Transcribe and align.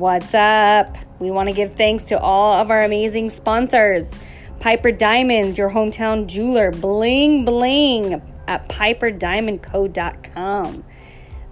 What's 0.00 0.32
up? 0.32 0.96
We 1.18 1.30
want 1.30 1.50
to 1.50 1.54
give 1.54 1.74
thanks 1.74 2.04
to 2.04 2.18
all 2.18 2.54
of 2.54 2.70
our 2.70 2.80
amazing 2.80 3.28
sponsors 3.28 4.10
Piper 4.58 4.92
Diamonds, 4.92 5.58
your 5.58 5.68
hometown 5.68 6.26
jeweler, 6.26 6.70
bling 6.70 7.44
bling 7.44 8.22
at 8.48 8.66
piperdiamondco.com. 8.70 10.84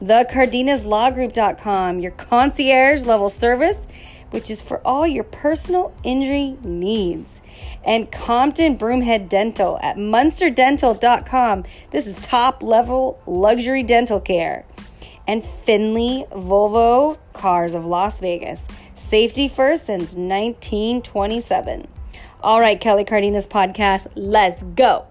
The 0.00 0.26
CardinasLawGroup.com, 0.30 2.00
your 2.00 2.12
concierge 2.12 3.04
level 3.04 3.28
service, 3.28 3.80
which 4.30 4.50
is 4.50 4.62
for 4.62 4.80
all 4.82 5.06
your 5.06 5.24
personal 5.24 5.94
injury 6.02 6.56
needs. 6.62 7.42
And 7.84 8.10
Compton 8.10 8.78
Broomhead 8.78 9.28
Dental 9.28 9.78
at 9.82 9.96
MunsterDental.com. 9.96 11.64
This 11.90 12.06
is 12.06 12.14
top 12.14 12.62
level 12.62 13.20
luxury 13.26 13.82
dental 13.82 14.20
care 14.20 14.64
and 15.28 15.44
Findlay 15.44 16.26
Volvo 16.32 17.18
Cars 17.34 17.74
of 17.74 17.86
Las 17.86 18.18
Vegas. 18.18 18.66
Safety 18.96 19.46
first 19.46 19.86
since 19.86 20.14
1927. 20.14 21.86
All 22.40 22.60
right, 22.60 22.80
Kelly 22.80 23.04
Cardenas 23.04 23.46
podcast, 23.46 24.08
let's 24.16 24.62
go. 24.62 25.06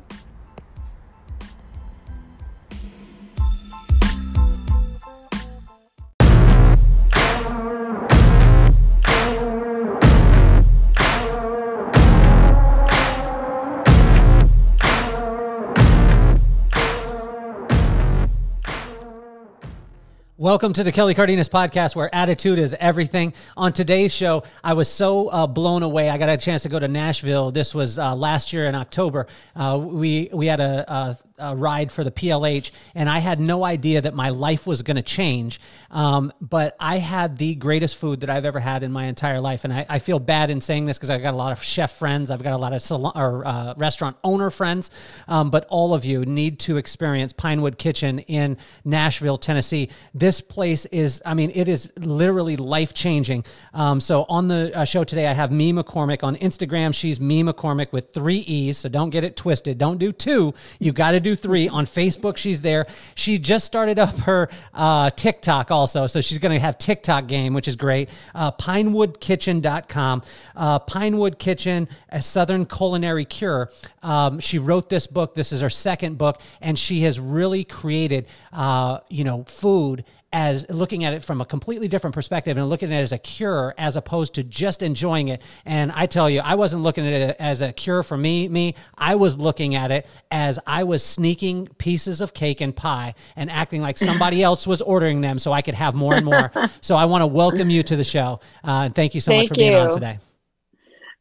Welcome 20.47 20.71
to 20.71 20.83
the 20.85 20.93
Kelly 20.93 21.13
Cardenas 21.13 21.49
podcast, 21.49 21.93
where 21.93 22.09
attitude 22.15 22.57
is 22.57 22.73
everything. 22.79 23.33
On 23.57 23.73
today's 23.73 24.13
show, 24.13 24.43
I 24.63 24.75
was 24.75 24.87
so 24.87 25.27
uh, 25.27 25.45
blown 25.45 25.83
away. 25.83 26.09
I 26.09 26.17
got 26.17 26.29
a 26.29 26.37
chance 26.37 26.63
to 26.63 26.69
go 26.69 26.79
to 26.79 26.87
Nashville. 26.87 27.51
This 27.51 27.75
was 27.75 27.99
uh, 27.99 28.15
last 28.15 28.53
year 28.53 28.65
in 28.65 28.73
October. 28.73 29.27
Uh, 29.57 29.77
we 29.77 30.29
we 30.31 30.45
had 30.45 30.61
a, 30.61 30.89
a 30.89 31.17
uh, 31.39 31.55
ride 31.55 31.91
for 31.91 32.03
the 32.03 32.11
PLH, 32.11 32.71
and 32.95 33.09
I 33.09 33.19
had 33.19 33.39
no 33.39 33.63
idea 33.63 34.01
that 34.01 34.13
my 34.13 34.29
life 34.29 34.65
was 34.65 34.81
going 34.81 34.95
to 34.95 35.03
change. 35.03 35.59
Um, 35.91 36.33
but 36.41 36.75
I 36.79 36.97
had 36.97 37.37
the 37.37 37.55
greatest 37.55 37.95
food 37.97 38.21
that 38.21 38.29
I've 38.29 38.45
ever 38.45 38.59
had 38.59 38.83
in 38.83 38.91
my 38.91 39.05
entire 39.05 39.39
life, 39.39 39.63
and 39.63 39.71
I, 39.71 39.85
I 39.87 39.99
feel 39.99 40.19
bad 40.19 40.49
in 40.49 40.61
saying 40.61 40.85
this 40.85 40.97
because 40.97 41.09
I've 41.09 41.21
got 41.21 41.33
a 41.33 41.37
lot 41.37 41.51
of 41.51 41.63
chef 41.63 41.93
friends, 41.93 42.31
I've 42.31 42.41
got 42.41 42.53
a 42.53 42.57
lot 42.57 42.73
of 42.73 42.81
salon 42.81 43.13
or 43.15 43.45
uh, 43.45 43.73
restaurant 43.77 44.17
owner 44.23 44.49
friends, 44.49 44.89
um, 45.27 45.49
but 45.49 45.65
all 45.69 45.93
of 45.93 46.05
you 46.05 46.25
need 46.25 46.59
to 46.59 46.77
experience 46.77 47.33
Pinewood 47.33 47.77
Kitchen 47.77 48.19
in 48.19 48.57
Nashville, 48.83 49.37
Tennessee. 49.37 49.89
This 50.13 50.41
place 50.41 50.85
is, 50.87 51.21
I 51.25 51.33
mean, 51.33 51.51
it 51.53 51.69
is 51.69 51.91
literally 51.97 52.57
life 52.57 52.93
changing. 52.93 53.45
Um, 53.73 53.99
so 53.99 54.25
on 54.27 54.47
the 54.47 54.71
uh, 54.75 54.85
show 54.85 55.03
today, 55.03 55.27
I 55.27 55.33
have 55.33 55.51
Mee 55.51 55.71
McCormick 55.71 56.23
on 56.23 56.35
Instagram. 56.37 56.93
She's 56.95 57.19
Mee 57.19 57.43
McCormick 57.43 57.91
with 57.91 58.13
three 58.13 58.39
E's, 58.39 58.79
so 58.79 58.89
don't 58.89 59.11
get 59.11 59.23
it 59.23 59.35
twisted. 59.35 59.77
Don't 59.77 59.97
do 59.97 60.11
two. 60.11 60.53
You 60.79 60.91
got 60.91 61.11
to 61.11 61.19
do 61.27 61.35
three. 61.35 61.67
On 61.67 61.85
Facebook, 61.85 62.37
she's 62.37 62.61
there. 62.61 62.87
She 63.15 63.37
just 63.37 63.65
started 63.65 63.99
up 63.99 64.15
her 64.19 64.49
uh, 64.73 65.09
TikTok 65.11 65.71
also. 65.71 66.07
So 66.07 66.21
she's 66.21 66.39
going 66.39 66.53
to 66.53 66.59
have 66.59 66.77
TikTok 66.77 67.27
game, 67.27 67.53
which 67.53 67.67
is 67.67 67.75
great. 67.75 68.09
Uh, 68.33 68.51
pinewoodkitchen.com. 68.51 70.23
Uh, 70.55 70.79
Pinewood 70.79 71.39
Kitchen, 71.39 71.89
a 72.09 72.21
Southern 72.21 72.65
Culinary 72.65 73.25
Cure. 73.25 73.69
Um, 74.01 74.39
she 74.39 74.57
wrote 74.57 74.89
this 74.89 75.07
book. 75.07 75.35
This 75.35 75.51
is 75.51 75.61
her 75.61 75.69
second 75.69 76.17
book, 76.17 76.41
and 76.61 76.79
she 76.79 77.01
has 77.01 77.19
really 77.19 77.63
created, 77.63 78.27
uh, 78.53 78.99
you 79.09 79.23
know, 79.23 79.43
food 79.43 80.05
as 80.33 80.65
looking 80.69 81.05
at 81.05 81.13
it 81.13 81.23
from 81.23 81.39
a 81.39 81.45
completely 81.45 81.87
different 81.87 82.13
perspective 82.13 82.57
and 82.57 82.67
looking 82.67 82.91
at 82.91 82.99
it 82.99 83.01
as 83.01 83.11
a 83.11 83.17
cure 83.17 83.73
as 83.77 83.95
opposed 83.95 84.35
to 84.35 84.43
just 84.43 84.81
enjoying 84.81 85.29
it. 85.29 85.41
And 85.65 85.91
I 85.93 86.05
tell 86.05 86.29
you, 86.29 86.41
I 86.41 86.55
wasn't 86.55 86.83
looking 86.83 87.07
at 87.07 87.29
it 87.29 87.35
as 87.39 87.61
a 87.61 87.71
cure 87.71 88.03
for 88.03 88.17
me. 88.17 88.47
Me, 88.49 88.75
I 88.97 89.15
was 89.15 89.37
looking 89.37 89.75
at 89.75 89.91
it 89.91 90.07
as 90.29 90.59
I 90.67 90.83
was 90.83 91.03
sneaking 91.03 91.67
pieces 91.77 92.19
of 92.21 92.33
cake 92.33 92.61
and 92.61 92.75
pie 92.75 93.15
and 93.35 93.49
acting 93.49 93.81
like 93.81 93.97
somebody 93.97 94.43
else 94.43 94.67
was 94.67 94.81
ordering 94.81 95.21
them 95.21 95.39
so 95.39 95.53
I 95.53 95.61
could 95.61 95.75
have 95.75 95.95
more 95.95 96.15
and 96.15 96.25
more. 96.25 96.51
so 96.81 96.95
I 96.95 97.05
want 97.05 97.21
to 97.21 97.27
welcome 97.27 97.69
you 97.69 97.83
to 97.83 97.95
the 97.95 98.03
show. 98.03 98.39
Uh, 98.63 98.85
and 98.85 98.95
thank 98.95 99.15
you 99.15 99.21
so 99.21 99.31
thank 99.31 99.49
much 99.49 99.57
for 99.57 99.61
you. 99.61 99.69
being 99.69 99.75
on 99.75 99.89
today. 99.91 100.19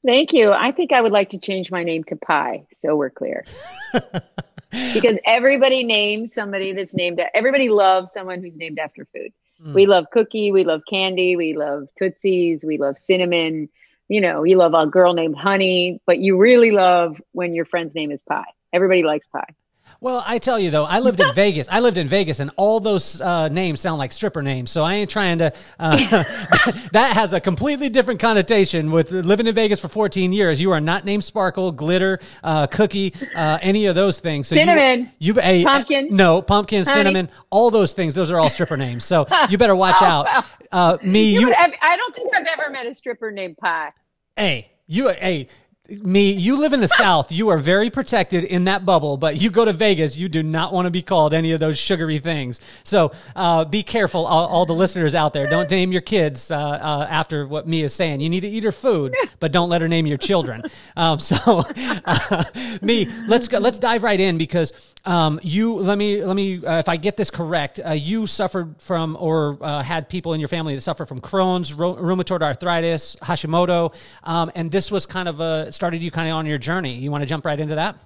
Thank 0.04 0.32
you. 0.32 0.52
I 0.52 0.70
think 0.70 0.92
I 0.92 1.00
would 1.00 1.12
like 1.12 1.30
to 1.30 1.38
change 1.38 1.70
my 1.72 1.82
name 1.82 2.04
to 2.04 2.16
Pie, 2.16 2.66
so 2.76 2.94
we're 2.94 3.10
clear. 3.10 3.44
because 4.94 5.18
everybody 5.24 5.84
names 5.84 6.32
somebody 6.32 6.72
that's 6.72 6.94
named 6.94 7.20
everybody 7.34 7.68
loves 7.68 8.12
someone 8.12 8.42
who's 8.42 8.56
named 8.56 8.78
after 8.78 9.06
food. 9.14 9.32
Mm. 9.62 9.74
We 9.74 9.86
love 9.86 10.06
cookie, 10.12 10.52
we 10.52 10.64
love 10.64 10.82
candy, 10.88 11.36
we 11.36 11.56
love 11.56 11.88
tootsies, 11.98 12.64
we 12.64 12.78
love 12.78 12.98
cinnamon. 12.98 13.68
You 14.08 14.20
know, 14.20 14.44
you 14.44 14.56
love 14.56 14.74
a 14.74 14.86
girl 14.86 15.14
named 15.14 15.36
Honey, 15.36 16.00
but 16.06 16.18
you 16.18 16.36
really 16.36 16.70
love 16.70 17.20
when 17.32 17.54
your 17.54 17.64
friend's 17.64 17.94
name 17.94 18.12
is 18.12 18.22
Pie. 18.22 18.44
Everybody 18.72 19.02
likes 19.02 19.26
pie. 19.26 19.54
Well, 20.00 20.22
I 20.26 20.38
tell 20.38 20.58
you 20.58 20.70
though, 20.70 20.84
I 20.84 21.00
lived 21.00 21.20
in 21.20 21.32
Vegas. 21.34 21.68
I 21.70 21.80
lived 21.80 21.98
in 21.98 22.08
Vegas, 22.08 22.40
and 22.40 22.50
all 22.56 22.80
those 22.80 23.20
uh, 23.20 23.48
names 23.48 23.80
sound 23.80 23.98
like 23.98 24.12
stripper 24.12 24.42
names. 24.42 24.70
So 24.70 24.82
I 24.82 24.94
ain't 24.94 25.10
trying 25.10 25.38
to. 25.38 25.52
Uh, 25.78 25.96
that 26.92 27.12
has 27.14 27.32
a 27.32 27.40
completely 27.40 27.88
different 27.88 28.20
connotation. 28.20 28.90
With 28.90 29.10
living 29.10 29.46
in 29.46 29.54
Vegas 29.54 29.80
for 29.80 29.88
14 29.88 30.32
years, 30.32 30.60
you 30.60 30.72
are 30.72 30.80
not 30.80 31.04
named 31.04 31.24
Sparkle, 31.24 31.72
Glitter, 31.72 32.20
uh, 32.44 32.66
Cookie, 32.66 33.14
uh, 33.34 33.58
any 33.62 33.86
of 33.86 33.94
those 33.94 34.20
things. 34.20 34.48
So 34.48 34.56
cinnamon, 34.56 35.10
you, 35.18 35.34
you 35.34 35.40
a, 35.42 35.64
pumpkin, 35.64 36.08
no 36.10 36.42
pumpkin, 36.42 36.84
honey. 36.84 36.98
cinnamon, 36.98 37.28
all 37.50 37.70
those 37.70 37.94
things. 37.94 38.14
Those 38.14 38.30
are 38.30 38.38
all 38.38 38.50
stripper 38.50 38.76
names. 38.76 39.04
So 39.04 39.26
you 39.48 39.58
better 39.58 39.76
watch 39.76 39.96
oh, 40.00 40.04
out. 40.04 40.44
Uh, 40.70 40.98
Mee, 41.02 41.32
you. 41.32 41.48
you 41.48 41.54
I 41.54 41.96
don't 41.96 42.14
think 42.14 42.34
I've 42.34 42.46
ever 42.46 42.70
met 42.70 42.86
a 42.86 42.94
stripper 42.94 43.30
named 43.30 43.56
Pie. 43.56 43.92
Hey, 44.36 44.70
you, 44.86 45.08
hey, 45.08 45.48
Mee, 45.88 46.32
you 46.32 46.56
live 46.58 46.72
in 46.72 46.80
the 46.80 46.88
South. 46.88 47.30
You 47.30 47.48
are 47.50 47.58
very 47.58 47.90
protected 47.90 48.42
in 48.42 48.64
that 48.64 48.84
bubble, 48.84 49.16
but 49.16 49.40
you 49.40 49.50
go 49.50 49.64
to 49.64 49.72
Vegas, 49.72 50.16
you 50.16 50.28
do 50.28 50.42
not 50.42 50.72
want 50.72 50.86
to 50.86 50.90
be 50.90 51.02
called 51.02 51.32
any 51.32 51.52
of 51.52 51.60
those 51.60 51.78
sugary 51.78 52.18
things. 52.18 52.60
So 52.82 53.12
uh, 53.36 53.64
be 53.64 53.84
careful, 53.84 54.26
all, 54.26 54.48
all, 54.48 54.66
the 54.66 54.74
listeners 54.74 55.14
out 55.14 55.32
there. 55.32 55.46
Don't 55.46 55.70
name 55.70 55.92
your 55.92 56.00
kids 56.00 56.50
uh, 56.50 56.58
uh, 56.58 57.06
after 57.08 57.46
what 57.46 57.68
Mee 57.68 57.82
is 57.82 57.94
saying. 57.94 58.20
You 58.20 58.28
need 58.28 58.40
to 58.40 58.48
eat 58.48 58.64
her 58.64 58.72
food, 58.72 59.14
but 59.38 59.52
don't 59.52 59.68
let 59.68 59.80
her 59.80 59.86
name 59.86 60.06
your 60.06 60.18
children. 60.18 60.64
Um, 60.96 61.20
so, 61.20 61.36
uh, 61.76 62.44
Mee, 62.82 63.08
let's 63.28 63.46
go, 63.46 63.58
let's 63.58 63.78
dive 63.78 64.02
right 64.02 64.18
in 64.18 64.38
because 64.38 64.72
um, 65.06 65.40
you 65.42 65.74
let 65.74 65.98
me 65.98 66.24
let 66.24 66.34
me 66.34 66.64
uh, 66.64 66.78
if 66.78 66.88
I 66.88 66.96
get 66.96 67.16
this 67.16 67.30
correct, 67.30 67.80
uh, 67.84 67.92
you 67.92 68.26
suffered 68.26 68.74
from 68.80 69.16
or 69.18 69.58
had 69.82 70.08
people 70.08 70.34
in 70.34 70.40
your 70.40 70.48
family 70.48 70.74
that 70.74 70.80
suffer 70.80 71.06
from 71.06 71.20
Crohn's, 71.20 71.72
rheumatoid 71.72 72.42
arthritis, 72.42 73.16
Hashimoto, 73.22 73.94
um, 74.24 74.50
and 74.54 74.70
this 74.70 74.90
was 74.90 75.06
kind 75.06 75.28
of 75.28 75.40
a 75.40 75.72
started 75.72 76.02
you 76.02 76.10
kind 76.10 76.28
of 76.28 76.34
on 76.34 76.46
your 76.46 76.58
journey. 76.58 76.94
You 76.94 77.10
want 77.10 77.22
to 77.22 77.26
jump 77.26 77.44
right 77.44 77.58
into 77.58 77.76
that? 77.76 77.96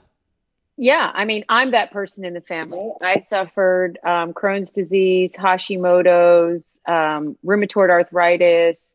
Yeah, 0.83 1.11
I 1.13 1.27
mean, 1.27 1.45
I'm 1.51 1.73
that 1.73 1.93
person 1.93 2.25
in 2.25 2.33
the 2.33 2.41
family. 2.41 2.91
I 3.03 3.21
suffered 3.29 3.99
um, 4.03 4.33
Crohn's 4.33 4.71
disease, 4.71 5.35
Hashimoto's, 5.37 6.81
um, 6.89 7.37
rheumatoid 7.45 7.91
arthritis, 7.91 8.91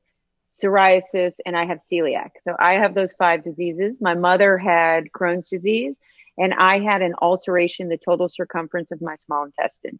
psoriasis, 0.49 1.35
and 1.45 1.55
I 1.55 1.65
have 1.65 1.79
celiac. 1.79 2.31
So 2.39 2.55
I 2.57 2.73
have 2.73 2.95
those 2.95 3.13
five 3.13 3.43
diseases. 3.43 4.01
My 4.01 4.15
mother 4.15 4.57
had 4.57 5.11
Crohn's 5.11 5.47
disease, 5.47 5.99
and 6.37 6.53
I 6.53 6.79
had 6.79 7.01
an 7.01 7.15
ulceration, 7.21 7.89
the 7.89 7.97
total 7.97 8.29
circumference 8.29 8.91
of 8.91 9.01
my 9.01 9.15
small 9.15 9.45
intestine. 9.45 9.99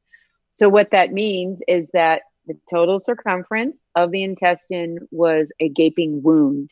So 0.54 0.70
what 0.70 0.92
that 0.92 1.12
means 1.12 1.62
is 1.68 1.90
that 1.94 2.24
the 2.48 2.58
total 2.70 3.00
circumference 3.00 3.78
of 3.96 4.12
the 4.12 4.24
intestine 4.24 5.00
was 5.12 5.52
a 5.60 5.70
gaping 5.70 6.22
wound. 6.24 6.72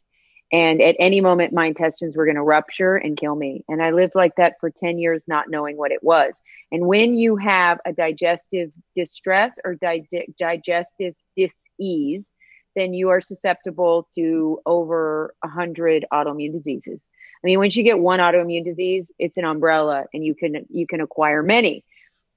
And 0.52 0.82
at 0.82 0.96
any 1.00 1.20
moment, 1.20 1.52
my 1.52 1.66
intestines 1.66 2.16
were 2.16 2.26
going 2.26 2.36
to 2.36 2.44
rupture 2.44 2.96
and 2.96 3.18
kill 3.18 3.36
me. 3.36 3.66
And 3.68 3.82
I 3.82 3.90
lived 3.90 4.14
like 4.14 4.36
that 4.36 4.60
for 4.60 4.70
10 4.70 5.00
years, 5.00 5.26
not 5.28 5.50
knowing 5.50 5.78
what 5.78 5.92
it 5.92 6.04
was. 6.04 6.36
And 6.72 6.86
when 6.86 7.16
you 7.16 7.38
have 7.38 7.80
a 7.86 7.92
digestive 7.92 8.72
distress 8.96 9.58
or 9.66 9.76
di- 9.76 10.08
digestive 10.38 11.16
disease, 11.36 12.32
then 12.76 12.94
you 12.94 13.10
are 13.10 13.22
susceptible 13.22 14.08
to 14.16 14.60
over 14.66 15.34
100 15.42 16.06
autoimmune 16.14 16.54
diseases. 16.54 17.10
I 17.44 17.48
mean, 17.48 17.60
once 17.60 17.76
you 17.76 17.84
get 17.84 18.00
one 18.00 18.20
autoimmune 18.20 18.64
disease, 18.64 19.12
it's 19.20 19.38
an 19.38 19.44
umbrella 19.44 20.06
and 20.14 20.24
you 20.24 20.34
can, 20.34 20.66
you 20.70 20.88
can 20.88 21.02
acquire 21.02 21.44
many. 21.44 21.84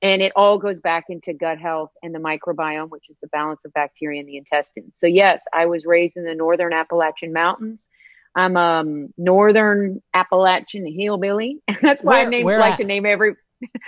And 0.02 0.20
it 0.20 0.32
all 0.36 0.58
goes 0.58 0.80
back 0.80 1.04
into 1.08 1.32
gut 1.32 1.58
health 1.58 1.90
and 2.02 2.14
the 2.14 2.18
microbiome, 2.18 2.90
which 2.90 3.08
is 3.08 3.18
the 3.20 3.28
balance 3.28 3.64
of 3.64 3.72
bacteria 3.72 4.20
in 4.20 4.26
the 4.26 4.36
intestines. 4.36 4.98
So 4.98 5.06
yes, 5.06 5.44
I 5.52 5.66
was 5.66 5.86
raised 5.86 6.16
in 6.16 6.24
the 6.24 6.34
northern 6.34 6.72
Appalachian 6.72 7.32
Mountains. 7.32 7.88
I'm 8.34 8.56
um 8.56 9.14
northern 9.16 10.02
Appalachian 10.12 10.86
hillbilly. 10.86 11.62
That's 11.82 12.04
why 12.04 12.18
where, 12.18 12.26
I 12.26 12.30
named, 12.30 12.46
like 12.46 12.72
at? 12.72 12.78
to 12.78 12.84
name 12.84 13.06
every. 13.06 13.36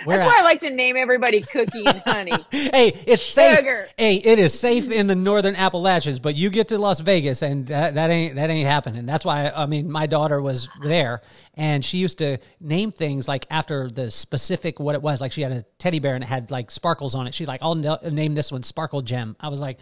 That's 0.07 0.25
why 0.25 0.35
I 0.39 0.41
like 0.41 0.61
to 0.61 0.69
name 0.71 0.97
everybody 0.97 1.41
Cookie 1.41 1.85
and 1.85 1.99
Honey. 1.99 2.33
hey, 2.51 2.91
it's 3.05 3.21
Sugar. 3.21 3.85
safe. 3.85 3.93
Hey, 3.97 4.15
it 4.15 4.39
is 4.39 4.57
safe 4.59 4.89
in 4.89 5.05
the 5.07 5.15
northern 5.15 5.55
Appalachians, 5.55 6.19
but 6.19 6.35
you 6.35 6.49
get 6.49 6.69
to 6.69 6.77
Las 6.79 6.99
Vegas 7.01 7.43
and 7.43 7.67
that, 7.67 7.93
that 7.95 8.09
ain't 8.09 8.35
that 8.35 8.49
ain't 8.49 8.67
happening. 8.67 9.05
That's 9.05 9.23
why 9.23 9.49
I 9.55 9.67
mean 9.67 9.91
my 9.91 10.07
daughter 10.07 10.41
was 10.41 10.67
there 10.83 11.21
and 11.53 11.85
she 11.85 11.99
used 11.99 12.17
to 12.17 12.39
name 12.59 12.91
things 12.91 13.27
like 13.27 13.45
after 13.51 13.89
the 13.89 14.09
specific 14.09 14.79
what 14.79 14.95
it 14.95 15.01
was. 15.03 15.21
Like 15.21 15.31
she 15.31 15.41
had 15.41 15.51
a 15.51 15.63
teddy 15.77 15.99
bear 15.99 16.15
and 16.15 16.23
it 16.23 16.27
had 16.27 16.49
like 16.49 16.71
sparkles 16.71 17.13
on 17.13 17.27
it. 17.27 17.35
She's 17.35 17.47
like, 17.47 17.61
"I'll 17.61 17.75
name 17.75 18.33
this 18.33 18.51
one 18.51 18.63
Sparkle 18.63 19.01
Gem." 19.03 19.35
I 19.39 19.49
was 19.49 19.59
like, 19.59 19.77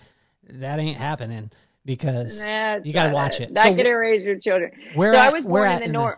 "That 0.49 0.79
ain't 0.79 0.97
happening." 0.97 1.51
because 1.85 2.39
That's 2.41 2.85
you 2.85 2.91
got 2.91 3.07
to 3.07 3.13
watch 3.13 3.39
it. 3.39 3.53
That 3.53 3.63
So 3.63 3.73
could 3.75 3.85
erase 3.85 4.21
your 4.21 4.37
children. 4.39 4.71
where 4.95 5.13
so 5.13 5.19
at- 5.19 5.29
I 5.29 5.31
was 5.31 5.45
born 5.45 5.69
at 5.69 5.81
in 5.81 5.87
the 5.87 5.93
north. 5.93 6.17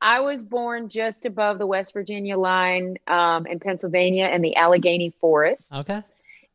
I 0.00 0.20
was 0.20 0.42
born 0.42 0.88
just 0.88 1.24
above 1.24 1.58
the 1.58 1.66
West 1.66 1.92
Virginia 1.92 2.38
line 2.38 2.98
um, 3.06 3.46
in 3.46 3.58
Pennsylvania 3.58 4.28
in 4.28 4.42
the 4.42 4.56
Allegheny 4.56 5.12
Forest. 5.20 5.72
Okay. 5.72 6.02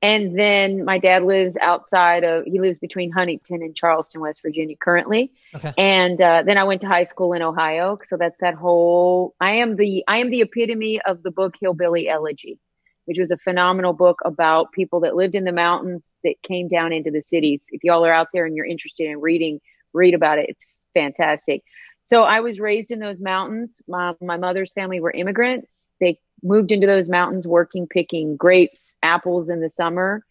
And 0.01 0.37
then 0.37 0.83
my 0.83 0.97
dad 0.97 1.23
lives 1.23 1.55
outside 1.61 2.25
of, 2.25 2.43
he 2.43 2.59
lives 2.59 2.77
between 2.77 3.09
Huntington 3.09 3.61
and 3.61 3.73
Charleston, 3.73 4.19
West 4.19 4.41
Virginia 4.41 4.75
currently. 4.75 5.31
Okay. 5.55 5.73
And 5.77 6.19
uh, 6.21 6.43
then 6.45 6.57
I 6.57 6.65
went 6.65 6.81
to 6.81 6.87
high 6.87 7.05
school 7.05 7.31
in 7.31 7.41
Ohio. 7.41 7.97
So 8.05 8.17
that's 8.17 8.37
that 8.41 8.53
whole, 8.53 9.33
I 9.39 9.51
am 9.55 9.77
the, 9.77 10.03
I 10.07 10.17
am 10.17 10.29
the 10.29 10.41
epitome 10.41 10.99
of 11.05 11.23
the 11.23 11.31
book 11.31 11.55
Hillbilly 11.59 12.09
Elegy, 12.09 12.59
which 13.05 13.17
was 13.17 13.31
a 13.31 13.37
phenomenal 13.37 13.93
book 13.93 14.19
about 14.25 14.73
people 14.73 14.99
that 15.01 15.15
lived 15.15 15.35
in 15.35 15.45
the 15.45 15.53
mountains 15.53 16.13
that 16.25 16.35
came 16.43 16.67
down 16.67 16.91
into 16.91 17.11
the 17.11 17.21
cities. 17.21 17.67
If 17.69 17.85
y'all 17.85 18.05
are 18.05 18.13
out 18.13 18.27
there 18.33 18.45
and 18.45 18.57
you're 18.57 18.65
interested 18.65 19.09
in 19.09 19.21
reading, 19.21 19.61
read 19.93 20.13
about 20.13 20.37
it. 20.37 20.47
It's 20.49 20.65
fantastic. 20.93 21.63
So 22.03 22.23
I 22.23 22.41
was 22.41 22.59
raised 22.59 22.91
in 22.91 22.99
those 22.99 23.21
mountains. 23.21 23.81
My, 23.87 24.13
my 24.21 24.37
mother's 24.37 24.73
family 24.73 24.99
were 24.99 25.11
immigrants. 25.11 25.87
They 25.99 26.19
moved 26.43 26.71
into 26.73 26.85
those 26.85 27.09
mountains 27.09 27.47
working, 27.47 27.87
picking 27.87 28.35
grapes, 28.35 28.97
apples 29.01 29.49
in 29.49 29.61
the 29.61 29.69
summer. 29.69 30.23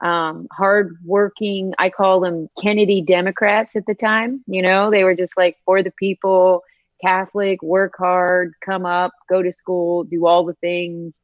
Um, 0.00 0.48
hard 0.50 0.96
working, 1.04 1.74
I 1.78 1.90
call 1.90 2.20
them 2.20 2.48
Kennedy 2.60 3.00
Democrats 3.00 3.76
at 3.76 3.86
the 3.86 3.94
time. 3.94 4.42
You 4.46 4.62
know, 4.62 4.90
they 4.90 5.04
were 5.04 5.14
just 5.14 5.36
like 5.36 5.56
for 5.64 5.82
the 5.82 5.92
people, 5.92 6.62
Catholic, 7.00 7.62
work 7.62 7.94
hard, 7.96 8.54
come 8.64 8.84
up, 8.84 9.12
go 9.28 9.42
to 9.42 9.52
school, 9.52 10.04
do 10.04 10.26
all 10.26 10.44
the 10.44 10.54
things, 10.54 11.14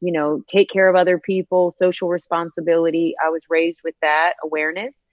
you 0.00 0.12
know, 0.12 0.42
take 0.48 0.70
care 0.70 0.88
of 0.88 0.96
other 0.96 1.18
people, 1.18 1.70
social 1.70 2.08
responsibility. 2.08 3.14
I 3.22 3.28
was 3.28 3.44
raised 3.50 3.80
with 3.84 3.94
that 4.00 4.34
awareness. 4.42 5.06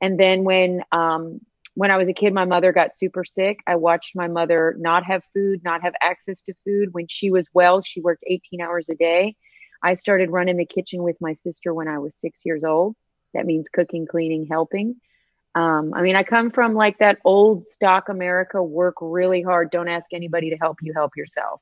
And 0.00 0.20
then 0.20 0.44
when 0.44 0.82
um, 0.92 1.40
when 1.74 1.90
I 1.90 1.96
was 1.96 2.08
a 2.08 2.12
kid, 2.12 2.32
my 2.32 2.44
mother 2.44 2.72
got 2.72 2.96
super 2.96 3.24
sick. 3.24 3.58
I 3.66 3.76
watched 3.76 4.14
my 4.14 4.28
mother 4.28 4.76
not 4.78 5.04
have 5.04 5.24
food, 5.34 5.62
not 5.64 5.82
have 5.82 5.94
access 6.00 6.40
to 6.42 6.54
food. 6.64 6.90
When 6.92 7.08
she 7.08 7.30
was 7.30 7.48
well, 7.52 7.82
she 7.82 8.00
worked 8.00 8.24
18 8.26 8.60
hours 8.60 8.88
a 8.88 8.94
day. 8.94 9.36
I 9.82 9.94
started 9.94 10.30
running 10.30 10.56
the 10.56 10.66
kitchen 10.66 11.02
with 11.02 11.16
my 11.20 11.34
sister 11.34 11.74
when 11.74 11.88
I 11.88 11.98
was 11.98 12.16
six 12.16 12.40
years 12.44 12.64
old. 12.64 12.96
That 13.34 13.44
means 13.44 13.66
cooking, 13.72 14.06
cleaning, 14.06 14.46
helping. 14.46 14.96
Um, 15.56 15.92
I 15.94 16.02
mean, 16.02 16.16
I 16.16 16.22
come 16.22 16.50
from 16.50 16.74
like 16.74 16.98
that 16.98 17.18
old 17.24 17.68
stock 17.68 18.08
America 18.08 18.62
work 18.62 18.94
really 19.00 19.42
hard. 19.42 19.70
Don't 19.70 19.88
ask 19.88 20.06
anybody 20.12 20.50
to 20.50 20.56
help 20.56 20.78
you, 20.80 20.92
help 20.94 21.12
yourself. 21.16 21.60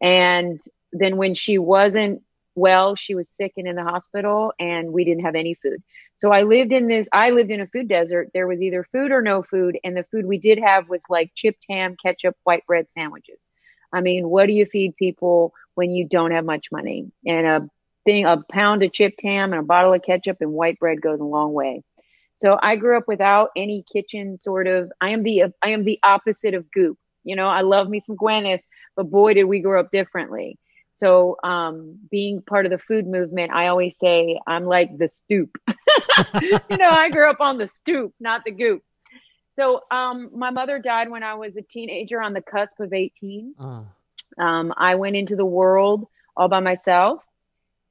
And 0.00 0.60
then 0.92 1.16
when 1.16 1.34
she 1.34 1.58
wasn't 1.58 2.22
well, 2.54 2.94
she 2.96 3.14
was 3.14 3.28
sick 3.28 3.52
and 3.56 3.68
in 3.68 3.76
the 3.76 3.84
hospital, 3.84 4.52
and 4.58 4.92
we 4.92 5.04
didn't 5.04 5.24
have 5.24 5.34
any 5.34 5.54
food. 5.54 5.82
So 6.18 6.32
I 6.32 6.42
lived 6.42 6.72
in 6.72 6.88
this, 6.88 7.08
I 7.12 7.30
lived 7.30 7.50
in 7.50 7.60
a 7.60 7.66
food 7.66 7.88
desert. 7.88 8.30
There 8.34 8.48
was 8.48 8.60
either 8.60 8.84
food 8.92 9.12
or 9.12 9.22
no 9.22 9.42
food. 9.42 9.78
And 9.84 9.96
the 9.96 10.04
food 10.10 10.26
we 10.26 10.38
did 10.38 10.58
have 10.58 10.88
was 10.88 11.02
like 11.08 11.32
chipped 11.34 11.64
ham, 11.68 11.96
ketchup, 12.02 12.36
white 12.44 12.66
bread 12.66 12.90
sandwiches. 12.90 13.38
I 13.92 14.00
mean, 14.00 14.28
what 14.28 14.46
do 14.46 14.52
you 14.52 14.66
feed 14.66 14.96
people 14.96 15.54
when 15.74 15.90
you 15.90 16.06
don't 16.06 16.32
have 16.32 16.44
much 16.44 16.70
money? 16.72 17.10
And 17.24 17.46
a 17.46 17.70
thing, 18.04 18.26
a 18.26 18.42
pound 18.50 18.82
of 18.82 18.92
chipped 18.92 19.22
ham 19.22 19.52
and 19.52 19.60
a 19.60 19.64
bottle 19.64 19.94
of 19.94 20.02
ketchup 20.02 20.38
and 20.40 20.52
white 20.52 20.78
bread 20.80 21.00
goes 21.00 21.20
a 21.20 21.24
long 21.24 21.52
way. 21.52 21.82
So 22.36 22.58
I 22.60 22.76
grew 22.76 22.98
up 22.98 23.08
without 23.08 23.50
any 23.56 23.84
kitchen 23.92 24.38
sort 24.38 24.66
of, 24.66 24.92
I 25.00 25.10
am 25.10 25.22
the, 25.22 25.44
I 25.62 25.70
am 25.70 25.84
the 25.84 26.00
opposite 26.02 26.54
of 26.54 26.70
goop. 26.70 26.98
You 27.24 27.36
know, 27.36 27.46
I 27.48 27.62
love 27.62 27.88
me 27.88 28.00
some 28.00 28.16
Gwyneth, 28.16 28.62
but 28.96 29.10
boy, 29.10 29.34
did 29.34 29.44
we 29.44 29.60
grow 29.60 29.80
up 29.80 29.90
differently. 29.90 30.58
So, 30.98 31.36
um, 31.44 31.96
being 32.10 32.42
part 32.42 32.66
of 32.66 32.72
the 32.72 32.78
food 32.78 33.06
movement, 33.06 33.52
I 33.52 33.68
always 33.68 33.96
say 33.98 34.40
I'm 34.48 34.64
like 34.64 34.98
the 34.98 35.06
stoop. 35.08 35.56
you 36.40 36.76
know, 36.76 36.88
I 36.90 37.08
grew 37.08 37.30
up 37.30 37.40
on 37.40 37.56
the 37.56 37.68
stoop, 37.68 38.12
not 38.18 38.42
the 38.44 38.50
goop. 38.50 38.82
So, 39.50 39.82
um, 39.92 40.30
my 40.34 40.50
mother 40.50 40.80
died 40.80 41.08
when 41.08 41.22
I 41.22 41.34
was 41.34 41.56
a 41.56 41.62
teenager 41.62 42.20
on 42.20 42.32
the 42.32 42.42
cusp 42.42 42.80
of 42.80 42.92
18. 42.92 43.54
Uh, 43.60 43.84
Um, 44.38 44.74
I 44.76 44.96
went 44.96 45.14
into 45.14 45.36
the 45.36 45.44
world 45.46 46.08
all 46.36 46.48
by 46.48 46.58
myself, 46.58 47.22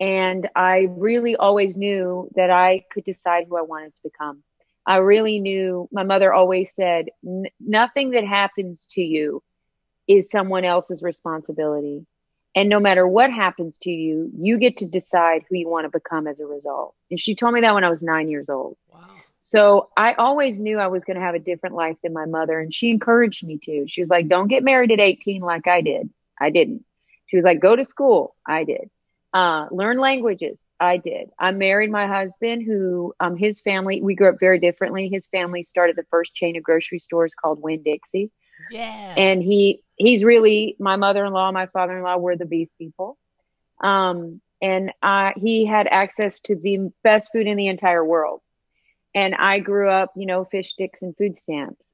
and 0.01 0.49
I 0.53 0.87
really 0.89 1.37
always 1.37 1.77
knew 1.77 2.29
that 2.35 2.49
I 2.49 2.83
could 2.91 3.05
decide 3.05 3.45
who 3.47 3.57
I 3.57 3.61
wanted 3.61 3.93
to 3.95 4.01
become. 4.03 4.43
I 4.85 4.97
really 4.97 5.39
knew. 5.39 5.87
My 5.93 6.03
mother 6.03 6.33
always 6.33 6.75
said, 6.75 7.09
"N- 7.25 7.45
"Nothing 7.61 8.11
that 8.11 8.25
happens 8.25 8.85
to 8.91 9.01
you 9.01 9.41
is 10.07 10.29
someone 10.29 10.65
else's 10.65 11.01
responsibility." 11.01 12.05
And 12.57 12.69
no 12.69 12.79
matter 12.79 13.07
what 13.07 13.31
happens 13.31 13.77
to 13.83 13.91
you, 13.91 14.31
you 14.35 14.57
get 14.57 14.77
to 14.77 14.87
decide 14.87 15.43
who 15.47 15.55
you 15.55 15.69
want 15.69 15.85
to 15.85 15.89
become 15.89 16.25
as 16.25 16.39
a 16.39 16.45
result. 16.47 16.95
And 17.11 17.19
she 17.19 17.35
told 17.35 17.53
me 17.53 17.61
that 17.61 17.75
when 17.75 17.83
I 17.83 17.89
was 17.91 18.01
nine 18.01 18.29
years 18.29 18.49
old. 18.49 18.77
wow. 18.91 18.99
So 19.37 19.89
I 19.95 20.13
always 20.13 20.59
knew 20.59 20.79
I 20.79 20.87
was 20.87 21.05
going 21.05 21.17
to 21.17 21.23
have 21.23 21.35
a 21.35 21.39
different 21.39 21.75
life 21.75 21.97
than 22.01 22.13
my 22.13 22.25
mother. 22.25 22.59
And 22.59 22.73
she 22.73 22.89
encouraged 22.89 23.45
me 23.45 23.59
to. 23.65 23.85
She 23.87 24.01
was 24.01 24.09
like, 24.09 24.27
don't 24.27 24.47
get 24.47 24.63
married 24.63 24.91
at 24.91 24.99
18 24.99 25.43
like 25.43 25.67
I 25.67 25.81
did. 25.81 26.09
I 26.41 26.49
didn't. 26.49 26.83
She 27.27 27.35
was 27.35 27.45
like, 27.45 27.59
go 27.59 27.75
to 27.75 27.85
school. 27.85 28.35
I 28.43 28.63
did. 28.63 28.89
Uh, 29.31 29.67
learn 29.69 29.99
languages. 29.99 30.57
I 30.79 30.97
did. 30.97 31.29
I 31.37 31.51
married 31.51 31.91
my 31.91 32.07
husband 32.07 32.63
who, 32.63 33.13
um, 33.19 33.37
his 33.37 33.61
family, 33.61 34.01
we 34.01 34.15
grew 34.15 34.29
up 34.29 34.39
very 34.39 34.57
differently. 34.57 35.09
His 35.09 35.27
family 35.27 35.61
started 35.61 35.95
the 35.95 36.07
first 36.09 36.33
chain 36.33 36.57
of 36.57 36.63
grocery 36.63 36.97
stores 36.97 37.35
called 37.35 37.61
Winn 37.61 37.83
Dixie 37.83 38.31
Yeah. 38.69 39.15
and 39.15 39.41
he 39.41 39.83
he's 39.95 40.23
really 40.23 40.75
my 40.79 40.95
mother-in-law 40.95 41.51
my 41.51 41.67
father-in-law 41.67 42.17
were 42.17 42.35
the 42.35 42.45
beef 42.45 42.69
people. 42.77 43.17
Um 43.81 44.41
and 44.61 44.91
uh 45.01 45.31
he 45.37 45.65
had 45.65 45.87
access 45.87 46.39
to 46.41 46.55
the 46.55 46.91
best 47.03 47.31
food 47.31 47.47
in 47.47 47.57
the 47.57 47.67
entire 47.67 48.03
world. 48.05 48.41
And 49.15 49.35
i 49.35 49.59
grew 49.59 49.89
up 49.89 50.13
you 50.15 50.25
know 50.25 50.45
fish 50.45 50.71
sticks 50.71 51.01
and 51.01 51.15
food 51.17 51.35
stamps. 51.35 51.93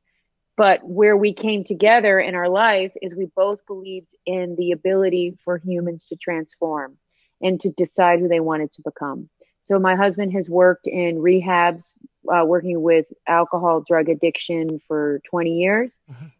But 0.57 0.81
where 0.83 1.17
we 1.17 1.33
came 1.33 1.63
together 1.63 2.19
in 2.19 2.35
our 2.35 2.49
life 2.49 2.93
is 3.01 3.15
we 3.15 3.27
both 3.35 3.65
believed 3.67 4.07
in 4.25 4.55
the 4.57 4.71
ability 4.71 5.37
for 5.43 5.57
humans 5.57 6.05
to 6.05 6.15
transform 6.15 6.97
and 7.41 7.59
to 7.61 7.69
decide 7.71 8.19
who 8.19 8.27
they 8.27 8.39
wanted 8.39 8.71
to 8.73 8.81
become. 8.83 9.29
So 9.61 9.79
my 9.79 9.95
husband 9.95 10.33
has 10.33 10.49
worked 10.49 10.87
in 10.87 11.17
rehabs 11.17 11.93
uh, 12.31 12.45
working 12.45 12.81
with 12.81 13.05
alcohol 13.27 13.83
drug 13.87 14.09
addiction 14.09 14.79
for 14.87 15.21
20 15.29 15.51
years 15.57 15.91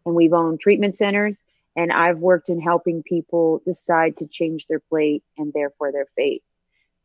and 0.06 0.14
we've 0.14 0.32
owned 0.32 0.60
treatment 0.60 0.96
centers 0.96 1.42
and 1.76 1.92
I've 1.92 2.18
worked 2.18 2.48
in 2.48 2.60
helping 2.60 3.02
people 3.02 3.60
decide 3.64 4.18
to 4.18 4.26
change 4.26 4.66
their 4.66 4.80
plate 4.80 5.24
and 5.36 5.52
therefore 5.52 5.92
their 5.92 6.06
fate. 6.16 6.42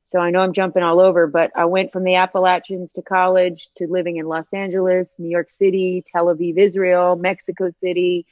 So 0.03 0.19
I 0.19 0.31
know 0.31 0.39
I'm 0.39 0.53
jumping 0.53 0.83
all 0.83 0.99
over, 0.99 1.27
but 1.27 1.51
I 1.55 1.65
went 1.65 1.91
from 1.91 2.03
the 2.03 2.15
Appalachians 2.15 2.93
to 2.93 3.01
college 3.01 3.69
to 3.77 3.87
living 3.87 4.17
in 4.17 4.25
Los 4.25 4.53
Angeles, 4.53 5.13
New 5.19 5.29
York 5.29 5.51
City, 5.51 6.03
Tel 6.11 6.25
Aviv, 6.27 6.57
Israel, 6.57 7.15
Mexico 7.15 7.69
City. 7.69 8.25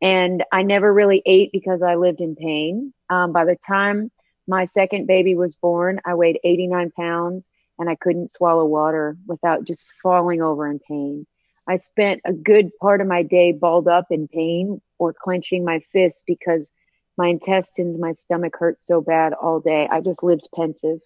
And 0.00 0.44
I 0.52 0.62
never 0.62 0.92
really 0.92 1.22
ate 1.26 1.50
because 1.52 1.82
I 1.82 1.96
lived 1.96 2.20
in 2.20 2.36
pain. 2.36 2.92
Um, 3.10 3.32
by 3.32 3.44
the 3.44 3.56
time 3.56 4.10
my 4.46 4.66
second 4.66 5.06
baby 5.06 5.34
was 5.34 5.56
born, 5.56 6.00
I 6.04 6.14
weighed 6.14 6.38
89 6.44 6.92
pounds 6.92 7.48
and 7.78 7.88
I 7.88 7.94
couldn't 7.94 8.32
swallow 8.32 8.64
water 8.64 9.16
without 9.26 9.64
just 9.64 9.84
falling 10.02 10.42
over 10.42 10.68
in 10.70 10.78
pain. 10.78 11.26
I 11.68 11.76
spent 11.76 12.20
a 12.24 12.32
good 12.32 12.70
part 12.80 13.00
of 13.00 13.06
my 13.06 13.22
day 13.22 13.52
balled 13.52 13.88
up 13.88 14.06
in 14.10 14.28
pain 14.28 14.80
or 14.98 15.12
clenching 15.12 15.64
my 15.64 15.80
fists 15.80 16.22
because 16.26 16.70
my 17.18 17.28
intestines, 17.28 17.98
my 17.98 18.12
stomach 18.12 18.54
hurt 18.58 18.82
so 18.82 19.00
bad 19.00 19.32
all 19.32 19.60
day. 19.60 19.88
I 19.90 20.00
just 20.00 20.22
lived 20.22 20.48
pensive. 20.54 21.00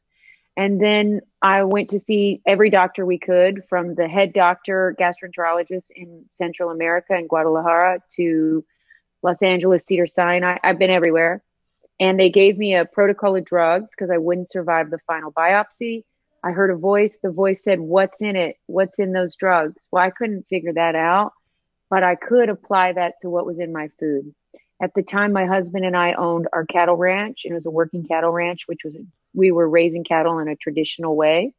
And 0.56 0.80
then 0.80 1.20
I 1.40 1.62
went 1.64 1.90
to 1.90 2.00
see 2.00 2.42
every 2.44 2.70
doctor 2.70 3.06
we 3.06 3.18
could 3.18 3.64
from 3.68 3.94
the 3.94 4.08
head 4.08 4.32
doctor, 4.32 4.94
gastroenterologist 4.98 5.90
in 5.94 6.26
Central 6.32 6.70
America 6.70 7.16
in 7.16 7.28
Guadalajara 7.28 8.00
to 8.16 8.64
Los 9.22 9.42
Angeles, 9.42 9.86
Cedar 9.86 10.06
Sinai. 10.06 10.58
I've 10.62 10.78
been 10.78 10.90
everywhere. 10.90 11.42
And 11.98 12.18
they 12.18 12.30
gave 12.30 12.58
me 12.58 12.74
a 12.74 12.84
protocol 12.84 13.36
of 13.36 13.44
drugs 13.44 13.90
because 13.90 14.10
I 14.10 14.18
wouldn't 14.18 14.50
survive 14.50 14.90
the 14.90 14.98
final 15.06 15.32
biopsy. 15.32 16.04
I 16.42 16.52
heard 16.52 16.70
a 16.70 16.76
voice. 16.76 17.18
The 17.22 17.30
voice 17.30 17.62
said, 17.62 17.80
What's 17.80 18.22
in 18.22 18.36
it? 18.36 18.56
What's 18.66 18.98
in 18.98 19.12
those 19.12 19.36
drugs? 19.36 19.86
Well, 19.90 20.02
I 20.02 20.10
couldn't 20.10 20.46
figure 20.48 20.72
that 20.72 20.94
out, 20.94 21.32
but 21.90 22.02
I 22.02 22.14
could 22.14 22.48
apply 22.48 22.92
that 22.92 23.14
to 23.20 23.30
what 23.30 23.46
was 23.46 23.58
in 23.58 23.72
my 23.72 23.88
food. 23.98 24.34
At 24.82 24.94
the 24.94 25.02
time, 25.02 25.32
my 25.32 25.44
husband 25.44 25.84
and 25.84 25.96
I 25.96 26.14
owned 26.14 26.48
our 26.52 26.64
cattle 26.64 26.96
ranch, 26.96 27.42
and 27.44 27.52
it 27.52 27.54
was 27.54 27.66
a 27.66 27.70
working 27.70 28.06
cattle 28.06 28.30
ranch, 28.30 28.62
which 28.66 28.80
was 28.84 28.96
we 29.34 29.52
were 29.52 29.68
raising 29.68 30.04
cattle 30.04 30.38
in 30.38 30.48
a 30.48 30.56
traditional 30.56 31.16
way. 31.16 31.52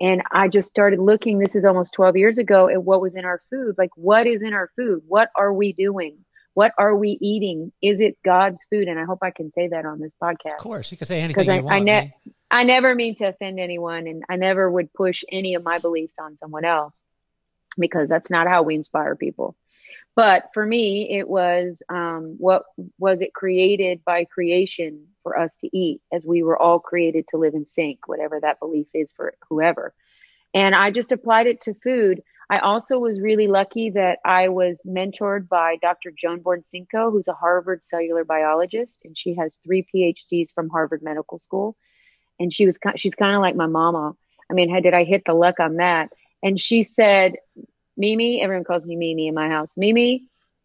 And 0.00 0.22
I 0.30 0.48
just 0.48 0.68
started 0.68 1.00
looking, 1.00 1.38
this 1.38 1.56
is 1.56 1.64
almost 1.64 1.92
12 1.94 2.16
years 2.16 2.38
ago, 2.38 2.68
at 2.68 2.84
what 2.84 3.00
was 3.00 3.16
in 3.16 3.24
our 3.24 3.42
food. 3.50 3.74
Like, 3.76 3.90
what 3.96 4.26
is 4.26 4.42
in 4.42 4.52
our 4.52 4.70
food? 4.76 5.02
What 5.08 5.30
are 5.36 5.52
we 5.52 5.72
doing? 5.72 6.24
What 6.54 6.72
are 6.78 6.94
we 6.96 7.18
eating? 7.20 7.72
Is 7.80 8.00
it 8.00 8.18
God's 8.24 8.64
food? 8.70 8.88
And 8.88 8.98
I 8.98 9.04
hope 9.04 9.20
I 9.22 9.30
can 9.30 9.52
say 9.52 9.68
that 9.68 9.86
on 9.86 10.00
this 10.00 10.14
podcast. 10.20 10.54
Of 10.54 10.58
course, 10.58 10.90
you 10.90 10.98
can 10.98 11.06
say 11.06 11.20
anything 11.20 11.48
I, 11.48 11.60
want. 11.60 11.74
I, 11.74 11.78
ne-? 11.78 12.14
I 12.50 12.64
never 12.64 12.94
mean 12.94 13.14
to 13.16 13.28
offend 13.28 13.60
anyone, 13.60 14.06
and 14.06 14.24
I 14.28 14.36
never 14.36 14.70
would 14.70 14.92
push 14.92 15.22
any 15.30 15.54
of 15.54 15.62
my 15.62 15.78
beliefs 15.78 16.14
on 16.20 16.36
someone 16.36 16.64
else 16.64 17.00
because 17.78 18.08
that's 18.08 18.30
not 18.30 18.48
how 18.48 18.62
we 18.62 18.74
inspire 18.74 19.14
people. 19.14 19.56
But 20.16 20.50
for 20.52 20.66
me, 20.66 21.16
it 21.16 21.28
was 21.28 21.80
um, 21.88 22.34
what 22.38 22.64
was 22.98 23.20
it 23.20 23.32
created 23.32 24.02
by 24.04 24.24
creation 24.24 25.06
for 25.22 25.38
us 25.38 25.54
to 25.58 25.76
eat, 25.76 26.00
as 26.12 26.24
we 26.26 26.42
were 26.42 26.60
all 26.60 26.80
created 26.80 27.26
to 27.28 27.36
live 27.36 27.54
in 27.54 27.66
sync, 27.66 28.08
whatever 28.08 28.40
that 28.40 28.58
belief 28.58 28.88
is 28.94 29.12
for 29.12 29.34
whoever. 29.48 29.94
And 30.54 30.74
I 30.74 30.90
just 30.90 31.12
applied 31.12 31.46
it 31.46 31.60
to 31.62 31.74
food. 31.74 32.22
I 32.50 32.58
also 32.58 32.98
was 32.98 33.20
really 33.20 33.46
lucky 33.46 33.90
that 33.90 34.20
I 34.24 34.48
was 34.48 34.82
mentored 34.86 35.48
by 35.48 35.76
Dr. 35.82 36.10
Joan 36.10 36.40
Borysenko, 36.40 37.12
who's 37.12 37.28
a 37.28 37.34
Harvard 37.34 37.84
cellular 37.84 38.24
biologist, 38.24 39.04
and 39.04 39.16
she 39.16 39.34
has 39.34 39.56
three 39.56 39.86
PhDs 39.94 40.54
from 40.54 40.70
Harvard 40.70 41.02
Medical 41.02 41.38
School. 41.38 41.76
And 42.40 42.52
she 42.52 42.64
was 42.64 42.78
she's 42.96 43.14
kind 43.14 43.34
of 43.34 43.42
like 43.42 43.56
my 43.56 43.66
mama. 43.66 44.14
I 44.50 44.54
mean, 44.54 44.70
how 44.70 44.80
did 44.80 44.94
I 44.94 45.04
hit 45.04 45.24
the 45.26 45.34
luck 45.34 45.60
on 45.60 45.76
that? 45.76 46.10
And 46.42 46.58
she 46.58 46.84
said, 46.84 47.34
Mimi, 47.96 48.40
everyone 48.40 48.64
calls 48.64 48.86
me 48.86 48.96
Mimi 48.96 49.28
in 49.28 49.34
my 49.34 49.48
house. 49.48 49.76
Mimi, 49.76 50.24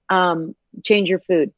um, 0.10 0.56
change 0.84 1.10
your 1.10 1.20
food. 1.20 1.52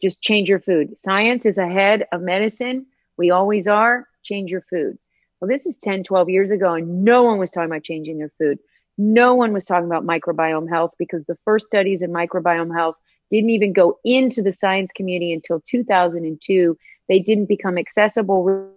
Just 0.00 0.22
change 0.22 0.48
your 0.48 0.60
food. 0.60 0.98
Science 0.98 1.46
is 1.46 1.58
ahead 1.58 2.06
of 2.12 2.20
medicine. 2.20 2.86
We 3.16 3.30
always 3.30 3.66
are. 3.66 4.06
Change 4.22 4.50
your 4.50 4.60
food. 4.60 4.98
Well, 5.40 5.48
this 5.48 5.66
is 5.66 5.76
10, 5.78 6.04
12 6.04 6.28
years 6.28 6.50
ago, 6.50 6.74
and 6.74 7.04
no 7.04 7.22
one 7.22 7.38
was 7.38 7.50
talking 7.50 7.70
about 7.70 7.82
changing 7.82 8.18
their 8.18 8.32
food. 8.38 8.58
No 8.98 9.34
one 9.34 9.52
was 9.52 9.64
talking 9.64 9.86
about 9.86 10.04
microbiome 10.04 10.68
health 10.68 10.94
because 10.98 11.24
the 11.24 11.38
first 11.44 11.66
studies 11.66 12.02
in 12.02 12.10
microbiome 12.10 12.74
health 12.74 12.96
didn't 13.30 13.50
even 13.50 13.72
go 13.72 13.98
into 14.04 14.42
the 14.42 14.52
science 14.52 14.92
community 14.92 15.32
until 15.32 15.60
2002. 15.60 16.78
They 17.08 17.18
didn't 17.20 17.46
become 17.46 17.76
accessible. 17.76 18.72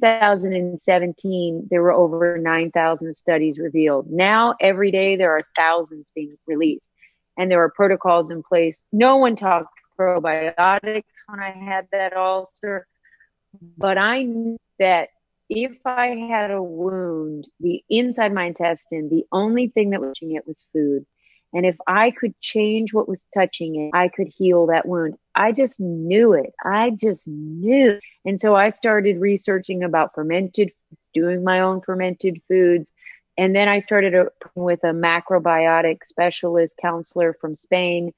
2017, 0.00 1.68
there 1.70 1.82
were 1.82 1.92
over 1.92 2.36
9,000 2.36 3.14
studies 3.14 3.58
revealed. 3.58 4.10
Now, 4.10 4.54
every 4.60 4.90
day, 4.90 5.16
there 5.16 5.32
are 5.32 5.42
thousands 5.56 6.10
being 6.14 6.36
released, 6.46 6.88
and 7.38 7.50
there 7.50 7.62
are 7.62 7.70
protocols 7.70 8.30
in 8.30 8.42
place. 8.42 8.84
No 8.92 9.16
one 9.16 9.36
talked 9.36 9.68
probiotics 9.98 11.04
when 11.26 11.40
I 11.40 11.50
had 11.50 11.86
that 11.92 12.16
ulcer, 12.16 12.86
but 13.78 13.96
I 13.96 14.22
knew 14.22 14.58
that 14.80 15.10
if 15.48 15.72
I 15.84 16.08
had 16.08 16.50
a 16.50 16.62
wound, 16.62 17.46
the 17.60 17.82
inside 17.88 18.32
my 18.32 18.44
intestine, 18.44 19.08
the 19.10 19.24
only 19.32 19.68
thing 19.68 19.90
that 19.90 20.00
was 20.00 20.10
touching 20.10 20.32
it 20.32 20.46
was 20.46 20.66
food. 20.72 21.04
And 21.52 21.64
if 21.64 21.76
I 21.86 22.10
could 22.10 22.38
change 22.40 22.92
what 22.92 23.08
was 23.08 23.26
touching 23.32 23.76
it, 23.76 23.96
I 23.96 24.08
could 24.08 24.26
heal 24.26 24.66
that 24.66 24.86
wound. 24.86 25.14
I 25.36 25.52
just 25.52 25.78
knew 25.78 26.32
it. 26.32 26.52
I 26.64 26.90
just 26.90 27.28
knew. 27.28 28.00
And 28.24 28.40
so 28.40 28.56
I 28.56 28.70
started 28.70 29.20
researching 29.20 29.84
about 29.84 30.14
fermented 30.14 30.72
foods, 30.72 31.08
doing 31.14 31.44
my 31.44 31.60
own 31.60 31.80
fermented 31.80 32.42
foods. 32.48 32.90
And 33.38 33.54
then 33.54 33.68
I 33.68 33.78
started 33.78 34.28
with 34.56 34.82
a 34.82 34.88
macrobiotic 34.88 35.98
specialist 36.04 36.74
counselor 36.82 37.36
from 37.40 37.54
Spain. 37.54 38.12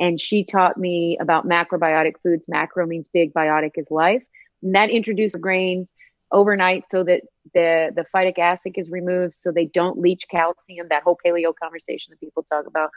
And 0.00 0.20
she 0.20 0.44
taught 0.44 0.76
me 0.76 1.16
about 1.20 1.46
macrobiotic 1.46 2.14
foods. 2.24 2.46
Macro 2.48 2.86
means 2.86 3.06
big, 3.06 3.32
biotic 3.32 3.72
is 3.76 3.88
life. 3.90 4.24
And 4.62 4.74
that 4.74 4.90
introduced 4.90 5.40
grains 5.40 5.88
overnight 6.32 6.84
so 6.88 7.02
that 7.04 7.22
the 7.54 7.90
the 7.94 8.04
phytic 8.14 8.38
acid 8.38 8.74
is 8.76 8.90
removed 8.90 9.34
so 9.34 9.50
they 9.50 9.66
don't 9.66 9.98
leach 9.98 10.26
calcium 10.30 10.86
that 10.90 11.02
whole 11.02 11.18
paleo 11.24 11.52
conversation 11.60 12.10
that 12.10 12.20
people 12.20 12.42
talk 12.42 12.66
about. 12.66 12.90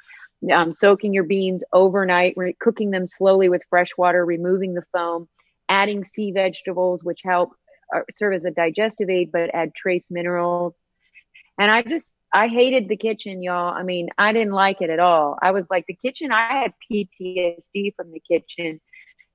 Um, 0.51 0.73
soaking 0.73 1.13
your 1.13 1.23
beans 1.23 1.63
overnight 1.71 2.33
re- 2.35 2.55
cooking 2.59 2.91
them 2.91 3.05
slowly 3.05 3.47
with 3.47 3.63
fresh 3.69 3.91
water 3.97 4.25
removing 4.25 4.73
the 4.73 4.83
foam 4.91 5.29
adding 5.69 6.03
sea 6.03 6.31
vegetables 6.31 7.01
which 7.01 7.21
help 7.23 7.51
uh, 7.95 8.01
serve 8.11 8.33
as 8.33 8.43
a 8.43 8.51
digestive 8.51 9.09
aid 9.09 9.31
but 9.31 9.53
add 9.53 9.73
trace 9.73 10.07
minerals. 10.11 10.75
And 11.57 11.71
i 11.71 11.81
just 11.81 12.13
i 12.33 12.47
hated 12.47 12.89
the 12.89 12.97
kitchen 12.97 13.41
y'all. 13.41 13.73
I 13.73 13.83
mean 13.83 14.09
i 14.17 14.33
didn't 14.33 14.53
like 14.53 14.81
it 14.81 14.89
at 14.89 14.99
all. 14.99 15.37
I 15.41 15.51
was 15.51 15.65
like 15.69 15.85
the 15.87 15.95
kitchen 15.95 16.31
i 16.31 16.61
had 16.61 16.73
ptsd 16.91 17.95
from 17.95 18.11
the 18.11 18.21
kitchen. 18.27 18.81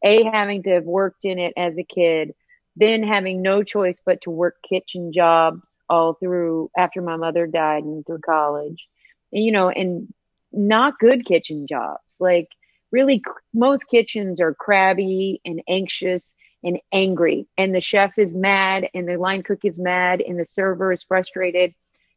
A 0.04 0.22
having 0.24 0.62
to 0.64 0.70
have 0.70 0.84
worked 0.84 1.24
in 1.24 1.38
it 1.38 1.54
as 1.56 1.76
a 1.78 1.82
kid 1.82 2.34
then 2.78 3.02
having 3.02 3.42
no 3.42 3.62
choice 3.64 4.00
but 4.04 4.20
to 4.22 4.30
work 4.30 4.56
kitchen 4.68 5.12
jobs 5.12 5.76
all 5.88 6.14
through 6.14 6.70
after 6.76 7.02
my 7.02 7.16
mother 7.16 7.46
died 7.46 7.82
and 7.82 8.06
through 8.06 8.20
college. 8.20 8.88
You 9.30 9.52
know 9.52 9.68
and 9.68 10.12
not 10.52 10.98
good 10.98 11.26
kitchen 11.26 11.66
jobs. 11.66 12.16
Like 12.20 12.48
really 12.92 13.22
most 13.52 13.88
kitchens 13.88 14.40
are 14.40 14.54
crabby 14.54 15.40
and 15.44 15.60
anxious 15.68 16.34
and 16.62 16.78
angry. 16.92 17.46
And 17.58 17.74
the 17.74 17.80
chef 17.80 18.16
is 18.16 18.34
mad 18.34 18.88
and 18.94 19.08
the 19.08 19.16
line 19.16 19.42
cook 19.42 19.64
is 19.64 19.78
mad 19.78 20.20
and 20.20 20.38
the 20.38 20.46
server 20.46 20.92
is 20.92 21.02
frustrated. 21.02 21.74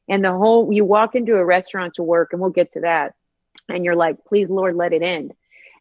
And 0.07 0.23
the 0.23 0.31
whole 0.31 0.71
you 0.71 0.85
walk 0.85 1.15
into 1.15 1.35
a 1.35 1.45
restaurant 1.45 1.95
to 1.95 2.03
work 2.03 2.29
and 2.33 2.41
we'll 2.41 2.51
get 2.51 2.71
to 2.71 2.81
that. 2.81 3.15
And 3.67 3.83
you're 3.83 3.95
like 3.95 4.25
please 4.25 4.49
lord 4.49 4.75
let 4.75 4.93
it 4.93 5.01
end. 5.01 5.33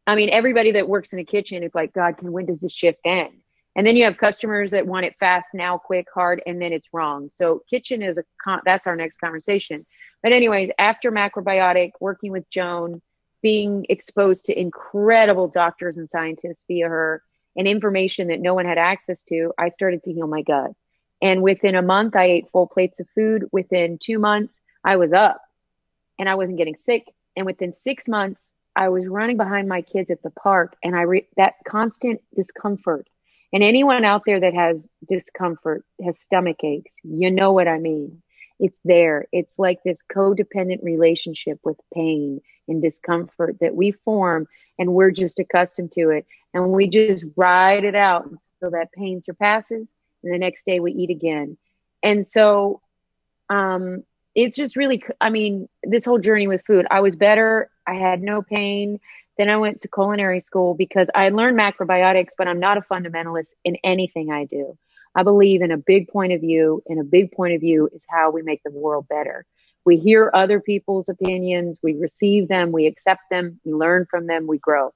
I 0.06 0.14
mean 0.14 0.30
everybody 0.30 0.72
that 0.72 0.88
works 0.88 1.12
in 1.12 1.18
a 1.18 1.24
kitchen 1.24 1.62
is 1.62 1.74
like 1.74 1.92
god 1.92 2.16
can 2.16 2.32
when 2.32 2.46
does 2.46 2.60
this 2.60 2.72
shift 2.72 2.98
end 3.04 3.39
and 3.76 3.86
then 3.86 3.96
you 3.96 4.04
have 4.04 4.16
customers 4.16 4.72
that 4.72 4.86
want 4.86 5.06
it 5.06 5.16
fast 5.18 5.48
now, 5.54 5.78
quick, 5.78 6.06
hard, 6.12 6.42
and 6.46 6.60
then 6.60 6.72
it's 6.72 6.88
wrong. 6.92 7.28
So 7.30 7.62
kitchen 7.70 8.02
is 8.02 8.18
a 8.18 8.24
con- 8.42 8.62
that's 8.64 8.86
our 8.86 8.96
next 8.96 9.18
conversation. 9.18 9.86
But 10.22 10.32
anyways, 10.32 10.70
after 10.78 11.12
macrobiotic, 11.12 11.92
working 12.00 12.32
with 12.32 12.48
Joan, 12.50 13.00
being 13.42 13.86
exposed 13.88 14.44
to 14.46 14.58
incredible 14.58 15.48
doctors 15.48 15.96
and 15.96 16.10
scientists 16.10 16.64
via 16.66 16.88
her 16.88 17.22
and 17.56 17.66
information 17.66 18.28
that 18.28 18.40
no 18.40 18.54
one 18.54 18.66
had 18.66 18.78
access 18.78 19.22
to, 19.24 19.52
I 19.58 19.68
started 19.68 20.02
to 20.04 20.12
heal 20.12 20.26
my 20.26 20.42
gut. 20.42 20.72
And 21.22 21.42
within 21.42 21.74
a 21.74 21.82
month, 21.82 22.16
I 22.16 22.24
ate 22.24 22.50
full 22.50 22.66
plates 22.66 23.00
of 23.00 23.08
food. 23.14 23.44
Within 23.52 23.98
two 23.98 24.18
months, 24.18 24.58
I 24.84 24.96
was 24.96 25.12
up 25.12 25.40
and 26.18 26.28
I 26.28 26.34
wasn't 26.34 26.58
getting 26.58 26.76
sick. 26.76 27.04
And 27.36 27.46
within 27.46 27.72
six 27.72 28.08
months, 28.08 28.50
I 28.74 28.88
was 28.88 29.06
running 29.06 29.36
behind 29.36 29.68
my 29.68 29.82
kids 29.82 30.10
at 30.10 30.22
the 30.22 30.30
park 30.30 30.76
and 30.82 30.96
I 30.96 31.02
re- 31.02 31.28
that 31.36 31.54
constant 31.66 32.20
discomfort 32.34 33.06
and 33.52 33.62
anyone 33.62 34.04
out 34.04 34.22
there 34.26 34.40
that 34.40 34.54
has 34.54 34.88
discomfort, 35.08 35.84
has 36.04 36.18
stomach 36.20 36.62
aches, 36.62 36.92
you 37.02 37.30
know 37.30 37.52
what 37.52 37.68
I 37.68 37.78
mean. 37.78 38.22
It's 38.58 38.78
there. 38.84 39.26
It's 39.32 39.58
like 39.58 39.82
this 39.82 40.02
codependent 40.02 40.82
relationship 40.82 41.58
with 41.64 41.78
pain 41.94 42.42
and 42.68 42.82
discomfort 42.82 43.56
that 43.60 43.74
we 43.74 43.92
form 43.92 44.46
and 44.78 44.92
we're 44.92 45.10
just 45.10 45.38
accustomed 45.38 45.92
to 45.92 46.10
it. 46.10 46.26
And 46.52 46.70
we 46.70 46.88
just 46.88 47.24
ride 47.36 47.84
it 47.84 47.94
out 47.94 48.26
until 48.26 48.78
that 48.78 48.92
pain 48.92 49.22
surpasses. 49.22 49.92
And 50.22 50.32
the 50.32 50.38
next 50.38 50.66
day 50.66 50.78
we 50.78 50.92
eat 50.92 51.10
again. 51.10 51.56
And 52.02 52.26
so, 52.26 52.80
um, 53.48 54.04
it's 54.34 54.56
just 54.56 54.76
really, 54.76 55.02
I 55.20 55.30
mean, 55.30 55.68
this 55.82 56.04
whole 56.04 56.18
journey 56.18 56.46
with 56.46 56.64
food, 56.64 56.86
I 56.90 57.00
was 57.00 57.16
better. 57.16 57.70
I 57.86 57.94
had 57.94 58.22
no 58.22 58.42
pain. 58.42 59.00
Then 59.40 59.48
I 59.48 59.56
went 59.56 59.80
to 59.80 59.88
culinary 59.88 60.38
school 60.40 60.74
because 60.74 61.08
I 61.14 61.30
learned 61.30 61.58
macrobiotics, 61.58 62.32
but 62.36 62.46
I'm 62.46 62.60
not 62.60 62.76
a 62.76 62.82
fundamentalist 62.82 63.54
in 63.64 63.78
anything 63.82 64.30
I 64.30 64.44
do. 64.44 64.76
I 65.14 65.22
believe 65.22 65.62
in 65.62 65.70
a 65.70 65.78
big 65.78 66.08
point 66.08 66.34
of 66.34 66.42
view, 66.42 66.82
and 66.88 67.00
a 67.00 67.04
big 67.04 67.32
point 67.32 67.54
of 67.54 67.62
view 67.62 67.88
is 67.94 68.04
how 68.10 68.30
we 68.30 68.42
make 68.42 68.60
the 68.62 68.70
world 68.70 69.08
better. 69.08 69.46
We 69.86 69.96
hear 69.96 70.30
other 70.34 70.60
people's 70.60 71.08
opinions, 71.08 71.80
we 71.82 71.94
receive 71.94 72.48
them, 72.48 72.70
we 72.70 72.84
accept 72.84 73.22
them, 73.30 73.58
we 73.64 73.72
learn 73.72 74.04
from 74.10 74.26
them, 74.26 74.46
we 74.46 74.58
grow. 74.58 74.90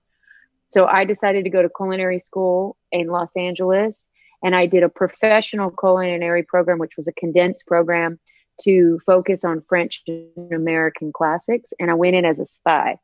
So 0.69 0.85
I 0.85 1.07
decided 1.07 1.45
to 1.45 1.51
go 1.51 1.63
to 1.63 1.71
culinary 1.75 2.19
school 2.19 2.77
in 2.93 3.07
Los 3.07 3.35
Angeles, 3.35 4.07
and 4.43 4.55
I 4.55 4.67
did 4.67 4.83
a 4.83 4.91
professional 4.91 5.71
culinary 5.71 6.43
program, 6.43 6.79
which 6.79 6.99
was 6.99 7.09
a 7.09 7.13
condensed 7.13 7.65
program 7.67 8.21
to 8.61 9.01
focus 9.07 9.43
on 9.43 9.65
French 9.71 10.03
and 10.07 10.53
American 10.53 11.15
classics. 11.15 11.73
And 11.81 11.91
I 11.91 11.95
went 11.95 12.15
in 12.15 12.27
as 12.27 12.39
a 12.39 12.45
spy. 12.45 12.99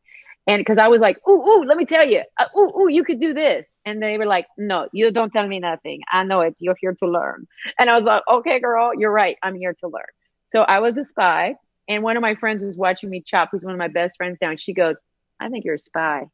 And 0.51 0.59
because 0.61 0.79
I 0.79 0.89
was 0.89 1.01
like, 1.01 1.17
ooh, 1.29 1.41
ooh, 1.47 1.63
let 1.63 1.77
me 1.77 1.85
tell 1.85 2.05
you, 2.05 2.25
uh, 2.37 2.47
ooh, 2.57 2.73
ooh, 2.77 2.89
you 2.89 3.05
could 3.05 3.21
do 3.21 3.33
this. 3.33 3.79
And 3.85 4.03
they 4.03 4.19
were 4.19 4.27
like, 4.27 4.49
no, 4.59 4.89
you 4.93 5.13
don't 5.13 5.31
tell 5.31 5.47
me 5.47 5.61
nothing. 5.61 6.01
I 6.11 6.25
know 6.25 6.41
it. 6.41 6.55
You're 6.59 6.77
here 6.81 6.97
to 6.99 7.09
learn. 7.09 7.47
And 7.79 7.89
I 7.89 7.95
was 7.95 8.05
like, 8.05 8.23
okay, 8.29 8.59
girl, 8.59 8.91
you're 8.99 9.13
right. 9.13 9.37
I'm 9.45 9.55
here 9.55 9.75
to 9.75 9.87
learn. 9.87 10.03
So 10.43 10.63
I 10.63 10.81
was 10.81 10.99
a 10.99 11.05
spy. 11.05 11.55
And 11.89 12.03
one 12.03 12.17
of 12.17 12.21
my 12.21 12.35
friends 12.35 12.65
was 12.65 12.77
watching 12.77 13.11
me 13.11 13.23
chop, 13.25 13.51
who's 13.53 13.65
one 13.65 13.75
of 13.75 13.79
my 13.79 13.87
best 13.87 14.17
friends 14.17 14.39
now. 14.43 14.51
And 14.51 14.61
she 14.61 14.73
goes, 14.73 14.97
I 15.39 15.51
think 15.51 15.65
you're 15.65 15.77
a 15.77 15.79
spy. 15.79 16.25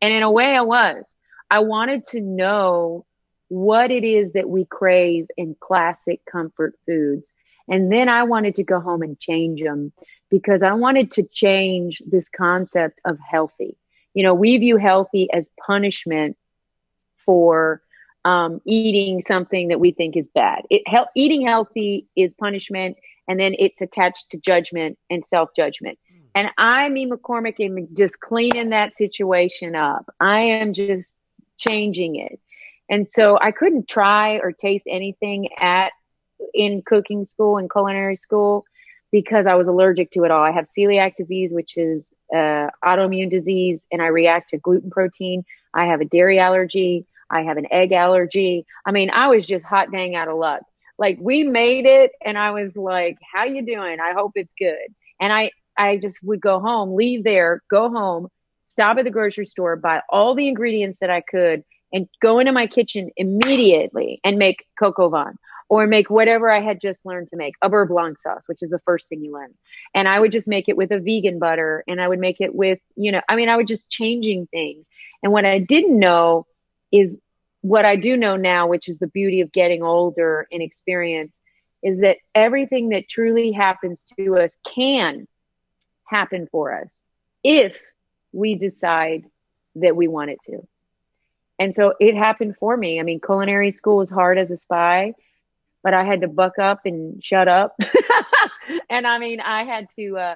And 0.00 0.12
in 0.12 0.22
a 0.22 0.30
way, 0.30 0.54
I 0.54 0.60
was. 0.60 1.02
I 1.50 1.58
wanted 1.58 2.04
to 2.12 2.20
know 2.20 3.04
what 3.48 3.90
it 3.90 4.04
is 4.04 4.34
that 4.34 4.48
we 4.48 4.66
crave 4.66 5.26
in 5.36 5.56
classic 5.58 6.20
comfort 6.30 6.74
foods. 6.86 7.32
And 7.66 7.90
then 7.90 8.08
I 8.08 8.22
wanted 8.22 8.54
to 8.56 8.62
go 8.62 8.78
home 8.78 9.02
and 9.02 9.18
change 9.18 9.62
them 9.62 9.92
because 10.34 10.64
I 10.64 10.72
wanted 10.72 11.12
to 11.12 11.22
change 11.22 12.02
this 12.04 12.28
concept 12.28 13.00
of 13.04 13.20
healthy. 13.20 13.76
You 14.14 14.24
know, 14.24 14.34
we 14.34 14.58
view 14.58 14.78
healthy 14.78 15.28
as 15.32 15.48
punishment 15.64 16.36
for 17.24 17.80
um, 18.24 18.60
eating 18.64 19.20
something 19.20 19.68
that 19.68 19.78
we 19.78 19.92
think 19.92 20.16
is 20.16 20.26
bad. 20.34 20.62
It, 20.70 20.82
he- 20.88 21.22
eating 21.22 21.46
healthy 21.46 22.08
is 22.16 22.34
punishment, 22.34 22.96
and 23.28 23.38
then 23.38 23.54
it's 23.60 23.80
attached 23.80 24.30
to 24.30 24.38
judgment 24.38 24.98
and 25.08 25.24
self 25.24 25.50
judgment. 25.54 26.00
And 26.34 26.48
I, 26.58 26.88
Mee, 26.88 27.08
McCormick, 27.08 27.60
am 27.60 27.86
just 27.96 28.18
cleaning 28.18 28.70
that 28.70 28.96
situation 28.96 29.76
up. 29.76 30.12
I 30.18 30.40
am 30.40 30.72
just 30.74 31.16
changing 31.58 32.16
it. 32.16 32.40
And 32.90 33.08
so 33.08 33.38
I 33.40 33.52
couldn't 33.52 33.86
try 33.88 34.38
or 34.38 34.50
taste 34.50 34.86
anything 34.88 35.48
at 35.60 35.92
in 36.52 36.82
cooking 36.84 37.24
school 37.24 37.56
and 37.56 37.70
culinary 37.70 38.16
school 38.16 38.64
because 39.14 39.46
I 39.46 39.54
was 39.54 39.68
allergic 39.68 40.10
to 40.10 40.24
it 40.24 40.32
all. 40.32 40.42
I 40.42 40.50
have 40.50 40.66
celiac 40.66 41.14
disease, 41.14 41.52
which 41.52 41.76
is 41.76 42.12
uh, 42.34 42.66
autoimmune 42.84 43.30
disease, 43.30 43.86
and 43.92 44.02
I 44.02 44.08
react 44.08 44.50
to 44.50 44.58
gluten 44.58 44.90
protein. 44.90 45.44
I 45.72 45.86
have 45.86 46.00
a 46.00 46.04
dairy 46.04 46.40
allergy. 46.40 47.06
I 47.30 47.42
have 47.42 47.56
an 47.56 47.68
egg 47.70 47.92
allergy. 47.92 48.66
I 48.84 48.90
mean, 48.90 49.10
I 49.10 49.28
was 49.28 49.46
just 49.46 49.64
hot 49.64 49.92
dang 49.92 50.16
out 50.16 50.26
of 50.26 50.36
luck. 50.36 50.62
Like 50.98 51.18
we 51.20 51.44
made 51.44 51.86
it 51.86 52.10
and 52.24 52.36
I 52.36 52.50
was 52.50 52.76
like, 52.76 53.18
how 53.32 53.44
you 53.44 53.64
doing? 53.64 54.00
I 54.00 54.14
hope 54.14 54.32
it's 54.34 54.54
good. 54.58 54.92
And 55.20 55.32
I, 55.32 55.52
I 55.78 55.96
just 55.98 56.18
would 56.24 56.40
go 56.40 56.58
home, 56.58 56.96
leave 56.96 57.22
there, 57.22 57.62
go 57.70 57.90
home, 57.90 58.26
stop 58.66 58.98
at 58.98 59.04
the 59.04 59.12
grocery 59.12 59.46
store, 59.46 59.76
buy 59.76 60.02
all 60.08 60.34
the 60.34 60.48
ingredients 60.48 60.98
that 61.00 61.10
I 61.10 61.20
could 61.20 61.62
and 61.92 62.08
go 62.20 62.40
into 62.40 62.50
my 62.50 62.66
kitchen 62.66 63.12
immediately 63.16 64.20
and 64.24 64.38
make 64.38 64.66
coq 64.76 64.98
au 64.98 65.08
vin 65.08 65.38
or 65.68 65.86
make 65.86 66.10
whatever 66.10 66.50
I 66.50 66.60
had 66.60 66.80
just 66.80 67.04
learned 67.04 67.30
to 67.30 67.36
make, 67.36 67.54
a 67.62 67.68
beurre 67.68 67.86
blanc 67.86 68.18
sauce, 68.18 68.44
which 68.46 68.62
is 68.62 68.70
the 68.70 68.80
first 68.80 69.08
thing 69.08 69.24
you 69.24 69.32
learn. 69.32 69.54
And 69.94 70.06
I 70.06 70.18
would 70.18 70.32
just 70.32 70.48
make 70.48 70.68
it 70.68 70.76
with 70.76 70.92
a 70.92 71.00
vegan 71.00 71.38
butter 71.38 71.84
and 71.88 72.00
I 72.00 72.08
would 72.08 72.18
make 72.18 72.40
it 72.40 72.54
with, 72.54 72.78
you 72.96 73.12
know, 73.12 73.20
I 73.28 73.36
mean, 73.36 73.48
I 73.48 73.56
would 73.56 73.66
just 73.66 73.88
changing 73.88 74.46
things. 74.46 74.86
And 75.22 75.32
what 75.32 75.44
I 75.44 75.58
didn't 75.58 75.98
know 75.98 76.46
is 76.92 77.16
what 77.62 77.84
I 77.84 77.96
do 77.96 78.16
know 78.16 78.36
now, 78.36 78.66
which 78.66 78.88
is 78.88 78.98
the 78.98 79.06
beauty 79.06 79.40
of 79.40 79.52
getting 79.52 79.82
older 79.82 80.46
and 80.52 80.62
experience, 80.62 81.34
is 81.82 82.00
that 82.00 82.18
everything 82.34 82.90
that 82.90 83.08
truly 83.08 83.52
happens 83.52 84.04
to 84.18 84.38
us 84.38 84.56
can 84.74 85.26
happen 86.04 86.46
for 86.50 86.78
us 86.78 86.90
if 87.42 87.78
we 88.32 88.54
decide 88.54 89.24
that 89.76 89.96
we 89.96 90.08
want 90.08 90.30
it 90.30 90.38
to. 90.46 90.66
And 91.58 91.74
so 91.74 91.94
it 92.00 92.16
happened 92.16 92.56
for 92.58 92.76
me. 92.76 93.00
I 93.00 93.02
mean, 93.02 93.20
culinary 93.20 93.70
school 93.70 93.96
was 93.96 94.10
hard 94.10 94.38
as 94.38 94.50
a 94.50 94.56
spy, 94.56 95.14
but 95.84 95.94
I 95.94 96.02
had 96.02 96.22
to 96.22 96.28
buck 96.28 96.58
up 96.58 96.80
and 96.86 97.22
shut 97.22 97.46
up. 97.46 97.76
and 98.90 99.06
I 99.06 99.18
mean, 99.18 99.38
I 99.38 99.64
had 99.64 99.88
to, 99.96 100.16
uh, 100.16 100.34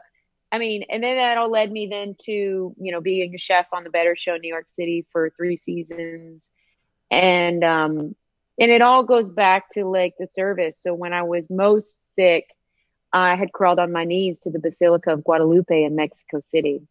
I 0.52 0.58
mean, 0.58 0.84
and 0.90 1.02
then 1.02 1.16
that 1.16 1.38
all 1.38 1.50
led 1.50 1.72
me 1.72 1.88
then 1.88 2.14
to, 2.26 2.32
you 2.78 2.92
know, 2.92 3.00
being 3.00 3.34
a 3.34 3.38
chef 3.38 3.66
on 3.72 3.82
the 3.82 3.90
Better 3.90 4.14
Show 4.14 4.36
New 4.36 4.48
York 4.48 4.66
City 4.68 5.06
for 5.10 5.30
three 5.30 5.56
seasons. 5.56 6.48
And 7.10 7.64
um 7.64 8.14
and 8.60 8.70
it 8.70 8.82
all 8.82 9.02
goes 9.02 9.28
back 9.28 9.70
to 9.70 9.86
like 9.86 10.14
the 10.18 10.26
service. 10.26 10.78
So 10.80 10.92
when 10.92 11.12
i 11.12 11.22
was 11.22 11.48
most 11.48 12.14
sick 12.14 12.46
i 13.12 13.34
had 13.34 13.52
crawled 13.52 13.78
on 13.78 13.92
my 13.92 14.04
knees 14.04 14.40
to 14.40 14.50
the 14.50 14.58
basilica 14.58 15.12
of 15.12 15.24
guadalupe 15.24 15.84
in 15.84 15.96
mexico 15.96 16.40
city 16.40 16.82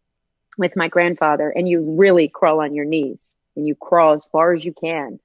with 0.58 0.76
my 0.76 0.88
grandfather 0.88 1.50
and 1.50 1.70
you 1.70 1.82
really 1.98 2.28
crawl 2.28 2.62
on 2.62 2.74
your 2.74 2.86
knees 2.86 3.20
and 3.56 3.68
you 3.68 3.76
crawl 3.76 4.14
as 4.14 4.26
far 4.26 4.54
as 4.54 4.66
you 4.66 4.74
can 4.74 5.20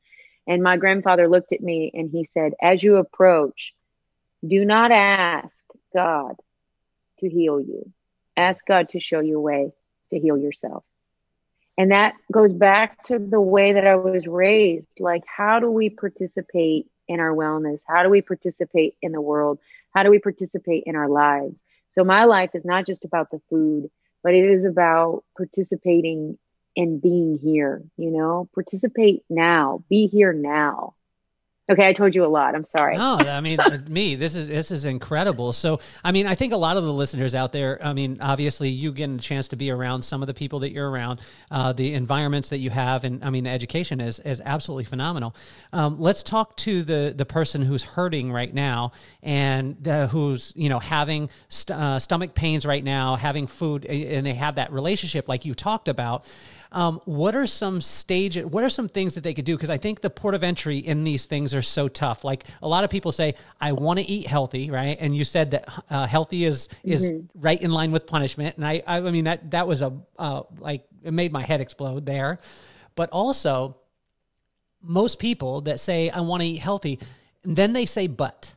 and 0.47 0.63
my 0.63 0.77
grandfather 0.77 1.29
looked 1.29 1.53
at 1.53 1.61
me 1.61 1.91
and 1.95 2.11
he 2.11 2.25
said 2.25 2.53
as 2.61 2.83
you 2.83 2.97
approach 2.97 3.75
do 4.47 4.65
not 4.65 4.91
ask 4.91 5.63
god 5.95 6.37
to 7.19 7.29
heal 7.29 7.61
you 7.61 7.91
ask 8.37 8.65
god 8.67 8.89
to 8.89 9.01
show 9.01 9.21
you 9.21 9.39
a 9.39 9.41
way 9.41 9.73
to 10.11 10.19
heal 10.19 10.37
yourself 10.37 10.85
and 11.79 11.91
that 11.91 12.15
goes 12.31 12.53
back 12.53 13.03
to 13.05 13.19
the 13.19 13.41
way 13.41 13.73
that 13.73 13.87
I 13.87 13.97
was 13.97 14.27
raised. 14.27 14.89
Like, 14.99 15.23
how 15.27 15.59
do 15.59 15.71
we 15.71 15.89
participate 15.89 16.87
in 17.09 17.19
our 17.19 17.35
wellness? 17.35 17.81
How 17.87 18.03
do 18.03 18.11
we 18.11 18.21
participate 18.21 18.95
in 19.01 19.13
the 19.13 19.21
world? 19.21 19.59
How 19.95 20.03
do 20.03 20.11
we 20.11 20.19
participate 20.19 20.85
in 20.87 20.97
our 20.97 21.09
lives? 21.09 21.63
So, 21.89 22.05
my 22.05 22.25
life 22.25 22.51
is 22.55 22.65
not 22.65 22.87
just 22.87 23.05
about 23.05 23.31
the 23.31 23.41
food, 23.49 23.91
but 24.23 24.35
it 24.35 24.45
is 24.45 24.65
about 24.65 25.25
participating 25.37 26.39
and 26.77 27.01
being 27.01 27.39
here, 27.39 27.83
you 27.97 28.11
know, 28.11 28.49
participate 28.55 29.25
now, 29.29 29.85
be 29.89 30.07
here 30.07 30.33
now. 30.33 30.95
Okay, 31.71 31.89
I 31.89 31.93
told 31.93 32.15
you 32.15 32.25
a 32.25 32.27
lot. 32.27 32.57
I'm 32.57 32.65
sorry. 32.65 32.97
No, 32.97 33.17
I 33.19 33.41
mean 33.41 33.61
uh, 33.61 33.79
Mee. 33.89 34.17
This 34.17 34.35
is 34.35 34.49
this 34.49 34.73
is 34.73 34.85
incredible. 34.85 35.53
So, 35.53 35.79
I 36.03 36.11
mean, 36.11 36.27
I 36.27 36.35
think 36.35 36.53
a 36.53 36.57
lot 36.57 36.77
of 36.77 36.83
the 36.83 36.93
listeners 36.93 37.37
out 37.37 37.53
there. 37.53 37.79
I 37.83 37.93
mean, 37.93 38.19
obviously, 38.21 38.69
you 38.69 38.93
getting 38.93 39.17
a 39.17 39.23
chance 39.23 39.49
to 39.49 39.57
be 39.57 39.71
around 39.71 40.03
some 40.03 40.23
of 40.23 40.27
the 40.27 40.35
people 40.35 40.59
that 40.61 40.73
you're 40.73 40.91
around, 40.91 41.21
uh, 41.53 41.73
the 41.73 41.95
environments 41.95 42.49
that 42.49 42.59
you 42.59 42.71
have, 42.71 43.05
and 43.05 43.25
I 43.25 43.31
mean, 43.31 43.45
the 43.45 43.51
education 43.51 44.01
is 44.01 44.19
is 44.19 44.43
absolutely 44.45 44.85
phenomenal. 44.85 45.37
Um, 45.73 46.01
let's 46.01 46.25
talk 46.25 46.57
to 46.59 46.83
the 46.83 47.15
the 47.17 47.27
person 47.27 47.63
who's 47.63 47.85
hurting 47.85 48.33
right 48.33 48.53
now 48.53 48.91
and 49.23 49.87
uh, 49.87 50.09
who's 50.09 50.53
you 50.57 50.69
know 50.69 50.81
having 50.81 51.31
st- 51.49 51.79
uh, 51.79 51.99
stomach 52.01 52.35
pains 52.35 52.67
right 52.67 52.83
now, 52.83 53.15
having 53.15 53.47
food, 53.47 53.85
and 53.85 54.27
they 54.27 54.35
have 54.35 54.57
that 54.57 54.73
relationship 54.73 55.29
like 55.29 55.45
you 55.45 55.55
talked 55.55 55.87
about. 55.87 56.27
Um, 56.73 57.01
what 57.05 57.35
are 57.35 57.47
some 57.47 57.81
stage? 57.81 58.37
What 58.37 58.65
are 58.65 58.71
some 58.71 58.89
things 58.89 59.15
that 59.15 59.21
they 59.23 59.35
could 59.35 59.45
do? 59.45 59.57
Because 59.57 59.71
I 59.71 59.77
think 59.77 60.01
the 60.01 60.11
port 60.11 60.35
of 60.35 60.43
entry 60.43 60.79
in 60.79 61.05
these 61.05 61.27
things 61.27 61.55
are 61.55 61.63
so 61.63 61.87
tough. 61.89 62.25
Like 62.25 62.45
a 62.63 62.69
lot 62.69 62.83
of 62.83 62.91
people 62.91 63.13
say, 63.13 63.35
I 63.61 63.73
want 63.73 63.99
to 63.99 64.05
eat 64.05 64.27
healthy, 64.27 64.71
right? 64.71 64.97
And 64.99 65.15
you 65.15 65.25
said 65.25 65.53
that 65.53 65.69
uh, 65.91 66.07
healthy 66.07 66.45
is 66.45 66.69
is 66.83 67.13
mm-hmm. 67.13 67.41
right 67.41 67.61
in 67.61 67.71
line 67.71 67.93
with 67.93 68.07
punishment. 68.07 68.57
And 68.57 68.67
I, 68.67 68.83
I 68.87 69.01
mean 69.01 69.25
that 69.25 69.51
that 69.53 69.69
was 69.69 69.83
a 69.83 69.93
uh, 70.19 70.43
like 70.59 70.85
it 71.03 71.13
made 71.13 71.33
my 71.33 71.43
head 71.43 71.61
explode 71.61 72.07
there. 72.07 72.39
But 72.95 73.11
also, 73.11 73.77
most 74.83 75.19
people 75.19 75.63
that 75.63 75.79
say 75.81 76.11
I 76.11 76.21
want 76.21 76.43
to 76.43 76.49
eat 76.49 76.59
healthy, 76.59 76.99
then 77.45 77.73
they 77.73 77.87
say 77.87 78.07
but. 78.07 78.55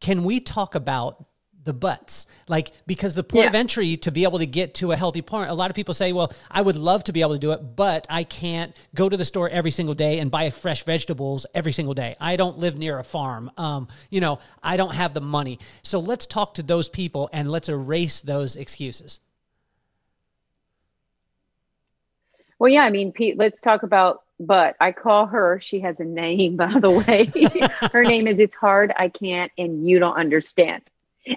Can 0.00 0.24
we 0.24 0.40
talk 0.40 0.74
about 0.74 1.24
the 1.66 1.74
butts. 1.74 2.26
Like 2.48 2.72
because 2.86 3.14
the 3.14 3.24
port 3.24 3.44
yeah. 3.44 3.48
of 3.50 3.54
entry 3.54 3.96
to 3.98 4.10
be 4.10 4.22
able 4.22 4.38
to 4.38 4.46
get 4.46 4.74
to 4.76 4.92
a 4.92 4.96
healthy 4.96 5.20
point 5.20 5.50
a 5.50 5.54
lot 5.54 5.68
of 5.70 5.76
people 5.76 5.92
say 5.92 6.12
well 6.12 6.32
i 6.50 6.62
would 6.62 6.76
love 6.76 7.04
to 7.04 7.12
be 7.12 7.20
able 7.20 7.32
to 7.32 7.38
do 7.38 7.52
it 7.52 7.76
but 7.76 8.06
i 8.08 8.24
can't 8.24 8.74
go 8.94 9.08
to 9.08 9.16
the 9.16 9.24
store 9.24 9.48
every 9.50 9.70
single 9.70 9.94
day 9.94 10.18
and 10.20 10.30
buy 10.30 10.48
fresh 10.50 10.84
vegetables 10.84 11.44
every 11.54 11.72
single 11.72 11.94
day. 11.94 12.16
I 12.20 12.36
don't 12.36 12.58
live 12.58 12.78
near 12.78 12.98
a 12.98 13.04
farm. 13.04 13.50
Um, 13.58 13.88
you 14.08 14.20
know 14.20 14.38
i 14.62 14.76
don't 14.76 14.94
have 14.94 15.12
the 15.12 15.20
money. 15.20 15.58
So 15.82 15.98
let's 15.98 16.24
talk 16.24 16.54
to 16.54 16.62
those 16.62 16.88
people 16.88 17.28
and 17.32 17.50
let's 17.50 17.68
erase 17.68 18.20
those 18.20 18.56
excuses. 18.56 19.20
Well 22.58 22.70
yeah 22.70 22.84
i 22.84 22.90
mean 22.90 23.12
pete 23.12 23.36
let's 23.36 23.60
talk 23.60 23.82
about 23.82 24.22
but. 24.38 24.76
I 24.80 24.92
call 24.92 25.24
her, 25.24 25.58
she 25.62 25.80
has 25.80 25.98
a 25.98 26.04
name, 26.04 26.56
by 26.56 26.78
the 26.78 26.90
way. 26.90 27.30
her 27.90 28.04
name 28.04 28.26
is 28.26 28.38
It's 28.38 28.54
Hard, 28.54 28.92
I 28.94 29.08
Can't, 29.08 29.50
and 29.56 29.88
You 29.88 29.98
Don't 29.98 30.14
Understand 30.14 30.82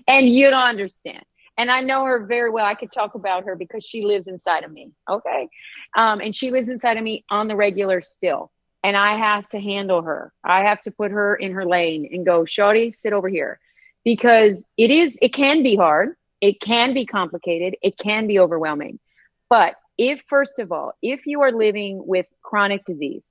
and 0.08 0.30
you 0.30 0.50
don't 0.50 0.62
understand. 0.62 1.24
And 1.58 1.70
I 1.70 1.82
know 1.82 2.06
her 2.06 2.26
very 2.26 2.50
well. 2.50 2.66
I 2.66 2.74
could 2.74 2.92
talk 2.92 3.16
about 3.16 3.44
her 3.44 3.56
because 3.56 3.84
she 3.84 4.06
lives 4.06 4.28
inside 4.28 4.64
of 4.64 4.72
me. 4.72 4.92
Okay. 5.10 5.50
Um, 5.98 6.22
and 6.22 6.34
she 6.34 6.52
lives 6.52 6.70
inside 6.70 6.98
of 6.98 7.04
me 7.04 7.26
on 7.30 7.50
the 7.50 7.56
regular 7.56 8.02
still. 8.02 8.52
And 8.82 8.96
I 8.96 9.18
have 9.18 9.48
to 9.50 9.60
handle 9.60 10.02
her. 10.04 10.32
I 10.42 10.64
have 10.64 10.82
to 10.84 10.92
put 10.92 11.12
her 11.12 11.36
in 11.36 11.52
her 11.52 11.66
lane 11.66 12.08
and 12.14 12.26
go, 12.26 12.46
Shorty, 12.46 12.92
sit 12.92 13.12
over 13.12 13.28
here. 13.28 13.60
Because 14.06 14.64
it 14.78 14.90
is, 14.90 15.18
it 15.22 15.34
can 15.34 15.62
be 15.62 15.76
hard. 15.76 16.16
It 16.40 16.62
can 16.62 16.94
be 16.94 17.06
complicated. 17.06 17.76
It 17.82 17.98
can 17.98 18.26
be 18.28 18.40
overwhelming. 18.40 19.00
But 19.50 19.76
if, 19.98 20.22
first 20.30 20.60
of 20.60 20.72
all, 20.72 20.94
if 21.02 21.26
you 21.26 21.42
are 21.42 21.52
living 21.52 22.02
with 22.06 22.26
chronic 22.42 22.86
disease, 22.86 23.26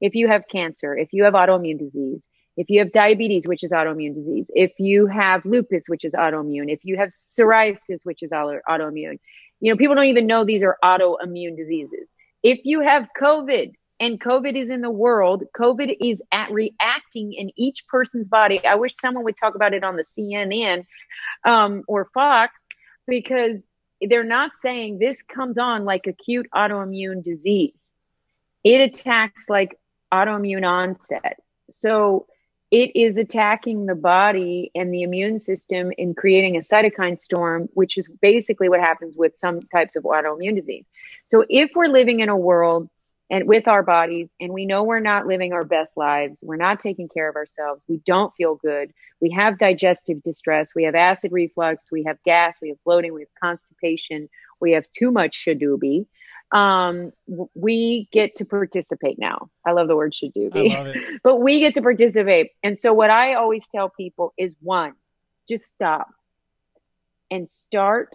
if 0.00 0.14
you 0.14 0.28
have 0.28 0.44
cancer, 0.46 0.96
if 0.96 1.12
you 1.12 1.24
have 1.24 1.34
autoimmune 1.34 1.78
disease, 1.80 2.24
if 2.56 2.70
you 2.70 2.78
have 2.78 2.92
diabetes, 2.92 3.46
which 3.46 3.64
is 3.64 3.72
autoimmune 3.72 4.14
disease, 4.14 4.50
if 4.54 4.72
you 4.78 5.06
have 5.06 5.44
lupus, 5.44 5.88
which 5.88 6.04
is 6.04 6.12
autoimmune, 6.12 6.72
if 6.72 6.84
you 6.84 6.96
have 6.96 7.10
psoriasis, 7.10 8.04
which 8.04 8.22
is 8.22 8.30
autoimmune, 8.32 9.18
you 9.60 9.72
know, 9.72 9.76
people 9.76 9.94
don't 9.94 10.06
even 10.06 10.26
know 10.26 10.44
these 10.44 10.62
are 10.62 10.78
autoimmune 10.84 11.56
diseases. 11.56 12.12
If 12.42 12.60
you 12.64 12.80
have 12.80 13.08
COVID 13.18 13.72
and 13.98 14.20
COVID 14.20 14.56
is 14.56 14.70
in 14.70 14.82
the 14.82 14.90
world, 14.90 15.44
COVID 15.56 15.96
is 16.00 16.22
at 16.30 16.50
reacting 16.52 17.32
in 17.32 17.50
each 17.56 17.86
person's 17.88 18.28
body. 18.28 18.64
I 18.64 18.74
wish 18.76 18.94
someone 19.00 19.24
would 19.24 19.36
talk 19.36 19.54
about 19.54 19.74
it 19.74 19.82
on 19.82 19.96
the 19.96 20.04
CNN 20.04 20.84
um, 21.44 21.82
or 21.88 22.08
Fox 22.12 22.64
because 23.06 23.66
they're 24.00 24.24
not 24.24 24.52
saying 24.56 24.98
this 24.98 25.22
comes 25.22 25.58
on 25.58 25.84
like 25.84 26.06
acute 26.06 26.46
autoimmune 26.54 27.22
disease. 27.22 27.80
It 28.62 28.80
attacks 28.80 29.48
like 29.48 29.78
autoimmune 30.12 30.66
onset. 30.66 31.38
So 31.70 32.26
it 32.70 32.96
is 32.96 33.16
attacking 33.16 33.86
the 33.86 33.94
body 33.94 34.70
and 34.74 34.92
the 34.92 35.02
immune 35.02 35.38
system 35.38 35.92
in 35.96 36.14
creating 36.14 36.56
a 36.56 36.60
cytokine 36.60 37.20
storm, 37.20 37.68
which 37.74 37.96
is 37.96 38.08
basically 38.20 38.68
what 38.68 38.80
happens 38.80 39.14
with 39.16 39.36
some 39.36 39.60
types 39.60 39.96
of 39.96 40.04
autoimmune 40.04 40.56
disease. 40.56 40.84
So 41.26 41.44
if 41.48 41.70
we're 41.74 41.86
living 41.86 42.20
in 42.20 42.28
a 42.28 42.36
world 42.36 42.88
and 43.30 43.46
with 43.46 43.68
our 43.68 43.82
bodies 43.82 44.32
and 44.40 44.52
we 44.52 44.66
know 44.66 44.82
we're 44.82 45.00
not 45.00 45.26
living 45.26 45.52
our 45.52 45.64
best 45.64 45.96
lives, 45.96 46.40
we're 46.42 46.56
not 46.56 46.80
taking 46.80 47.08
care 47.08 47.28
of 47.28 47.36
ourselves, 47.36 47.82
we 47.88 47.98
don't 48.04 48.34
feel 48.36 48.56
good, 48.56 48.92
we 49.20 49.30
have 49.30 49.58
digestive 49.58 50.22
distress, 50.22 50.74
we 50.74 50.84
have 50.84 50.94
acid 50.94 51.32
reflux, 51.32 51.90
we 51.90 52.04
have 52.04 52.22
gas, 52.24 52.56
we 52.60 52.68
have 52.70 52.78
bloating, 52.84 53.14
we 53.14 53.22
have 53.22 53.28
constipation, 53.42 54.28
we 54.60 54.72
have 54.72 54.86
too 54.92 55.10
much 55.10 55.44
shadoobie, 55.44 56.06
um, 56.54 57.12
we 57.54 58.08
get 58.12 58.36
to 58.36 58.44
participate 58.44 59.18
now. 59.18 59.50
I 59.66 59.72
love 59.72 59.88
the 59.88 59.96
word 59.96 60.14
should 60.14 60.32
do, 60.32 60.52
but 61.24 61.40
we 61.40 61.58
get 61.58 61.74
to 61.74 61.82
participate. 61.82 62.52
And 62.62 62.78
so 62.78 62.92
what 62.92 63.10
I 63.10 63.34
always 63.34 63.64
tell 63.74 63.90
people 63.90 64.32
is 64.38 64.54
one, 64.60 64.94
just 65.48 65.64
stop 65.66 66.06
and 67.28 67.50
start 67.50 68.14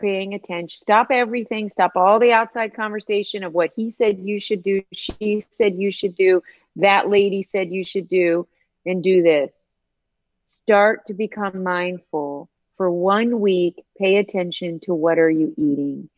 paying 0.00 0.32
attention. 0.32 0.78
Stop 0.78 1.08
everything. 1.10 1.68
Stop 1.68 1.92
all 1.96 2.18
the 2.18 2.32
outside 2.32 2.74
conversation 2.74 3.44
of 3.44 3.52
what 3.52 3.72
he 3.76 3.92
said 3.92 4.20
you 4.20 4.40
should 4.40 4.62
do. 4.62 4.82
She 4.92 5.44
said 5.58 5.76
you 5.76 5.92
should 5.92 6.14
do. 6.14 6.42
That 6.76 7.10
lady 7.10 7.42
said 7.42 7.70
you 7.70 7.84
should 7.84 8.08
do 8.08 8.48
and 8.86 9.04
do 9.04 9.22
this. 9.22 9.54
Start 10.46 11.06
to 11.08 11.14
become 11.14 11.62
mindful 11.62 12.48
for 12.78 12.90
one 12.90 13.40
week. 13.40 13.84
Pay 13.98 14.16
attention 14.16 14.80
to 14.80 14.94
what 14.94 15.18
are 15.18 15.30
you 15.30 15.52
eating? 15.58 16.08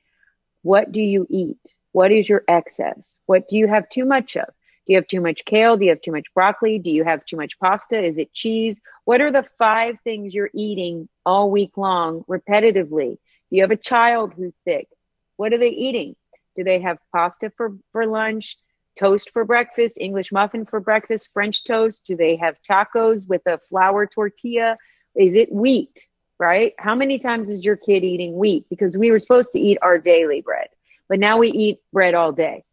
What 0.62 0.92
do 0.92 1.00
you 1.00 1.26
eat? 1.30 1.58
What 1.92 2.12
is 2.12 2.28
your 2.28 2.44
excess? 2.48 3.18
What 3.26 3.48
do 3.48 3.56
you 3.56 3.66
have 3.68 3.88
too 3.88 4.04
much 4.04 4.36
of? 4.36 4.46
Do 4.46 4.92
you 4.92 4.96
have 4.96 5.06
too 5.06 5.20
much 5.20 5.44
kale? 5.44 5.76
Do 5.76 5.84
you 5.84 5.90
have 5.90 6.00
too 6.00 6.12
much 6.12 6.26
broccoli? 6.34 6.78
Do 6.78 6.90
you 6.90 7.04
have 7.04 7.24
too 7.24 7.36
much 7.36 7.58
pasta? 7.58 8.02
Is 8.02 8.18
it 8.18 8.32
cheese? 8.32 8.80
What 9.04 9.20
are 9.20 9.30
the 9.30 9.46
five 9.58 9.98
things 10.02 10.34
you're 10.34 10.50
eating 10.54 11.08
all 11.26 11.50
week 11.50 11.76
long 11.76 12.24
repetitively? 12.28 13.18
Do 13.50 13.56
you 13.56 13.62
have 13.62 13.70
a 13.70 13.76
child 13.76 14.34
who's 14.34 14.56
sick? 14.56 14.88
What 15.36 15.52
are 15.52 15.58
they 15.58 15.68
eating? 15.68 16.16
Do 16.56 16.64
they 16.64 16.80
have 16.80 16.98
pasta 17.14 17.52
for, 17.56 17.76
for 17.92 18.06
lunch, 18.06 18.56
toast 18.98 19.30
for 19.30 19.44
breakfast, 19.44 19.96
English 20.00 20.32
muffin 20.32 20.64
for 20.64 20.80
breakfast, 20.80 21.30
French 21.32 21.64
toast? 21.64 22.06
Do 22.06 22.16
they 22.16 22.36
have 22.36 22.56
tacos 22.68 23.28
with 23.28 23.42
a 23.46 23.58
flour 23.58 24.06
tortilla? 24.06 24.76
Is 25.14 25.34
it 25.34 25.52
wheat, 25.52 26.06
right? 26.38 26.74
How 26.78 26.94
many 26.94 27.18
times 27.18 27.48
is 27.48 27.64
your 27.64 27.76
kid 27.76 28.04
eating 28.04 28.36
wheat? 28.36 28.66
Because 28.70 28.96
we 28.96 29.10
were 29.10 29.18
supposed 29.18 29.52
to 29.52 29.60
eat 29.60 29.78
our 29.82 29.98
daily 29.98 30.40
bread, 30.40 30.68
but 31.08 31.18
now 31.18 31.38
we 31.38 31.50
eat 31.50 31.80
bread 31.92 32.14
all 32.14 32.32
day. 32.32 32.64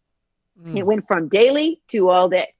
Mm. 0.61 0.77
It 0.77 0.83
went 0.83 1.07
from 1.07 1.27
daily 1.27 1.81
to 1.89 2.09
all 2.09 2.29
day. 2.29 2.53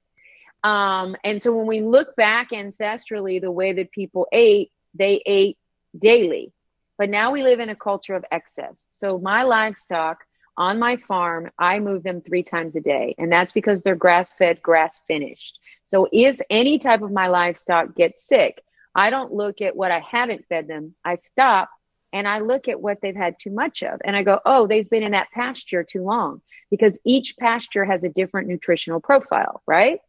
Um, 0.64 1.16
and 1.22 1.40
so 1.42 1.54
when 1.56 1.66
we 1.66 1.80
look 1.80 2.16
back 2.16 2.50
ancestrally, 2.50 3.40
the 3.40 3.50
way 3.50 3.72
that 3.74 3.92
people 3.92 4.26
ate, 4.32 4.72
they 4.94 5.22
ate 5.24 5.58
daily. 5.96 6.52
But 6.98 7.10
now 7.10 7.30
we 7.30 7.42
live 7.42 7.60
in 7.60 7.68
a 7.68 7.76
culture 7.76 8.14
of 8.14 8.24
excess. 8.32 8.84
So 8.90 9.18
my 9.18 9.42
livestock 9.42 10.24
on 10.56 10.78
my 10.78 10.96
farm, 10.96 11.50
I 11.58 11.78
move 11.78 12.02
them 12.02 12.20
three 12.20 12.42
times 12.42 12.74
a 12.76 12.80
day. 12.80 13.14
And 13.18 13.30
that's 13.30 13.52
because 13.52 13.82
they're 13.82 13.94
grass 13.94 14.32
fed, 14.32 14.62
grass 14.62 14.98
finished. 15.06 15.58
So 15.84 16.08
if 16.10 16.40
any 16.50 16.78
type 16.78 17.02
of 17.02 17.12
my 17.12 17.28
livestock 17.28 17.94
gets 17.94 18.26
sick, 18.26 18.62
I 18.96 19.10
don't 19.10 19.32
look 19.32 19.60
at 19.60 19.76
what 19.76 19.92
I 19.92 20.00
haven't 20.00 20.46
fed 20.48 20.66
them. 20.66 20.94
I 21.04 21.16
stop 21.16 21.68
and 22.14 22.26
I 22.26 22.38
look 22.38 22.66
at 22.66 22.80
what 22.80 23.00
they've 23.02 23.14
had 23.14 23.38
too 23.38 23.50
much 23.50 23.82
of. 23.82 24.00
And 24.02 24.16
I 24.16 24.22
go, 24.22 24.40
oh, 24.46 24.66
they've 24.66 24.88
been 24.88 25.02
in 25.02 25.12
that 25.12 25.30
pasture 25.32 25.84
too 25.84 26.02
long 26.02 26.40
because 26.70 26.98
each 27.04 27.36
pasture 27.36 27.84
has 27.84 28.04
a 28.04 28.08
different 28.08 28.48
nutritional 28.48 29.00
profile, 29.00 29.62
right? 29.66 30.00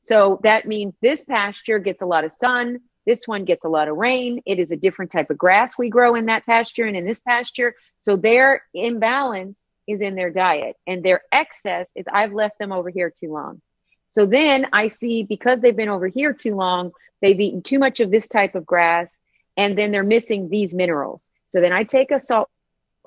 So 0.00 0.38
that 0.44 0.66
means 0.66 0.94
this 1.02 1.24
pasture 1.24 1.80
gets 1.80 2.00
a 2.00 2.06
lot 2.06 2.24
of 2.24 2.30
sun. 2.30 2.78
This 3.06 3.26
one 3.26 3.44
gets 3.44 3.64
a 3.64 3.68
lot 3.68 3.88
of 3.88 3.96
rain. 3.96 4.40
It 4.46 4.60
is 4.60 4.70
a 4.70 4.76
different 4.76 5.10
type 5.10 5.30
of 5.30 5.38
grass 5.38 5.76
we 5.76 5.90
grow 5.90 6.14
in 6.14 6.26
that 6.26 6.46
pasture 6.46 6.84
and 6.84 6.96
in 6.96 7.04
this 7.04 7.20
pasture. 7.20 7.74
So 7.98 8.16
their 8.16 8.62
imbalance 8.72 9.68
is 9.88 10.00
in 10.00 10.14
their 10.14 10.30
diet 10.30 10.76
and 10.86 11.02
their 11.02 11.22
excess 11.32 11.90
is 11.96 12.06
I've 12.12 12.32
left 12.32 12.58
them 12.60 12.70
over 12.70 12.88
here 12.88 13.10
too 13.10 13.32
long. 13.32 13.60
So 14.06 14.26
then 14.26 14.66
I 14.72 14.88
see 14.88 15.22
because 15.22 15.60
they've 15.60 15.76
been 15.76 15.88
over 15.88 16.08
here 16.08 16.32
too 16.32 16.54
long, 16.54 16.92
they've 17.20 17.38
eaten 17.38 17.62
too 17.62 17.78
much 17.78 18.00
of 18.00 18.10
this 18.10 18.28
type 18.28 18.54
of 18.54 18.66
grass 18.66 19.18
and 19.56 19.76
then 19.76 19.90
they're 19.90 20.02
missing 20.02 20.48
these 20.48 20.74
minerals. 20.74 21.30
So 21.46 21.60
then 21.60 21.72
I 21.72 21.84
take 21.84 22.10
a 22.10 22.20
salt 22.20 22.50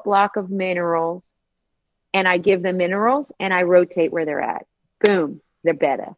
block 0.04 0.36
of 0.36 0.50
minerals 0.50 1.34
and 2.14 2.28
I 2.28 2.38
give 2.38 2.62
them 2.62 2.78
minerals 2.78 3.32
and 3.40 3.54
I 3.54 3.64
rotate 3.64 4.12
where 4.12 4.26
they're 4.26 4.42
at. 4.42 4.66
Boom, 5.04 5.42
they're 5.64 5.74
better. 5.74 6.16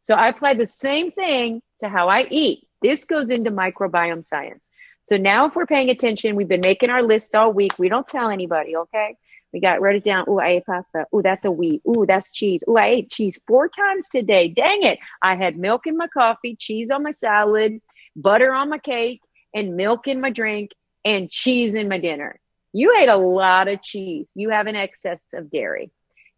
So 0.00 0.14
I 0.14 0.28
apply 0.28 0.54
the 0.54 0.66
same 0.66 1.10
thing 1.12 1.62
to 1.78 1.88
how 1.88 2.08
I 2.08 2.26
eat. 2.30 2.66
This 2.82 3.04
goes 3.04 3.30
into 3.30 3.50
microbiome 3.50 4.22
science. 4.22 4.68
So 5.04 5.16
now 5.16 5.46
if 5.46 5.56
we're 5.56 5.66
paying 5.66 5.90
attention, 5.90 6.36
we've 6.36 6.48
been 6.48 6.60
making 6.60 6.90
our 6.90 7.02
list 7.02 7.34
all 7.34 7.52
week. 7.52 7.78
We 7.78 7.88
don't 7.88 8.06
tell 8.06 8.30
anybody, 8.30 8.76
okay? 8.76 9.16
We 9.54 9.60
got 9.60 9.80
wrote 9.80 9.94
it 9.94 10.02
down. 10.02 10.24
Oh, 10.26 10.40
I 10.40 10.48
ate 10.48 10.66
pasta. 10.66 11.06
Oh, 11.12 11.22
that's 11.22 11.44
a 11.44 11.50
wheat. 11.50 11.80
Oh, 11.86 12.04
that's 12.04 12.28
cheese. 12.30 12.64
Oh, 12.66 12.76
I 12.76 12.86
ate 12.86 13.10
cheese 13.10 13.38
four 13.46 13.68
times 13.68 14.08
today. 14.08 14.48
Dang 14.48 14.82
it. 14.82 14.98
I 15.22 15.36
had 15.36 15.56
milk 15.56 15.86
in 15.86 15.96
my 15.96 16.08
coffee, 16.08 16.56
cheese 16.56 16.90
on 16.90 17.04
my 17.04 17.12
salad, 17.12 17.80
butter 18.16 18.52
on 18.52 18.68
my 18.68 18.78
cake, 18.78 19.22
and 19.54 19.76
milk 19.76 20.08
in 20.08 20.20
my 20.20 20.30
drink 20.30 20.72
and 21.04 21.30
cheese 21.30 21.74
in 21.74 21.88
my 21.88 21.98
dinner. 21.98 22.40
You 22.72 22.96
ate 22.98 23.08
a 23.08 23.16
lot 23.16 23.68
of 23.68 23.80
cheese. 23.80 24.26
You 24.34 24.50
have 24.50 24.66
an 24.66 24.74
excess 24.74 25.26
of 25.32 25.52
dairy. 25.52 25.92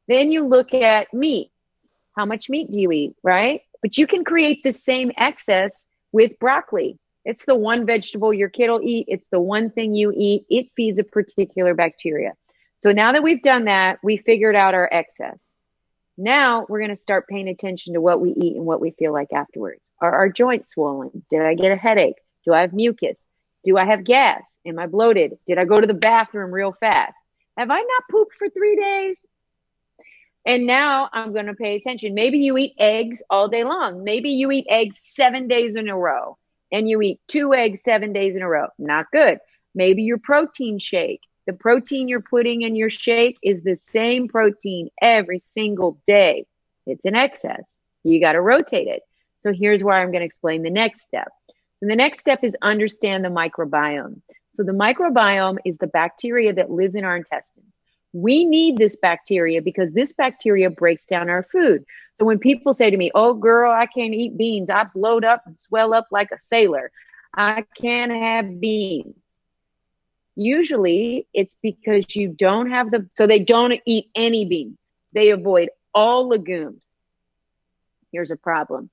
Then 0.09 0.31
you 0.31 0.47
look 0.47 0.75
at 0.75 1.15
meat. 1.15 1.51
How 2.15 2.27
much 2.27 2.51
meat 2.51 2.71
do 2.71 2.79
you 2.79 2.93
eat, 2.93 3.17
right? 3.23 3.63
But 3.81 3.97
you 3.97 4.07
can 4.07 4.25
create 4.25 4.63
the 4.63 4.73
same 4.73 5.11
excess 5.17 5.87
with 6.13 6.39
broccoli. 6.39 6.99
It's 7.25 7.47
the 7.47 7.55
one 7.55 7.87
vegetable 7.87 8.35
your 8.35 8.51
kid 8.51 8.69
will 8.69 8.83
eat. 8.83 9.07
It's 9.09 9.27
the 9.33 9.41
one 9.41 9.71
thing 9.71 9.95
you 9.95 10.13
eat. 10.15 10.45
It 10.51 10.67
feeds 10.77 10.99
a 10.99 11.05
particular 11.05 11.73
bacteria. 11.73 12.35
So 12.77 12.93
now 12.93 13.13
that 13.13 13.23
we've 13.23 13.43
done 13.43 13.65
that, 13.65 13.99
we 14.03 14.19
figured 14.19 14.55
out 14.55 14.75
our 14.75 14.89
excess. 14.91 15.43
Now 16.19 16.67
we're 16.69 16.81
going 16.81 16.91
to 16.91 16.97
start 16.97 17.29
paying 17.29 17.49
attention 17.49 17.95
to 17.95 18.01
what 18.01 18.21
we 18.21 18.31
eat 18.31 18.57
and 18.57 18.65
what 18.65 18.81
we 18.81 18.93
feel 18.93 19.13
like 19.13 19.33
afterwards. 19.33 19.83
Are 20.01 20.13
our 20.13 20.29
joints 20.29 20.73
swollen? 20.73 21.25
Did 21.31 21.43
I 21.43 21.55
get 21.55 21.73
a 21.73 21.77
headache? 21.77 22.17
Do 22.45 22.53
I 22.53 22.61
have 22.61 22.73
mucus? 22.73 23.25
Do 23.65 23.77
I 23.77 23.85
have 23.85 24.05
gas? 24.05 24.45
Am 24.65 24.79
I 24.79 24.87
bloated? 24.87 25.39
Did 25.47 25.59
I 25.59 25.65
go 25.65 25.77
to 25.77 25.87
the 25.87 25.95
bathroom 25.95 26.53
real 26.53 26.73
fast? 26.79 27.17
Have 27.57 27.71
I 27.71 27.79
not 27.79 28.03
pooped 28.11 28.35
for 28.39 28.49
three 28.49 28.77
days? 28.77 29.27
And 30.45 30.67
now 30.67 31.09
I'm 31.13 31.33
going 31.33 31.47
to 31.47 31.55
pay 31.55 31.75
attention. 31.77 32.15
Maybe 32.15 32.39
you 32.39 32.57
eat 32.57 32.75
eggs 32.79 33.21
all 33.29 33.49
day 33.49 33.65
long. 33.65 34.05
Maybe 34.05 34.31
you 34.31 34.51
eat 34.53 34.67
eggs 34.69 34.99
seven 35.01 35.49
days 35.49 35.75
in 35.75 35.89
a 35.89 35.97
row 35.97 36.39
and 36.71 36.89
you 36.89 37.03
eat 37.03 37.21
two 37.27 37.53
eggs 37.53 37.83
seven 37.83 38.13
days 38.13 38.37
in 38.37 38.43
a 38.43 38.49
row. 38.49 38.69
Not 38.79 39.07
good. 39.11 39.39
Maybe 39.75 40.03
your 40.03 40.19
protein 40.19 40.79
shake. 40.79 41.21
The 41.47 41.53
protein 41.53 42.09
you're 42.09 42.21
putting 42.21 42.63
in 42.63 42.75
your 42.75 42.91
shake 42.91 43.39
is 43.43 43.63
the 43.63 43.77
same 43.77 44.29
protein 44.29 44.91
every 45.01 45.39
single 45.39 45.99
day. 46.07 46.47
It's 46.87 47.05
in 47.05 47.15
excess. 47.15 47.81
You 48.03 48.21
got 48.21 48.33
to 48.33 48.41
rotate 48.41 48.89
it. 48.89 49.03
So 49.39 49.53
here's 49.53 49.83
where 49.83 49.97
I'm 49.97 50.11
going 50.11 50.21
to 50.21 50.27
explain 50.27 50.63
the 50.63 50.71
next 50.71 51.03
step. 51.03 51.29
So 51.81 51.87
the 51.87 51.97
next 51.97 52.21
step 52.21 52.41
is 52.43 52.57
understand 52.63 53.25
the 53.25 53.29
microbiome. 53.29 54.23
So 54.51 54.63
the 54.63 54.73
microbiome 54.73 55.59
is 55.65 55.79
the 55.79 55.87
bacteria 55.87 56.53
that 56.55 56.71
lives 56.71 56.95
in 56.95 57.05
our 57.05 57.17
intestines. 57.17 57.73
We 58.13 58.45
need 58.47 58.79
this 58.79 58.97
bacteria 58.97 59.61
because 59.61 59.93
this 59.93 60.15
bacteria 60.15 60.71
breaks 60.71 61.05
down 61.05 61.29
our 61.29 61.43
food. 61.43 61.85
So 62.15 62.25
when 62.25 62.39
people 62.39 62.73
say 62.73 62.91
to 62.91 62.97
me, 62.97 63.11
Oh, 63.15 63.35
girl, 63.35 63.71
I 63.71 63.87
can't 63.87 64.15
eat 64.15 64.39
beans, 64.39 64.71
I 64.71 64.85
bloat 64.85 65.25
up 65.25 65.43
and 65.45 65.59
swell 65.59 65.93
up 65.93 66.07
like 66.11 66.31
a 66.33 66.41
sailor, 66.41 66.91
I 67.35 67.65
can't 67.77 68.11
have 68.11 68.59
beans. 68.59 69.15
Usually 70.37 71.27
it's 71.33 71.57
because 71.63 72.15
you 72.15 72.29
don't 72.29 72.71
have 72.71 72.91
the, 72.91 73.09
so 73.15 73.27
they 73.27 73.43
don't 73.43 73.75
eat 73.87 74.11
any 74.15 74.45
beans. 74.45 74.79
They 75.13 75.31
avoid 75.31 75.71
all 75.95 76.29
legumes. 76.29 76.97
Here's 78.13 78.31
a 78.31 78.37
problem 78.37 78.91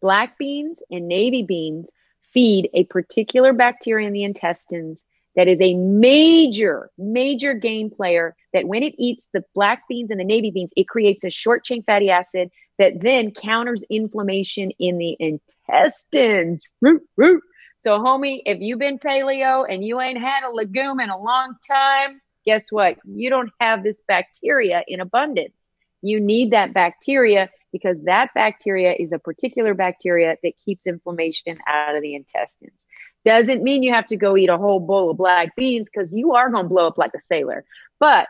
Black 0.00 0.38
beans 0.38 0.82
and 0.90 1.08
navy 1.08 1.42
beans 1.42 1.90
feed 2.32 2.70
a 2.74 2.84
particular 2.84 3.52
bacteria 3.52 4.06
in 4.06 4.12
the 4.12 4.24
intestines 4.24 5.02
that 5.34 5.48
is 5.48 5.60
a 5.60 5.74
major, 5.74 6.90
major 6.98 7.54
game 7.54 7.90
player 7.90 8.34
that 8.52 8.66
when 8.66 8.82
it 8.82 8.94
eats 8.98 9.26
the 9.32 9.44
black 9.54 9.84
beans 9.88 10.10
and 10.10 10.18
the 10.18 10.24
navy 10.24 10.50
beans, 10.50 10.70
it 10.76 10.88
creates 10.88 11.24
a 11.24 11.30
short 11.30 11.64
chain 11.64 11.82
fatty 11.82 12.10
acid 12.10 12.50
that 12.78 13.00
then 13.00 13.30
counters 13.30 13.84
inflammation 13.88 14.70
in 14.78 14.98
the 14.98 15.16
intestines. 15.18 16.64
Root, 16.80 17.02
root. 17.16 17.42
So, 17.80 17.98
homie, 17.98 18.42
if 18.44 18.58
you've 18.60 18.78
been 18.78 18.98
paleo 18.98 19.64
and 19.68 19.84
you 19.84 20.00
ain't 20.00 20.18
had 20.18 20.44
a 20.44 20.50
legume 20.50 21.00
in 21.00 21.10
a 21.10 21.18
long 21.18 21.54
time, 21.66 22.20
guess 22.44 22.72
what? 22.72 22.96
You 23.04 23.30
don't 23.30 23.50
have 23.60 23.82
this 23.82 24.02
bacteria 24.06 24.82
in 24.88 25.00
abundance. 25.00 25.70
You 26.02 26.20
need 26.20 26.52
that 26.52 26.74
bacteria 26.74 27.50
because 27.72 28.02
that 28.04 28.30
bacteria 28.34 28.94
is 28.98 29.12
a 29.12 29.18
particular 29.18 29.74
bacteria 29.74 30.36
that 30.42 30.52
keeps 30.64 30.86
inflammation 30.86 31.58
out 31.68 31.94
of 31.94 32.02
the 32.02 32.14
intestines. 32.14 32.84
Doesn't 33.24 33.62
mean 33.62 33.82
you 33.82 33.92
have 33.92 34.06
to 34.06 34.16
go 34.16 34.36
eat 34.36 34.48
a 34.48 34.56
whole 34.56 34.80
bowl 34.80 35.10
of 35.10 35.16
black 35.16 35.54
beans 35.56 35.88
because 35.92 36.12
you 36.12 36.34
are 36.34 36.50
going 36.50 36.64
to 36.64 36.68
blow 36.68 36.86
up 36.86 36.98
like 36.98 37.14
a 37.14 37.20
sailor. 37.20 37.64
But 38.00 38.28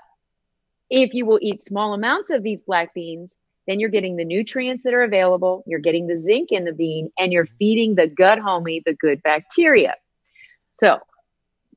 if 0.91 1.15
you 1.15 1.27
will 1.27 1.39
eat 1.41 1.65
small 1.65 1.95
amounts 1.95 2.31
of 2.31 2.43
these 2.43 2.63
black 2.63 2.95
beans, 2.95 3.37
then 3.69 3.79
you're 3.79 3.91
getting 3.91 4.17
the 4.17 4.25
nutrients 4.25 4.83
that 4.85 4.95
are 4.95 5.03
available, 5.03 5.63
you're 5.67 5.79
getting 5.79 6.07
the 6.07 6.19
zinc 6.19 6.51
in 6.51 6.65
the 6.65 6.73
bean, 6.73 7.11
and 7.19 7.33
you're 7.33 7.49
feeding 7.59 7.95
the 7.95 8.07
gut 8.09 8.39
homie 8.39 8.83
the 8.85 8.95
good 8.95 9.23
bacteria. 9.23 9.95
So 10.71 10.99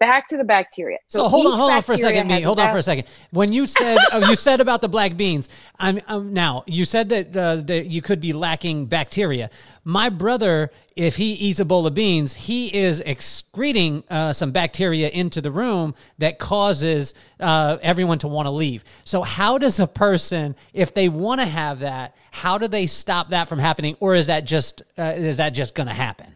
back 0.01 0.27
to 0.27 0.35
the 0.35 0.43
bacteria. 0.43 0.97
So, 1.05 1.19
so 1.19 1.29
hold 1.29 1.45
on, 1.45 1.57
hold 1.59 1.71
on 1.71 1.81
for 1.83 1.93
a 1.93 1.97
second, 1.97 2.27
Mee. 2.27 2.41
Hold 2.41 2.59
on 2.59 2.71
for 2.71 2.79
a 2.79 2.81
second. 2.81 3.05
When 3.29 3.53
you 3.53 3.67
said 3.67 3.99
uh, 4.11 4.25
you 4.29 4.35
said 4.35 4.59
about 4.59 4.81
the 4.81 4.89
black 4.89 5.15
beans, 5.15 5.47
I'm, 5.79 6.01
um, 6.07 6.33
now 6.33 6.63
you 6.65 6.85
said 6.85 7.09
that 7.09 7.37
uh, 7.37 7.57
that 7.57 7.85
you 7.85 8.01
could 8.01 8.19
be 8.19 8.33
lacking 8.33 8.87
bacteria. 8.87 9.51
My 9.83 10.09
brother, 10.09 10.71
if 10.95 11.17
he 11.17 11.33
eats 11.33 11.59
a 11.59 11.65
bowl 11.65 11.85
of 11.85 11.93
beans, 11.93 12.33
he 12.33 12.75
is 12.75 12.99
excreting 13.01 14.03
uh, 14.09 14.33
some 14.33 14.51
bacteria 14.51 15.07
into 15.09 15.39
the 15.39 15.51
room 15.51 15.93
that 16.17 16.39
causes 16.39 17.13
uh, 17.39 17.77
everyone 17.83 18.17
to 18.19 18.27
want 18.27 18.47
to 18.47 18.51
leave. 18.51 18.83
So, 19.03 19.21
how 19.21 19.59
does 19.59 19.79
a 19.79 19.85
person, 19.85 20.55
if 20.73 20.95
they 20.95 21.09
want 21.09 21.41
to 21.41 21.45
have 21.45 21.81
that, 21.81 22.15
how 22.31 22.57
do 22.57 22.67
they 22.67 22.87
stop 22.87 23.29
that 23.29 23.47
from 23.47 23.59
happening, 23.59 23.97
or 23.99 24.15
is 24.15 24.25
that 24.25 24.45
just 24.45 24.81
uh, 24.97 25.13
is 25.15 25.37
that 25.37 25.51
just 25.51 25.75
going 25.75 25.87
to 25.87 25.93
happen? 25.93 26.33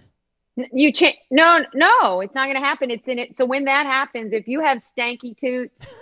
You 0.57 0.91
change? 0.93 1.17
No, 1.29 1.65
no, 1.73 2.21
it's 2.21 2.33
not 2.33 2.45
going 2.45 2.55
to 2.55 2.65
happen. 2.65 2.89
It's 2.89 3.07
in 3.07 3.19
it. 3.19 3.35
So 3.37 3.45
when 3.45 3.65
that 3.65 3.85
happens, 3.85 4.33
if 4.33 4.47
you 4.47 4.61
have 4.61 4.77
stanky 4.77 5.37
toots, 5.37 5.93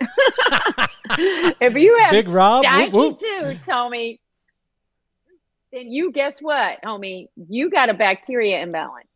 if 1.60 1.74
you 1.74 1.98
have 1.98 2.12
Big 2.12 2.28
Rob, 2.28 2.64
stanky 2.64 2.92
whoop, 2.92 3.18
whoop. 3.20 3.20
toots, 3.20 3.66
homie, 3.66 4.20
then 5.72 5.90
you 5.90 6.12
guess 6.12 6.38
what, 6.40 6.78
homie? 6.84 7.28
You 7.48 7.68
got 7.68 7.90
a 7.90 7.94
bacteria 7.94 8.60
imbalance, 8.62 9.08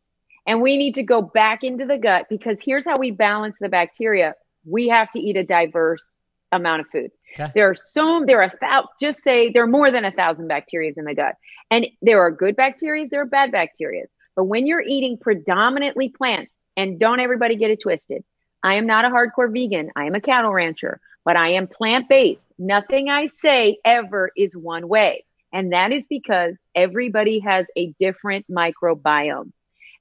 and 0.44 0.60
we 0.60 0.76
need 0.76 0.96
to 0.96 1.04
go 1.04 1.22
back 1.22 1.62
into 1.62 1.86
the 1.86 1.98
gut 1.98 2.26
because 2.28 2.60
here's 2.60 2.84
how 2.84 2.98
we 2.98 3.12
balance 3.12 3.58
the 3.60 3.68
bacteria. 3.68 4.34
We 4.64 4.88
have 4.88 5.08
to 5.12 5.20
eat 5.20 5.36
a 5.36 5.44
diverse 5.44 6.18
amount 6.50 6.80
of 6.80 6.86
food. 6.88 7.10
Okay. 7.34 7.52
There 7.54 7.70
are 7.70 7.74
so 7.74 8.24
there 8.26 8.42
are 8.42 8.50
thousand, 8.60 8.88
just 9.00 9.22
say 9.22 9.52
there 9.52 9.62
are 9.62 9.68
more 9.68 9.92
than 9.92 10.04
a 10.04 10.10
thousand 10.10 10.48
bacteria 10.48 10.92
in 10.96 11.04
the 11.04 11.14
gut, 11.14 11.36
and 11.70 11.86
there 12.02 12.20
are 12.20 12.32
good 12.32 12.56
bacteria, 12.56 13.06
there 13.08 13.20
are 13.22 13.26
bad 13.26 13.52
bacteria. 13.52 14.06
But 14.38 14.44
when 14.44 14.68
you're 14.68 14.80
eating 14.80 15.18
predominantly 15.18 16.10
plants, 16.10 16.56
and 16.76 17.00
don't 17.00 17.18
everybody 17.18 17.56
get 17.56 17.72
it 17.72 17.82
twisted, 17.82 18.22
I 18.62 18.74
am 18.74 18.86
not 18.86 19.04
a 19.04 19.08
hardcore 19.08 19.52
vegan. 19.52 19.90
I 19.96 20.04
am 20.04 20.14
a 20.14 20.20
cattle 20.20 20.52
rancher, 20.52 21.00
but 21.24 21.34
I 21.34 21.54
am 21.54 21.66
plant 21.66 22.08
based. 22.08 22.46
Nothing 22.56 23.08
I 23.08 23.26
say 23.26 23.78
ever 23.84 24.30
is 24.36 24.56
one 24.56 24.86
way. 24.86 25.24
And 25.52 25.72
that 25.72 25.90
is 25.90 26.06
because 26.06 26.56
everybody 26.76 27.40
has 27.40 27.66
a 27.76 27.92
different 27.98 28.46
microbiome. 28.48 29.50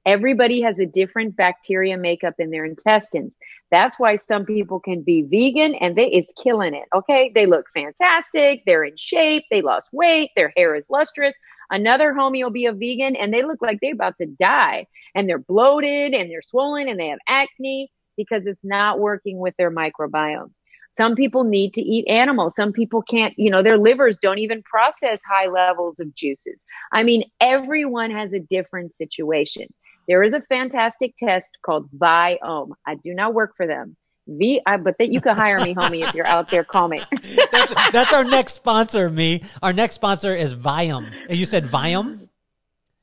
Everybody 0.06 0.62
has 0.62 0.80
a 0.80 0.86
different 0.86 1.36
bacteria 1.36 1.98
makeup 1.98 2.36
in 2.38 2.52
their 2.52 2.64
intestines. 2.64 3.34
That's 3.70 4.00
why 4.00 4.16
some 4.16 4.46
people 4.46 4.80
can 4.80 5.02
be 5.02 5.24
vegan 5.24 5.76
and 5.76 5.96
they 5.96 6.08
is 6.08 6.32
killing 6.42 6.74
it. 6.74 6.86
Okay. 6.96 7.32
They 7.36 7.46
look 7.46 7.66
fantastic. 7.74 8.64
They're 8.66 8.84
in 8.84 8.96
shape. 8.96 9.44
They 9.52 9.62
lost 9.62 9.90
weight. 9.92 10.32
Their 10.36 10.54
hair 10.56 10.76
is 10.76 10.90
lustrous. 10.90 11.36
Another 11.70 12.14
homie 12.14 12.44
will 12.44 12.50
be 12.50 12.66
a 12.66 12.74
vegan 12.74 13.16
and 13.16 13.34
they 13.34 13.44
look 13.44 13.62
like 13.62 13.80
they're 13.82 13.94
about 13.94 14.16
to 14.22 14.28
die 14.40 14.88
and 15.16 15.28
they're 15.28 15.38
bloated 15.38 16.14
and 16.14 16.30
they're 16.32 16.42
swollen 16.42 16.88
and 16.88 17.00
they 17.00 17.10
have 17.10 17.20
acne 17.28 17.92
because 18.16 18.46
it's 18.46 18.64
not 18.64 19.00
working 19.00 19.40
with 19.40 19.54
their 19.58 19.72
microbiome. 19.72 20.52
Some 20.96 21.14
people 21.14 21.44
need 21.44 21.74
to 21.76 21.82
eat 21.82 22.08
animals. 22.08 22.56
Some 22.56 22.74
people 22.74 23.04
can't, 23.04 23.34
you 23.38 23.52
know, 23.52 23.62
their 23.62 23.78
livers 23.78 24.18
don't 24.18 24.40
even 24.40 24.64
process 24.64 25.22
high 25.30 25.48
levels 25.48 26.00
of 26.00 26.16
juices. 26.16 26.64
I 26.92 27.04
mean, 27.04 27.24
everyone 27.40 28.10
has 28.10 28.34
a 28.34 28.40
different 28.40 28.96
situation. 28.96 29.68
There 30.08 30.24
is 30.24 30.34
a 30.34 30.42
fantastic 30.42 31.16
test 31.18 31.58
called 31.66 31.90
Viome. 31.92 32.72
I 32.86 32.96
do 32.96 33.14
not 33.14 33.34
work 33.34 33.54
for 33.58 33.68
them. 33.68 33.96
V, 34.28 34.62
I, 34.66 34.78
but 34.78 34.96
that 35.00 35.10
you 35.10 35.22
can 35.22 35.38
hire 35.38 35.60
me, 35.60 35.74
homie, 35.74 36.06
if 36.06 36.14
you're 36.14 36.28
out 36.28 36.50
there. 36.50 36.64
Call 36.64 36.88
me. 36.88 37.02
that's, 37.52 37.74
that's 37.92 38.14
our 38.14 38.26
next 38.26 38.54
sponsor. 38.54 39.10
Me, 39.10 39.42
our 39.62 39.72
next 39.72 39.96
sponsor 39.96 40.36
is 40.36 40.54
Viome. 40.54 41.12
You 41.30 41.46
said 41.46 41.66
Viome. 41.66 42.28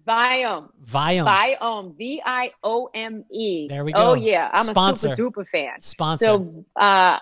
Viome. 0.07 0.69
Viome. 0.87 1.57
Viome. 1.59 1.97
V 1.97 2.23
I 2.25 2.53
O 2.63 2.91
M 2.95 3.25
E. 3.33 3.69
There 3.69 3.85
we 3.85 3.93
go. 3.93 4.11
Oh 4.11 4.15
yeah, 4.15 4.51
I'm 4.53 4.67
Sponsor. 4.67 5.13
a 5.13 5.17
super 5.17 5.43
duper 5.43 5.49
fan. 5.49 5.81
Sponsor. 5.81 6.25
So, 6.27 6.65
uh, 6.79 7.19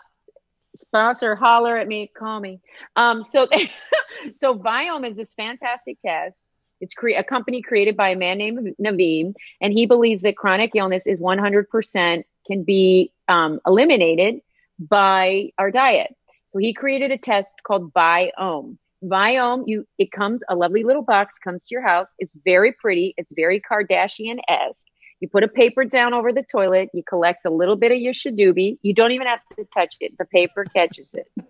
sponsor, 0.76 1.36
holler 1.36 1.76
at 1.76 1.86
me, 1.86 2.10
call 2.16 2.40
me. 2.40 2.60
Um, 2.96 3.22
so, 3.22 3.46
so 4.36 4.58
Viome 4.58 5.08
is 5.08 5.16
this 5.16 5.34
fantastic 5.34 6.00
test. 6.00 6.46
It's 6.82 6.94
cre- 6.94 7.10
a 7.16 7.24
company 7.24 7.62
created 7.62 7.96
by 7.96 8.10
a 8.10 8.16
man 8.16 8.38
named 8.38 8.74
Naveen, 8.80 9.34
and 9.60 9.72
he 9.72 9.86
believes 9.86 10.22
that 10.22 10.36
chronic 10.36 10.72
illness 10.74 11.06
is 11.06 11.20
100% 11.20 12.24
can 12.46 12.64
be 12.64 13.12
um, 13.28 13.60
eliminated 13.66 14.40
by 14.78 15.52
our 15.58 15.70
diet. 15.70 16.14
So 16.50 16.58
he 16.58 16.74
created 16.74 17.12
a 17.12 17.16
test 17.16 17.62
called 17.64 17.94
Viome. 17.94 18.76
Viome, 19.04 19.64
you 19.66 19.86
it 19.98 20.12
comes 20.12 20.42
a 20.48 20.54
lovely 20.54 20.84
little 20.84 21.02
box 21.02 21.38
comes 21.38 21.64
to 21.64 21.74
your 21.74 21.82
house. 21.82 22.08
It's 22.18 22.36
very 22.44 22.72
pretty. 22.72 23.14
It's 23.16 23.32
very 23.34 23.60
Kardashian 23.60 24.38
esque. 24.48 24.86
You 25.22 25.28
put 25.28 25.44
a 25.44 25.48
paper 25.48 25.84
down 25.84 26.14
over 26.14 26.32
the 26.32 26.42
toilet. 26.42 26.90
You 26.92 27.04
collect 27.04 27.46
a 27.46 27.50
little 27.50 27.76
bit 27.76 27.92
of 27.92 27.98
your 27.98 28.12
shadoobie. 28.12 28.78
You 28.82 28.92
don't 28.92 29.12
even 29.12 29.28
have 29.28 29.38
to 29.56 29.64
touch 29.72 29.94
it. 30.00 30.18
The 30.18 30.24
paper 30.24 30.64
catches 30.64 31.14
it. 31.14 31.28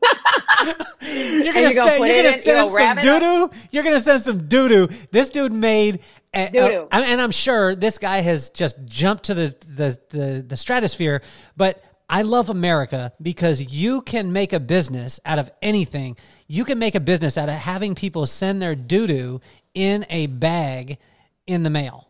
you're 1.00 1.52
gonna, 1.54 1.72
you're 1.72 1.74
gonna 1.74 1.88
send, 1.88 2.04
you're 2.06 2.22
gonna 2.22 2.38
send 2.38 2.70
some 2.70 2.96
doo 3.00 3.20
doo. 3.20 3.50
You're 3.70 3.82
gonna 3.82 4.00
send 4.00 4.22
some 4.22 4.46
doo 4.46 4.68
doo. 4.68 4.88
This 5.10 5.30
dude 5.30 5.52
made. 5.52 6.00
a- 6.34 6.48
a- 6.48 6.50
Doo-doo. 6.50 6.88
and 6.92 7.20
I'm 7.20 7.30
sure 7.30 7.74
this 7.74 7.96
guy 7.98 8.18
has 8.20 8.50
just 8.50 8.76
jumped 8.84 9.24
to 9.24 9.34
the, 9.34 9.56
the 9.76 9.98
the 10.16 10.44
the 10.48 10.56
stratosphere. 10.56 11.22
But 11.56 11.82
I 12.10 12.22
love 12.22 12.50
America 12.50 13.12
because 13.22 13.60
you 13.72 14.02
can 14.02 14.34
make 14.34 14.52
a 14.52 14.60
business 14.60 15.18
out 15.24 15.38
of 15.38 15.50
anything. 15.62 16.16
You 16.46 16.66
can 16.66 16.78
make 16.78 16.94
a 16.94 17.00
business 17.00 17.38
out 17.38 17.48
of 17.48 17.54
having 17.54 17.94
people 17.94 18.26
send 18.26 18.60
their 18.60 18.74
doo 18.74 19.06
doo 19.06 19.40
in 19.72 20.04
a 20.10 20.26
bag 20.26 20.98
in 21.46 21.62
the 21.62 21.70
mail. 21.70 22.08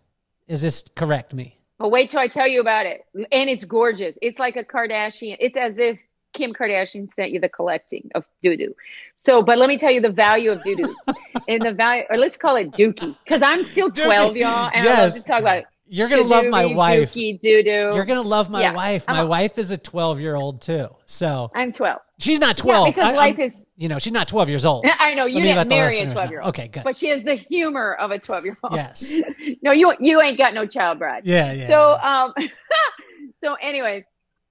Is 0.53 0.61
this 0.61 0.85
correct, 0.95 1.33
Mee? 1.33 1.57
But 1.79 1.91
wait 1.91 2.11
till 2.11 2.21
I 2.21 2.29
tell 2.29 2.47
you 2.47 2.61
about 2.61 2.85
it. 2.85 3.07
And 3.15 3.49
it's 3.49 3.65
gorgeous. 3.65 4.19
It's 4.21 4.39
like 4.39 4.55
a 4.57 4.63
Kardashian. 4.63 5.39
It's 5.41 5.57
as 5.57 5.79
if 5.79 5.99
Kim 6.35 6.53
Kardashian 6.53 7.09
sent 7.15 7.31
you 7.31 7.41
the 7.41 7.49
collecting 7.49 8.11
of 8.15 8.27
doo 8.43 8.55
doo. 8.59 8.75
So, 9.15 9.43
but 9.43 9.57
let 9.57 9.71
me 9.71 9.79
tell 9.79 9.91
you 9.91 10.03
the 10.03 10.11
value 10.11 10.53
of 10.53 10.63
doo 10.63 10.77
doo. 10.77 10.95
and 11.49 11.63
the 11.63 11.73
value, 11.73 12.05
or 12.11 12.19
let's 12.19 12.37
call 12.37 12.57
it 12.57 12.71
dookie, 12.73 13.17
because 13.25 13.41
I'm 13.41 13.65
still 13.65 13.91
12, 13.91 14.37
y'all, 14.37 14.71
and 14.75 14.87
I 14.87 15.05
love 15.05 15.15
to 15.15 15.23
talk 15.23 15.41
about 15.41 15.65
You're 15.95 16.09
gonna 16.09 16.23
love 16.23 16.47
my 16.47 16.65
wife. 16.65 17.15
You're 17.15 18.05
gonna 18.07 18.23
love 18.23 18.49
my 18.49 18.63
Yeah. 18.63 18.73
wife. 18.73 19.05
My 19.07 19.25
wife 19.25 19.59
is 19.59 19.71
a 19.71 19.77
12 19.77 20.21
year 20.21 20.35
old 20.35 20.63
too. 20.63 20.89
So 21.05 21.51
I'm 21.55 21.71
12. 21.71 22.01
she's 22.19 22.39
not 22.41 22.57
12. 22.57 22.87
because 22.87 23.05
I- 23.05 23.15
life 23.15 23.37
I'm- 23.39 23.47
is- 23.47 23.67
You 23.77 23.89
know, 23.89 23.99
she's 23.99 24.13
not 24.13 24.27
12 24.27 24.49
years 24.49 24.65
old. 24.65 24.87
I 24.99 25.13
know 25.15 25.27
you 25.27 25.41
let 25.45 25.55
didn't 25.55 25.69
marry 25.69 25.99
a 25.99 26.09
12 26.09 26.31
year 26.31 26.41
old. 26.41 26.49
Okay, 26.51 26.69
good. 26.69 26.85
But 26.85 26.97
she 26.97 27.09
has 27.09 27.23
the 27.23 27.35
humor 27.35 27.93
of 28.01 28.11
a 28.11 28.19
12 28.19 28.45
year 28.47 28.57
old. 28.63 28.75
Yes. 28.75 29.13
no, 29.63 29.73
you 29.73 29.93
you 30.01 30.21
ain't 30.23 30.39
got 30.39 30.55
no 30.55 30.65
child 30.67 30.99
bride. 30.99 31.23
Yeah, 31.27 31.53
yeah. 31.53 31.67
So 31.69 31.93
um 31.99 32.33
so 33.37 33.55
anyways, 33.55 34.05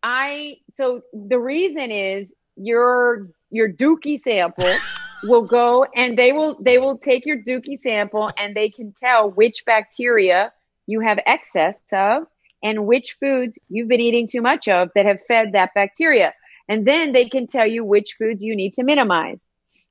I 0.04 0.58
so 0.70 1.02
the 1.14 1.40
reason 1.40 1.90
is 1.92 2.34
your 2.56 3.30
your 3.50 3.68
dookie 3.72 4.20
sample 4.20 4.72
will 5.24 5.46
go 5.48 5.86
and 5.96 6.16
they 6.18 6.34
will 6.34 6.58
they 6.62 6.78
will 6.78 6.98
take 7.00 7.26
your 7.26 7.38
dookie 7.38 7.80
sample 7.80 8.30
and 8.38 8.56
they 8.56 8.70
can 8.70 8.92
tell 8.96 9.32
which 9.32 9.66
bacteria 9.66 10.52
you 10.92 11.00
have 11.00 11.20
excess 11.26 11.82
of 11.92 12.24
and 12.64 12.86
which 12.86 13.18
foods 13.20 13.58
you've 13.70 13.88
been 13.88 14.02
eating 14.02 14.28
too 14.28 14.42
much 14.42 14.68
of 14.68 14.90
that 14.96 15.06
have 15.06 15.20
fed 15.28 15.54
that 15.54 15.74
bacteria. 15.74 16.34
And 16.70 16.86
then 16.86 17.12
they 17.12 17.28
can 17.28 17.48
tell 17.48 17.66
you 17.66 17.84
which 17.84 18.16
foods 18.18 18.44
you 18.44 18.56
need 18.56 18.74
to 18.76 18.84
minimize. 18.84 19.48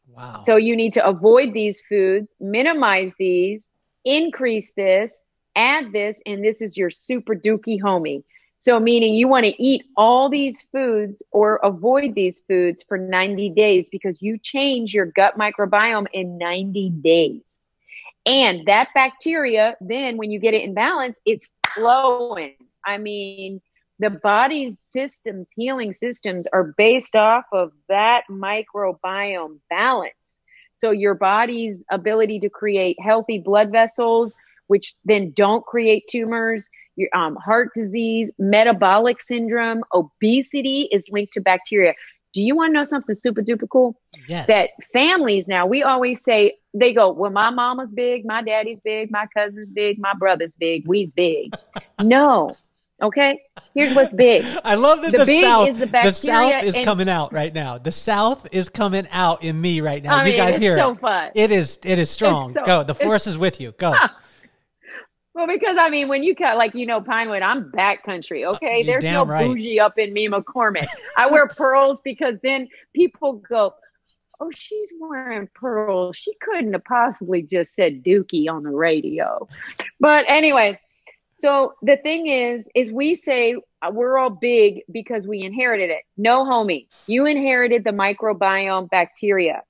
wow. 0.06 0.42
So 0.44 0.56
you 0.56 0.76
need 0.76 0.92
to 0.94 1.06
avoid 1.06 1.52
these 1.52 1.82
foods, 1.88 2.34
minimize 2.40 3.12
these, 3.18 3.68
increase 4.04 4.72
this, 4.76 5.20
add 5.56 5.92
this, 5.92 6.20
and 6.26 6.44
this 6.44 6.62
is 6.62 6.76
your 6.76 6.90
super 6.90 7.34
dookie 7.34 7.80
homie. 7.80 8.22
So 8.56 8.78
meaning 8.78 9.14
you 9.14 9.26
want 9.26 9.46
to 9.46 9.62
eat 9.62 9.84
all 9.96 10.28
these 10.28 10.62
foods 10.70 11.22
or 11.32 11.56
avoid 11.62 12.14
these 12.14 12.40
foods 12.46 12.84
for 12.86 12.98
90 12.98 13.50
days 13.50 13.88
because 13.90 14.20
you 14.20 14.38
change 14.38 14.92
your 14.92 15.06
gut 15.06 15.38
microbiome 15.38 16.06
in 16.12 16.36
90 16.36 16.90
days. 17.00 17.42
And 18.26 18.66
that 18.66 18.88
bacteria, 18.94 19.76
then 19.80 20.16
when 20.16 20.30
you 20.30 20.38
get 20.38 20.54
it 20.54 20.62
in 20.62 20.74
balance, 20.74 21.18
it's 21.24 21.48
flowing. 21.68 22.54
I 22.84 22.98
mean, 22.98 23.60
the 23.98 24.10
body's 24.10 24.78
systems, 24.78 25.48
healing 25.54 25.92
systems 25.92 26.46
are 26.52 26.74
based 26.76 27.16
off 27.16 27.44
of 27.52 27.72
that 27.88 28.22
microbiome 28.30 29.58
balance. 29.68 30.14
So 30.74 30.90
your 30.90 31.14
body's 31.14 31.84
ability 31.90 32.40
to 32.40 32.48
create 32.48 32.96
healthy 33.00 33.38
blood 33.38 33.70
vessels, 33.70 34.34
which 34.68 34.94
then 35.04 35.32
don't 35.32 35.64
create 35.66 36.04
tumors, 36.08 36.70
your 36.96 37.10
um, 37.14 37.36
heart 37.36 37.70
disease, 37.74 38.30
metabolic 38.38 39.20
syndrome, 39.20 39.82
obesity 39.92 40.88
is 40.92 41.04
linked 41.10 41.34
to 41.34 41.40
bacteria. 41.40 41.94
Do 42.32 42.42
you 42.42 42.54
want 42.54 42.70
to 42.70 42.74
know 42.74 42.84
something 42.84 43.14
super 43.14 43.42
duper 43.42 43.68
cool? 43.68 43.96
yes. 44.28 44.46
that 44.46 44.70
families 44.92 45.48
now 45.48 45.66
we 45.66 45.82
always 45.82 46.22
say 46.22 46.54
they 46.74 46.92
go 46.94 47.10
well 47.12 47.30
my 47.30 47.50
mama's 47.50 47.92
big 47.92 48.24
my 48.24 48.42
daddy's 48.42 48.78
big 48.80 49.10
my 49.10 49.26
cousin's 49.36 49.70
big 49.70 49.98
my 49.98 50.12
brother's 50.18 50.54
big 50.56 50.86
we's 50.86 51.10
big 51.10 51.54
no 52.02 52.54
okay 53.02 53.40
here's 53.74 53.94
what's 53.94 54.12
big 54.14 54.44
I 54.64 54.74
love 54.76 55.02
that 55.02 55.12
the 55.12 55.24
the, 55.24 55.40
South, 55.40 55.68
is 55.70 55.78
the 55.78 55.86
the 55.86 56.12
South 56.12 56.62
is 56.64 56.76
and- 56.76 56.84
coming 56.84 57.08
out 57.08 57.32
right 57.32 57.52
now. 57.52 57.78
The 57.78 57.92
South 57.92 58.46
is 58.52 58.68
coming 58.68 59.06
out 59.10 59.42
in 59.42 59.58
me 59.60 59.80
right 59.80 60.02
now. 60.02 60.16
I 60.16 60.18
you 60.20 60.24
mean, 60.30 60.36
guys 60.36 60.50
it's 60.56 60.58
hear 60.58 60.76
so 60.76 60.92
it. 60.92 61.00
fun. 61.00 61.30
It 61.34 61.50
is. 61.50 61.78
It 61.84 61.98
is 61.98 62.10
strong. 62.10 62.52
so- 62.52 62.64
Go. 62.64 62.84
The 62.84 62.94
force 62.94 63.26
is 63.26 63.38
with 63.38 63.60
you. 63.60 63.72
Go. 63.78 63.94
Well 65.40 65.46
because 65.46 65.78
i 65.78 65.88
mean 65.88 66.08
when 66.08 66.22
you 66.22 66.34
cut 66.34 66.58
like 66.58 66.74
you 66.74 66.84
know 66.84 67.00
pinewood 67.00 67.40
i'm 67.40 67.72
backcountry 67.72 68.46
okay? 68.46 68.82
you're 68.82 69.00
there's 69.00 69.04
no 69.04 69.24
right. 69.24 69.46
bougie 69.46 69.80
up 69.80 69.98
in 69.98 70.12
Mee 70.12 70.28
McCormick. 70.28 70.86
I 71.16 71.30
wear 71.30 71.48
pearls 71.48 72.02
because 72.02 72.34
then 72.42 72.68
people 72.92 73.36
go 73.36 73.72
oh 74.38 74.50
she's 74.50 74.92
wearing 75.00 75.48
pearls. 75.54 76.18
She 76.18 76.34
couldn't 76.42 76.74
have 76.74 76.84
possibly 76.84 77.40
just 77.40 77.74
said 77.74 78.04
dookie 78.04 78.50
on 78.50 78.64
the 78.64 78.70
radio. 78.70 79.48
But 79.98 80.26
anyways 80.28 80.76
so 81.32 81.72
the 81.80 81.96
thing 81.96 82.26
is 82.26 82.68
is 82.74 82.92
we 82.92 83.14
say 83.14 83.56
uh, 83.80 83.90
we're 83.90 84.18
all 84.18 84.28
big 84.28 84.82
because 84.92 85.26
we 85.26 85.40
inherited 85.40 85.88
it. 85.88 86.02
No 86.18 86.44
homie 86.44 86.86
you 87.06 87.24
inherited 87.24 87.84
the 87.84 87.92
microbiome 87.92 88.90
bacteria. 88.90 89.62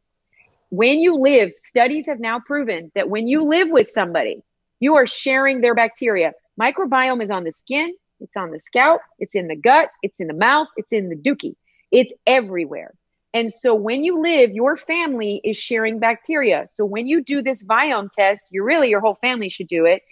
When 0.71 0.99
you 0.99 1.15
live 1.15 1.53
studies 1.55 2.07
have 2.07 2.19
now 2.19 2.41
proven 2.41 2.91
that 2.97 3.09
when 3.09 3.29
you 3.29 3.45
live 3.45 3.69
with 3.71 3.87
somebody 3.87 4.43
you 4.81 4.97
are 4.97 5.07
sharing 5.07 5.61
their 5.61 5.75
bacteria 5.75 6.33
microbiome 6.61 7.23
is 7.23 7.31
on 7.31 7.45
the 7.45 7.53
skin 7.53 7.95
it's 8.21 8.37
on 8.37 8.51
the 8.51 8.61
scalp 8.61 9.01
it's 9.19 9.35
in 9.35 9.47
the 9.47 9.57
gut 9.57 9.89
it's 10.03 10.21
in 10.21 10.27
the 10.27 10.35
mouth 10.35 10.69
it's 10.77 10.93
in 10.93 11.09
the 11.09 11.17
dookie 11.17 11.55
it's 11.91 12.13
everywhere 12.27 12.93
and 13.33 13.53
so 13.53 13.75
when 13.75 14.03
you 14.03 14.21
live, 14.21 14.51
your 14.51 14.77
family 14.77 15.41
is 15.45 15.57
sharing 15.57 16.01
bacteria. 16.01 16.67
So 16.73 16.85
when 16.85 17.07
you 17.07 17.23
do 17.23 17.43
this 17.43 17.63
Viome 17.63 18.11
test, 18.11 18.45
you 18.51 18.65
really, 18.65 18.89
your 18.89 19.01
whole 19.01 19.17
family 19.21 19.49
should 19.49 19.69
do 19.69 19.85
it. 19.85 20.03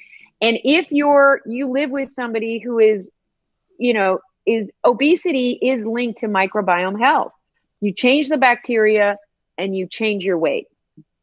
And 0.41 0.59
if 0.63 0.93
you're, 0.93 1.41
you 1.47 1.71
live 1.71 1.91
with 1.91 2.11
somebody 2.11 2.61
who 2.61 2.79
is, 2.79 3.11
you 3.79 3.93
know, 3.93 4.21
is 4.47 4.71
obesity 4.85 5.59
is 5.61 5.85
linked 5.85 6.21
to 6.21 6.29
microbiome 6.29 6.99
health. 6.99 7.33
You 7.81 7.93
change 7.93 8.29
the 8.29 8.39
bacteria 8.39 9.17
and 9.57 9.77
you 9.77 9.89
change 9.89 10.25
your 10.25 10.39
weight. 10.39 10.69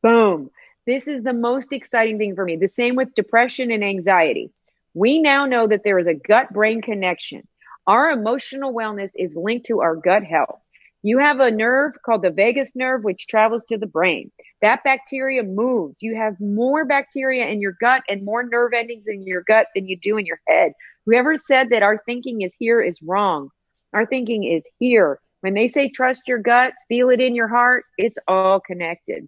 Boom. 0.04 0.52
This 0.86 1.08
is 1.08 1.24
the 1.24 1.34
most 1.34 1.74
exciting 1.74 2.20
thing 2.20 2.36
for 2.36 2.46
me. 2.46 2.58
The 2.58 2.68
same 2.68 2.96
with 2.96 3.16
depression 3.16 3.72
and 3.72 3.84
anxiety. 3.84 4.52
We 4.94 5.20
now 5.20 5.46
know 5.46 5.68
that 5.68 5.84
there 5.84 5.98
is 5.98 6.08
a 6.08 6.14
gut 6.14 6.54
brain 6.54 6.82
connection. 6.82 7.48
Our 7.88 8.12
emotional 8.12 8.74
wellness 8.74 9.12
is 9.16 9.36
linked 9.36 9.66
to 9.68 9.82
our 9.82 9.96
gut 9.96 10.24
health. 10.24 10.60
You 11.02 11.20
have 11.20 11.40
a 11.40 11.52
nerve 11.52 11.94
called 12.04 12.22
the 12.24 12.32
vagus 12.32 12.76
nerve, 12.76 13.04
which 13.04 13.28
travels 13.28 13.64
to 13.66 13.78
the 13.78 13.88
brain. 13.88 14.32
That 14.62 14.84
bacteria 14.84 15.44
moves. 15.44 16.02
You 16.02 16.16
have 16.16 16.40
more 16.40 16.86
bacteria 16.86 17.48
in 17.48 17.62
your 17.62 17.76
gut 17.80 18.02
and 18.10 18.24
more 18.24 18.44
nerve 18.44 18.74
endings 18.74 19.06
in 19.08 19.24
your 19.24 19.44
gut 19.44 19.68
than 19.76 19.88
you 19.88 19.98
do 19.98 20.18
in 20.18 20.26
your 20.26 20.40
head. 20.48 20.74
Whoever 21.06 21.38
said 21.38 21.70
that 21.70 21.84
our 21.84 22.02
thinking 22.06 22.42
is 22.42 22.56
here 22.58 22.82
is 22.82 23.02
wrong. 23.02 23.50
Our 23.94 24.06
thinking 24.06 24.44
is 24.44 24.68
here. 24.80 25.20
When 25.42 25.54
they 25.54 25.68
say 25.68 25.90
trust 25.90 26.28
your 26.28 26.40
gut, 26.40 26.74
feel 26.90 27.10
it 27.10 27.22
in 27.22 27.36
your 27.36 27.48
heart, 27.48 27.86
it's 27.98 28.18
all 28.28 28.60
connected. 28.60 29.28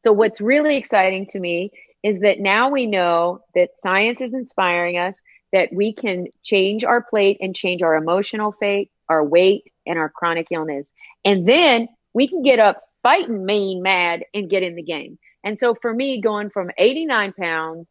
So, 0.00 0.12
what's 0.12 0.40
really 0.40 0.76
exciting 0.76 1.26
to 1.26 1.40
me 1.40 1.70
is 2.02 2.20
that 2.20 2.40
now 2.40 2.70
we 2.70 2.86
know 2.86 3.40
that 3.54 3.76
science 3.76 4.20
is 4.20 4.32
inspiring 4.32 4.96
us, 4.96 5.20
that 5.52 5.70
we 5.72 5.92
can 5.92 6.26
change 6.42 6.84
our 6.84 7.02
plate 7.02 7.38
and 7.40 7.54
change 7.54 7.82
our 7.82 7.94
emotional 7.94 8.52
fate, 8.52 8.90
our 9.08 9.24
weight, 9.24 9.70
and 9.86 9.98
our 9.98 10.08
chronic 10.08 10.48
illness. 10.50 10.90
And 11.24 11.46
then 11.46 11.88
we 12.14 12.28
can 12.28 12.42
get 12.42 12.58
up 12.58 12.82
fighting 13.02 13.44
mean, 13.44 13.82
mad, 13.82 14.24
and 14.34 14.50
get 14.50 14.62
in 14.62 14.74
the 14.74 14.82
game. 14.82 15.18
And 15.44 15.58
so 15.58 15.74
for 15.74 15.92
me, 15.92 16.20
going 16.20 16.50
from 16.50 16.70
89 16.76 17.32
pounds 17.32 17.88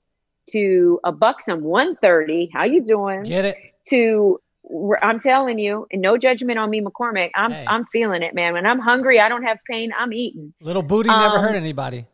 to 0.52 1.00
a 1.04 1.12
buxom 1.12 1.64
130, 1.64 2.50
how 2.54 2.64
you 2.66 2.84
doing? 2.84 3.24
Get 3.24 3.46
it? 3.46 3.58
To 3.90 4.40
I'm 5.02 5.20
telling 5.20 5.58
you, 5.58 5.88
and 5.92 6.02
no 6.02 6.18
judgment 6.18 6.60
on 6.60 6.70
Mee, 6.70 6.82
McCormick. 6.82 7.32
I'm 7.36 7.52
hey. 7.52 7.66
I'm 7.68 7.86
feeling 7.86 8.22
it, 8.22 8.36
man. 8.36 8.54
When 8.54 8.66
I'm 8.66 8.80
hungry, 8.80 9.20
I 9.20 9.30
don't 9.30 9.44
have 9.44 9.58
pain. 9.70 9.92
I'm 9.98 10.14
eating. 10.14 10.54
Little 10.62 10.84
booty 10.84 11.10
never 11.10 11.38
um, 11.38 11.42
hurt 11.42 11.56
anybody. 11.56 12.06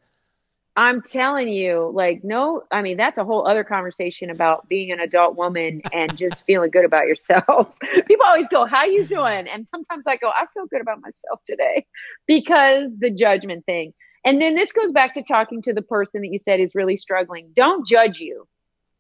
I'm 0.78 1.02
telling 1.02 1.48
you, 1.48 1.91
like, 1.94 2.22
no, 2.24 2.63
I 2.70 2.82
mean, 2.82 2.98
that's 2.98 3.18
a 3.18 3.24
whole 3.24 3.48
other 3.48 3.63
conversation 3.63 4.30
about 4.30 4.68
being 4.68 4.91
an 4.91 5.00
adult 5.00 5.38
woman 5.38 5.82
and 5.94 6.18
just 6.18 6.46
feeling 6.46 6.70
good 6.70 6.86
about 6.86 7.08
yourself. 7.08 7.74
People 8.08 8.26
always 8.26 8.50
go, 8.50 8.65
How 8.65 8.86
you 8.86 9.06
doing? 9.06 9.48
And 9.48 9.68
sometimes 9.68 10.06
I 10.08 10.18
go, 10.18 10.30
I 10.30 10.46
feel 10.54 10.65
good 10.68 10.82
about 10.82 11.02
myself 11.02 11.39
today 11.46 11.86
because 12.28 12.89
the 13.00 13.10
judgment 13.10 13.65
thing. 13.65 13.94
And 14.26 14.41
then 14.41 14.56
this 14.56 14.72
goes 14.72 14.91
back 14.91 15.13
to 15.13 15.22
talking 15.22 15.62
to 15.63 15.74
the 15.74 15.84
person 15.84 16.22
that 16.22 16.30
you 16.32 16.39
said 16.39 16.60
is 16.60 16.74
really 16.74 16.98
struggling. 16.98 17.52
Don't 17.56 17.88
judge 17.88 18.20
you. 18.20 18.48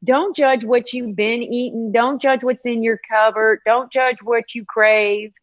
Don't 0.05 0.35
judge 0.35 0.63
what 0.63 0.93
you've 0.93 1.15
been 1.15 1.43
eating. 1.43 1.91
Don't 1.91 2.21
judge 2.21 2.43
what's 2.43 2.65
in 2.65 2.83
your 2.83 2.99
cupboard. 3.09 3.59
Don't 3.65 3.91
judge 3.91 4.21
what 4.23 4.55
you 4.55 4.63
crave. 4.63 5.33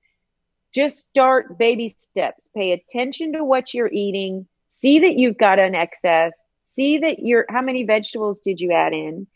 Just 0.73 0.99
start 0.99 1.59
baby 1.59 1.91
steps. 1.91 2.49
Pay 2.57 2.73
attention 2.73 3.33
to 3.33 3.45
what 3.45 3.75
you're 3.75 3.93
eating 3.93 4.47
see 4.73 5.01
that 5.01 5.19
you've 5.19 5.37
got 5.37 5.59
an 5.59 5.75
excess 5.75 6.33
see 6.63 6.99
that 6.99 7.19
you're 7.19 7.45
how 7.51 7.61
many 7.61 7.85
vegetables 7.85 8.41
did 8.41 8.61
you 8.61 8.73
add 8.73 8.95
in 8.95 9.27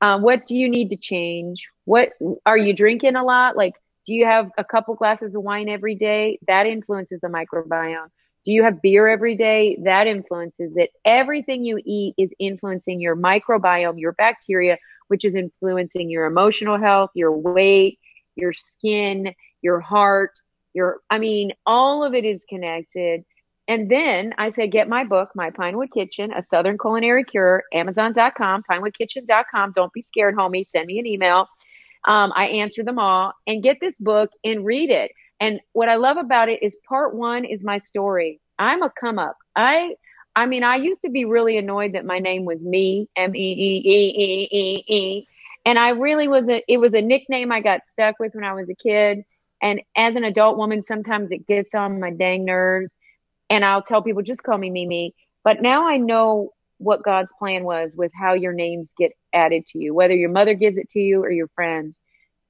um, 0.00 0.22
what 0.22 0.46
do 0.46 0.56
you 0.56 0.68
need 0.68 0.90
to 0.90 0.96
change 0.96 1.68
what 1.84 2.10
are 2.46 2.56
you 2.56 2.72
drinking 2.72 3.16
a 3.16 3.24
lot 3.24 3.56
like 3.56 3.74
do 4.06 4.14
you 4.14 4.24
have 4.24 4.50
a 4.56 4.64
couple 4.64 4.94
glasses 4.94 5.34
of 5.34 5.42
wine 5.42 5.68
every 5.68 5.96
day 5.96 6.38
that 6.46 6.66
influences 6.66 7.20
the 7.20 7.28
microbiome 7.28 8.10
do 8.44 8.52
you 8.52 8.62
have 8.62 8.82
beer 8.82 9.08
every 9.08 9.34
day 9.34 9.78
that 9.82 10.06
influences 10.06 10.72
it 10.76 10.90
everything 11.04 11.64
you 11.64 11.80
eat 11.84 12.14
is 12.18 12.32
influencing 12.38 13.00
your 13.00 13.16
microbiome 13.16 13.98
your 13.98 14.12
bacteria 14.12 14.78
which 15.08 15.24
is 15.24 15.34
influencing 15.34 16.10
your 16.10 16.26
emotional 16.26 16.78
health 16.78 17.10
your 17.14 17.32
weight 17.32 17.98
your 18.36 18.52
skin 18.52 19.34
your 19.62 19.80
heart 19.80 20.38
your 20.72 21.00
i 21.10 21.18
mean 21.18 21.52
all 21.66 22.04
of 22.04 22.14
it 22.14 22.24
is 22.24 22.44
connected 22.48 23.24
and 23.66 23.90
then 23.90 24.34
I 24.36 24.50
said, 24.50 24.72
get 24.72 24.88
my 24.88 25.04
book, 25.04 25.30
My 25.34 25.50
Pinewood 25.50 25.90
Kitchen, 25.90 26.32
A 26.32 26.44
Southern 26.44 26.76
Culinary 26.76 27.24
Cure, 27.24 27.64
Amazon.com, 27.72 28.62
pinewoodkitchen.com. 28.70 29.72
Don't 29.72 29.92
be 29.92 30.02
scared, 30.02 30.36
homie. 30.36 30.66
Send 30.66 30.86
me 30.86 30.98
an 30.98 31.06
email. 31.06 31.48
Um, 32.06 32.32
I 32.36 32.48
answer 32.48 32.84
them 32.84 32.98
all 32.98 33.32
and 33.46 33.62
get 33.62 33.78
this 33.80 33.96
book 33.96 34.30
and 34.44 34.66
read 34.66 34.90
it. 34.90 35.12
And 35.40 35.60
what 35.72 35.88
I 35.88 35.96
love 35.96 36.16
about 36.16 36.48
it 36.48 36.62
is 36.62 36.76
part 36.88 37.14
one 37.14 37.44
is 37.44 37.64
my 37.64 37.78
story. 37.78 38.40
I'm 38.58 38.82
a 38.82 38.90
come 38.90 39.18
up. 39.18 39.36
I, 39.56 39.96
I 40.36 40.46
mean, 40.46 40.64
I 40.64 40.76
used 40.76 41.02
to 41.02 41.10
be 41.10 41.24
really 41.24 41.58
annoyed 41.58 41.92
that 41.94 42.04
my 42.04 42.18
name 42.18 42.44
was 42.44 42.64
Mee, 42.64 43.08
M 43.16 43.34
E 43.34 43.38
E 43.38 43.82
E 43.84 44.14
E 44.16 44.48
E 44.50 44.94
E. 44.94 45.28
And 45.66 45.78
I 45.78 45.90
really 45.90 46.28
was 46.28 46.48
a, 46.48 46.62
it 46.68 46.78
was 46.78 46.94
a 46.94 47.00
nickname 47.00 47.50
I 47.52 47.60
got 47.60 47.86
stuck 47.86 48.16
with 48.18 48.34
when 48.34 48.44
I 48.44 48.54
was 48.54 48.70
a 48.70 48.74
kid. 48.74 49.24
And 49.62 49.80
as 49.96 50.14
an 50.16 50.24
adult 50.24 50.56
woman, 50.56 50.82
sometimes 50.82 51.32
it 51.32 51.46
gets 51.46 51.74
on 51.74 52.00
my 52.00 52.10
dang 52.10 52.44
nerves 52.44 52.94
and 53.50 53.64
I'll 53.64 53.82
tell 53.82 54.02
people 54.02 54.22
just 54.22 54.42
call 54.42 54.58
me 54.58 54.70
Mimi. 54.70 55.14
But 55.42 55.62
now 55.62 55.86
I 55.88 55.96
know 55.96 56.50
what 56.78 57.02
God's 57.02 57.32
plan 57.38 57.64
was 57.64 57.94
with 57.96 58.12
how 58.14 58.34
your 58.34 58.52
names 58.52 58.92
get 58.98 59.12
added 59.32 59.66
to 59.68 59.78
you, 59.78 59.94
whether 59.94 60.14
your 60.14 60.30
mother 60.30 60.54
gives 60.54 60.76
it 60.76 60.90
to 60.90 61.00
you 61.00 61.22
or 61.22 61.30
your 61.30 61.48
friends. 61.54 61.98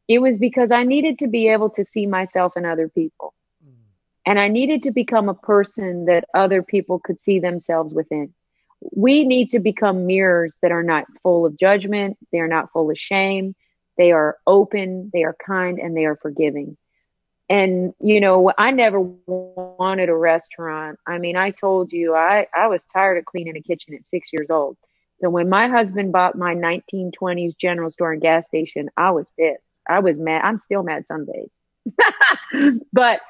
It 0.09 0.19
was 0.19 0.39
because 0.39 0.71
I 0.71 0.85
needed 0.85 1.19
to 1.21 1.29
be 1.29 1.49
able 1.49 1.71
to 1.71 1.85
see 1.85 2.07
myself 2.07 2.57
in 2.57 2.65
other 2.65 2.89
people. 2.89 3.35
Mm. 3.67 3.73
And 4.27 4.39
I 4.39 4.49
needed 4.49 4.83
to 4.85 4.91
become 4.91 5.29
a 5.29 5.35
person 5.35 6.07
that 6.07 6.25
other 6.35 6.63
people 6.63 6.99
could 6.99 7.21
see 7.21 7.39
themselves 7.39 7.95
within. 7.95 8.35
We 8.93 9.27
need 9.27 9.51
to 9.51 9.61
become 9.61 10.07
mirrors 10.07 10.59
that 10.61 10.73
are 10.73 10.83
not 10.83 11.07
full 11.23 11.47
of 11.47 11.57
judgment, 11.57 12.19
they 12.33 12.41
are 12.41 12.49
not 12.49 12.71
full 12.73 12.91
of 12.91 12.99
shame, 12.99 13.55
they 13.97 14.13
are 14.13 14.37
open, 14.47 15.11
they 15.13 15.25
are 15.25 15.37
kind, 15.45 15.79
and 15.79 15.97
they 15.97 16.05
are 16.05 16.17
forgiving. 16.17 16.77
And, 17.49 17.93
you 18.01 18.21
know, 18.21 18.53
I 18.57 18.71
never 18.71 19.01
wanted 19.01 20.09
a 20.09 20.17
restaurant. 20.17 20.99
I 21.07 21.19
mean, 21.19 21.37
I 21.37 21.51
told 21.51 21.93
you 21.93 22.15
I, 22.15 22.47
I 22.55 22.69
was 22.69 22.83
tired 22.93 23.19
of 23.19 23.27
cleaning 23.27 23.57
a 23.57 23.61
kitchen 23.61 23.95
at 23.95 24.07
six 24.07 24.29
years 24.33 24.49
old. 24.51 24.77
So 25.21 25.31
when 25.31 25.49
my 25.49 25.69
husband 25.69 26.13
bought 26.13 26.37
my 26.37 26.55
1920s 26.55 27.57
general 27.57 27.91
store 27.91 28.13
and 28.13 28.23
gas 28.23 28.47
station, 28.47 28.91
I 28.97 29.11
was 29.13 29.31
pissed. 29.39 29.73
I 29.89 30.01
was 30.01 30.19
mad. 30.19 30.43
I'm 30.45 30.59
still 30.59 30.83
mad 30.83 31.07
some 31.07 31.27
days. 31.27 32.81
but 32.93 33.21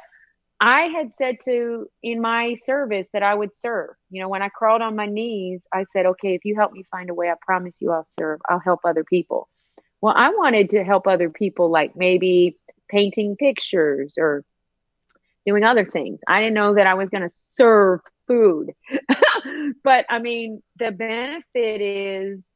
I 0.60 0.82
had 0.82 1.12
said 1.12 1.38
to 1.44 1.88
in 2.02 2.20
my 2.20 2.54
service 2.54 3.08
that 3.12 3.22
I 3.22 3.34
would 3.34 3.54
serve. 3.54 3.90
You 4.10 4.22
know, 4.22 4.28
when 4.28 4.42
I 4.42 4.48
crawled 4.48 4.82
on 4.82 4.96
my 4.96 5.06
knees, 5.06 5.66
I 5.72 5.82
said, 5.82 6.06
okay, 6.06 6.34
if 6.34 6.44
you 6.44 6.54
help 6.54 6.72
me 6.72 6.84
find 6.90 7.10
a 7.10 7.14
way, 7.14 7.28
I 7.28 7.34
promise 7.42 7.76
you 7.80 7.92
I'll 7.92 8.06
serve. 8.08 8.40
I'll 8.48 8.60
help 8.60 8.80
other 8.84 9.04
people. 9.04 9.48
Well, 10.00 10.14
I 10.16 10.30
wanted 10.30 10.70
to 10.70 10.84
help 10.84 11.06
other 11.06 11.28
people, 11.28 11.70
like 11.70 11.96
maybe 11.96 12.58
painting 12.88 13.36
pictures 13.36 14.14
or 14.16 14.44
doing 15.46 15.64
other 15.64 15.84
things. 15.84 16.20
I 16.28 16.40
didn't 16.40 16.54
know 16.54 16.74
that 16.74 16.86
I 16.86 16.94
was 16.94 17.10
going 17.10 17.22
to 17.22 17.28
serve 17.28 18.00
food. 18.26 18.72
but 19.84 20.06
I 20.08 20.18
mean, 20.18 20.62
the 20.78 20.92
benefit 20.92 21.80
is 21.80 22.46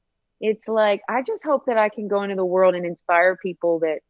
it's 0.40 0.68
like 0.68 1.02
I 1.08 1.22
just 1.22 1.44
hope 1.44 1.66
that 1.66 1.78
I 1.78 1.88
can 1.88 2.08
go 2.08 2.22
into 2.22 2.36
the 2.36 2.44
world 2.44 2.74
and 2.74 2.86
inspire 2.86 3.36
people 3.36 3.80
that 3.80 4.00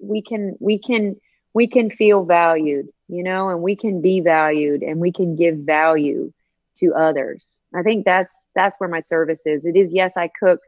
we 0.00 0.22
can 0.22 0.56
we 0.60 0.78
can 0.78 1.16
we 1.54 1.66
can 1.66 1.90
feel 1.90 2.24
valued, 2.24 2.88
you 3.08 3.22
know, 3.22 3.48
and 3.48 3.62
we 3.62 3.76
can 3.76 4.00
be 4.00 4.20
valued 4.20 4.82
and 4.82 5.00
we 5.00 5.12
can 5.12 5.36
give 5.36 5.56
value 5.58 6.32
to 6.78 6.94
others. 6.94 7.46
I 7.74 7.82
think 7.82 8.04
that's 8.04 8.44
that's 8.54 8.78
where 8.78 8.88
my 8.88 9.00
service 9.00 9.46
is. 9.46 9.64
It 9.64 9.76
is 9.76 9.92
yes, 9.92 10.16
I 10.16 10.28
cook 10.28 10.60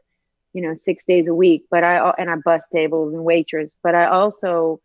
you 0.55 0.61
know, 0.61 0.73
six 0.81 1.03
days 1.03 1.27
a 1.27 1.35
week, 1.35 1.65
but 1.69 1.83
I, 1.83 2.13
and 2.17 2.29
I 2.29 2.35
bus 2.37 2.69
tables 2.69 3.13
and 3.13 3.25
waitress, 3.25 3.75
but 3.83 3.93
I 3.93 4.05
also, 4.05 4.79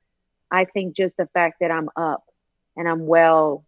I 0.51 0.65
think 0.65 0.97
just 0.97 1.17
the 1.17 1.29
fact 1.29 1.59
that 1.61 1.71
I'm 1.71 1.89
up 1.95 2.25
and 2.77 2.89
I'm 2.89 3.07
well, 3.07 3.65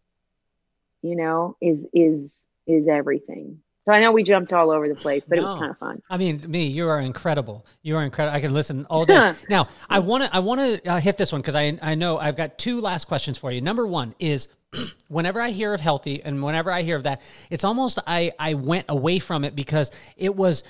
you 1.02 1.16
know, 1.16 1.56
is, 1.60 1.86
is, 1.92 2.38
is 2.66 2.88
everything. 2.88 3.60
So 3.84 3.92
I 3.92 4.00
know 4.00 4.12
we 4.12 4.22
jumped 4.22 4.52
all 4.52 4.70
over 4.70 4.88
the 4.88 4.94
place, 4.94 5.24
but 5.24 5.36
no. 5.36 5.42
it 5.42 5.44
was 5.44 5.58
kind 5.58 5.70
of 5.70 5.78
fun. 5.78 6.02
I 6.08 6.16
mean, 6.16 6.44
Mee, 6.46 6.68
you 6.68 6.88
are 6.88 7.00
incredible. 7.00 7.66
You 7.82 7.96
are 7.96 8.04
incredible. 8.04 8.36
I 8.36 8.40
can 8.40 8.54
listen 8.54 8.86
all 8.88 9.04
day. 9.04 9.34
now, 9.50 9.68
I 9.90 9.98
want 9.98 10.22
to 10.22 10.34
I 10.34 10.38
want 10.38 10.60
to 10.60 10.88
uh, 10.88 11.00
hit 11.00 11.16
this 11.16 11.32
one 11.32 11.40
because 11.40 11.56
I 11.56 11.76
I 11.82 11.96
know 11.96 12.16
I've 12.16 12.36
got 12.36 12.58
two 12.58 12.80
last 12.80 13.06
questions 13.06 13.38
for 13.38 13.50
you. 13.50 13.60
Number 13.60 13.84
one 13.84 14.14
is, 14.20 14.46
whenever 15.08 15.40
I 15.40 15.50
hear 15.50 15.74
of 15.74 15.80
healthy 15.80 16.22
and 16.22 16.40
whenever 16.44 16.70
I 16.70 16.82
hear 16.82 16.94
of 16.94 17.02
that, 17.02 17.22
it's 17.50 17.64
almost 17.64 17.98
I 18.06 18.30
I 18.38 18.54
went 18.54 18.86
away 18.88 19.18
from 19.18 19.44
it 19.44 19.56
because 19.56 19.90
it 20.16 20.36
was 20.36 20.62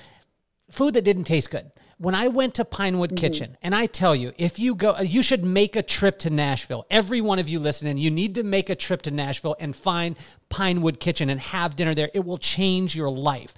food 0.70 0.94
that 0.94 1.02
didn't 1.02 1.24
taste 1.24 1.50
good. 1.50 1.70
When 2.02 2.16
I 2.16 2.26
went 2.26 2.56
to 2.56 2.64
Pinewood 2.64 3.10
mm-hmm. 3.10 3.16
Kitchen, 3.16 3.56
and 3.62 3.76
I 3.76 3.86
tell 3.86 4.16
you, 4.16 4.32
if 4.36 4.58
you 4.58 4.74
go, 4.74 4.98
you 4.98 5.22
should 5.22 5.44
make 5.44 5.76
a 5.76 5.84
trip 5.84 6.18
to 6.20 6.30
Nashville. 6.30 6.84
Every 6.90 7.20
one 7.20 7.38
of 7.38 7.48
you 7.48 7.60
listening, 7.60 7.96
you 7.96 8.10
need 8.10 8.34
to 8.34 8.42
make 8.42 8.68
a 8.68 8.74
trip 8.74 9.02
to 9.02 9.12
Nashville 9.12 9.54
and 9.60 9.76
find 9.76 10.16
Pinewood 10.48 10.98
Kitchen 10.98 11.30
and 11.30 11.38
have 11.38 11.76
dinner 11.76 11.94
there. 11.94 12.10
It 12.12 12.24
will 12.24 12.38
change 12.38 12.96
your 12.96 13.08
life. 13.08 13.54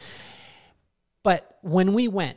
But 1.23 1.57
when 1.63 1.95
we 1.95 2.07
went, 2.07 2.37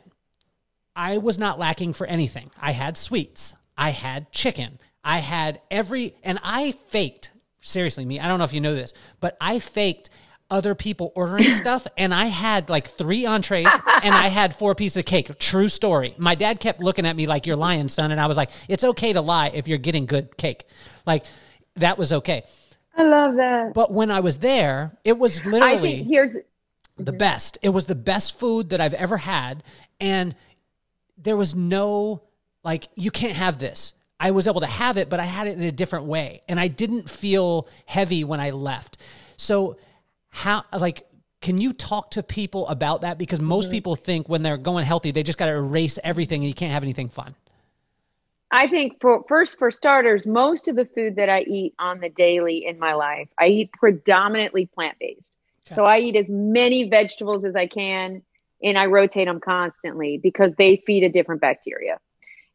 I 0.96 1.18
was 1.18 1.38
not 1.38 1.58
lacking 1.58 1.92
for 1.92 2.06
anything. 2.06 2.50
I 2.58 2.72
had 2.72 2.96
sweets, 2.96 3.54
I 3.76 3.90
had 3.90 4.32
chicken, 4.32 4.78
I 5.04 5.18
had 5.18 5.60
every, 5.70 6.14
and 6.24 6.38
I 6.42 6.72
faked, 6.72 7.32
seriously, 7.60 8.06
Mee, 8.06 8.18
I 8.18 8.28
don't 8.28 8.38
know 8.38 8.46
if 8.46 8.54
you 8.54 8.62
know 8.62 8.74
this, 8.74 8.94
but 9.20 9.36
I 9.42 9.58
faked 9.58 10.08
other 10.50 10.74
people 10.74 11.12
ordering 11.14 11.44
stuff 11.52 11.86
and 11.96 12.14
I 12.14 12.26
had 12.26 12.70
like 12.70 12.88
three 12.88 13.26
entrees 13.26 13.68
and 14.02 14.14
I 14.14 14.28
had 14.28 14.54
four 14.54 14.74
pieces 14.74 14.96
of 14.96 15.04
cake. 15.04 15.38
True 15.38 15.68
story. 15.68 16.14
My 16.16 16.34
dad 16.34 16.58
kept 16.58 16.80
looking 16.80 17.04
at 17.06 17.16
me 17.16 17.26
like 17.26 17.46
you're 17.46 17.56
lying, 17.56 17.88
son. 17.88 18.12
And 18.12 18.20
I 18.20 18.26
was 18.26 18.36
like, 18.36 18.50
it's 18.66 18.84
okay 18.84 19.12
to 19.12 19.20
lie 19.20 19.48
if 19.48 19.68
you're 19.68 19.78
getting 19.78 20.06
good 20.06 20.36
cake. 20.36 20.64
Like 21.06 21.24
that 21.76 21.98
was 21.98 22.12
okay. 22.12 22.44
I 22.96 23.02
love 23.02 23.36
that. 23.36 23.74
But 23.74 23.92
when 23.92 24.10
I 24.10 24.20
was 24.20 24.38
there, 24.38 24.96
it 25.04 25.18
was 25.18 25.42
I 25.42 25.50
literally 25.50 25.96
think 25.96 26.08
here's 26.08 26.36
the 26.96 27.12
best. 27.12 27.58
It 27.62 27.68
was 27.68 27.86
the 27.86 27.94
best 27.94 28.38
food 28.38 28.70
that 28.70 28.80
I've 28.80 28.94
ever 28.94 29.16
had. 29.18 29.62
And 30.00 30.34
there 31.16 31.36
was 31.36 31.54
no, 31.54 32.22
like, 32.64 32.88
you 32.94 33.10
can't 33.10 33.34
have 33.34 33.58
this. 33.58 33.94
I 34.18 34.32
was 34.32 34.48
able 34.48 34.62
to 34.62 34.66
have 34.66 34.96
it, 34.96 35.08
but 35.08 35.20
I 35.20 35.24
had 35.24 35.46
it 35.46 35.56
in 35.58 35.62
a 35.62 35.72
different 35.72 36.06
way. 36.06 36.42
And 36.48 36.58
I 36.58 36.68
didn't 36.68 37.08
feel 37.08 37.68
heavy 37.86 38.24
when 38.24 38.40
I 38.40 38.50
left. 38.50 38.96
So, 39.36 39.76
how, 40.30 40.64
like, 40.76 41.06
can 41.40 41.60
you 41.60 41.72
talk 41.72 42.12
to 42.12 42.22
people 42.22 42.66
about 42.68 43.02
that? 43.02 43.18
Because 43.18 43.40
most 43.40 43.66
mm-hmm. 43.66 43.72
people 43.72 43.96
think 43.96 44.28
when 44.28 44.42
they're 44.42 44.56
going 44.56 44.84
healthy, 44.84 45.10
they 45.10 45.22
just 45.22 45.38
got 45.38 45.46
to 45.46 45.52
erase 45.52 45.98
everything 46.02 46.42
and 46.42 46.48
you 46.48 46.54
can't 46.54 46.72
have 46.72 46.82
anything 46.82 47.08
fun. 47.08 47.34
I 48.50 48.66
think 48.66 49.00
for 49.00 49.24
first 49.28 49.58
for 49.58 49.70
starters, 49.70 50.26
most 50.26 50.68
of 50.68 50.76
the 50.76 50.86
food 50.86 51.16
that 51.16 51.28
I 51.28 51.42
eat 51.42 51.74
on 51.78 52.00
the 52.00 52.08
daily 52.08 52.64
in 52.66 52.78
my 52.78 52.94
life, 52.94 53.28
I 53.38 53.48
eat 53.48 53.72
predominantly 53.72 54.66
plant 54.66 54.96
based. 54.98 55.28
Okay. 55.66 55.74
So 55.74 55.84
I 55.84 55.98
eat 55.98 56.16
as 56.16 56.26
many 56.28 56.88
vegetables 56.88 57.44
as 57.44 57.54
I 57.54 57.66
can 57.66 58.22
and 58.62 58.78
I 58.78 58.86
rotate 58.86 59.26
them 59.26 59.38
constantly 59.40 60.18
because 60.18 60.54
they 60.54 60.82
feed 60.86 61.04
a 61.04 61.10
different 61.10 61.42
bacteria. 61.42 61.98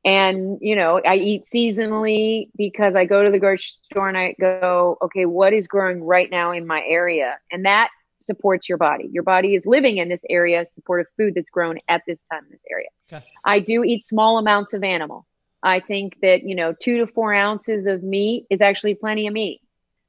And, 0.06 0.58
you 0.62 0.76
know, 0.76 1.02
I 1.06 1.16
eat 1.16 1.46
seasonally 1.46 2.50
because 2.58 2.94
I 2.94 3.06
go 3.06 3.24
to 3.24 3.32
the 3.32 3.40
grocery 3.40 3.72
store 3.90 4.10
and 4.10 4.18
I 4.18 4.36
go, 4.40 4.98
okay, 5.02 5.26
what 5.26 5.54
is 5.54 5.68
growing 5.68 6.04
right 6.04 6.30
now 6.30 6.52
in 6.52 6.68
my 6.68 6.84
area? 6.86 7.38
And 7.52 7.66
that 7.66 7.90
supports 8.22 8.68
your 8.68 8.78
body. 8.78 9.10
Your 9.12 9.24
body 9.24 9.56
is 9.56 9.66
living 9.66 9.98
in 9.98 10.10
this 10.10 10.26
area, 10.30 10.66
supportive 10.74 11.08
food 11.18 11.36
that's 11.36 11.50
grown 11.50 11.78
at 11.88 12.02
this 12.06 12.22
time 12.32 12.44
in 12.46 12.52
this 12.52 12.64
area. 12.70 12.88
Okay. 13.12 13.26
I 13.46 13.60
do 13.60 13.84
eat 13.84 14.06
small 14.06 14.38
amounts 14.38 14.74
of 14.74 14.84
animal. 14.84 15.26
I 15.62 15.80
think 15.80 16.18
that, 16.22 16.44
you 16.44 16.56
know, 16.56 16.74
two 16.74 16.98
to 16.98 17.08
four 17.08 17.34
ounces 17.34 17.88
of 17.88 18.04
meat 18.04 18.46
is 18.50 18.60
actually 18.60 18.96
plenty 18.96 19.28
of 19.28 19.34
meat. 19.34 19.62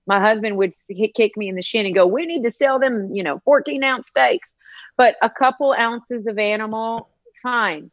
My 0.06 0.20
husband 0.20 0.56
would 0.56 0.74
hit, 0.88 1.14
kick 1.14 1.36
me 1.36 1.48
in 1.48 1.54
the 1.54 1.62
shin 1.62 1.86
and 1.86 1.94
go, 1.94 2.06
we 2.06 2.26
need 2.26 2.42
to 2.42 2.50
sell 2.50 2.78
them, 2.78 3.14
you 3.14 3.22
know, 3.22 3.40
14 3.44 3.82
ounce 3.84 4.08
steaks, 4.08 4.52
but 4.96 5.14
a 5.22 5.30
couple 5.30 5.72
ounces 5.72 6.26
of 6.26 6.38
animal, 6.38 7.08
fine. 7.42 7.90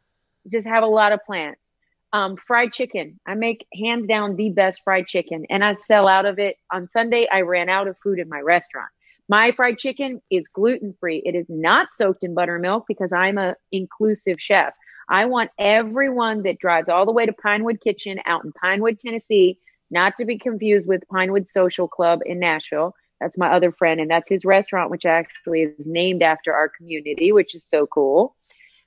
Just 0.50 0.66
have 0.66 0.82
a 0.82 0.88
lot 0.88 1.12
of 1.12 1.24
plants. 1.24 1.71
Um, 2.14 2.36
fried 2.36 2.72
chicken. 2.72 3.18
I 3.26 3.34
make 3.34 3.66
hands 3.72 4.06
down 4.06 4.36
the 4.36 4.50
best 4.50 4.82
fried 4.84 5.06
chicken 5.06 5.46
and 5.48 5.64
I 5.64 5.76
sell 5.76 6.08
out 6.08 6.26
of 6.26 6.38
it. 6.38 6.56
On 6.70 6.86
Sunday, 6.86 7.26
I 7.32 7.40
ran 7.40 7.70
out 7.70 7.88
of 7.88 7.96
food 7.98 8.18
in 8.18 8.28
my 8.28 8.40
restaurant. 8.40 8.90
My 9.28 9.52
fried 9.52 9.78
chicken 9.78 10.20
is 10.30 10.46
gluten 10.48 10.94
free. 11.00 11.22
It 11.24 11.34
is 11.34 11.46
not 11.48 11.88
soaked 11.92 12.22
in 12.22 12.34
buttermilk 12.34 12.84
because 12.86 13.14
I'm 13.14 13.38
a 13.38 13.54
inclusive 13.70 14.38
chef. 14.38 14.74
I 15.08 15.24
want 15.24 15.50
everyone 15.58 16.42
that 16.42 16.58
drives 16.58 16.88
all 16.88 17.06
the 17.06 17.12
way 17.12 17.26
to 17.26 17.32
Pinewood 17.32 17.80
Kitchen 17.80 18.20
out 18.26 18.44
in 18.44 18.52
Pinewood, 18.52 19.00
Tennessee, 19.00 19.58
not 19.90 20.14
to 20.18 20.24
be 20.24 20.38
confused 20.38 20.86
with 20.86 21.08
Pinewood 21.10 21.46
Social 21.48 21.88
Club 21.88 22.20
in 22.26 22.38
Nashville. 22.38 22.94
That's 23.20 23.38
my 23.38 23.52
other 23.52 23.72
friend, 23.72 24.00
and 24.00 24.10
that's 24.10 24.28
his 24.28 24.44
restaurant, 24.44 24.90
which 24.90 25.06
actually 25.06 25.62
is 25.62 25.86
named 25.86 26.22
after 26.22 26.52
our 26.52 26.68
community, 26.68 27.30
which 27.30 27.54
is 27.54 27.64
so 27.64 27.86
cool. 27.86 28.34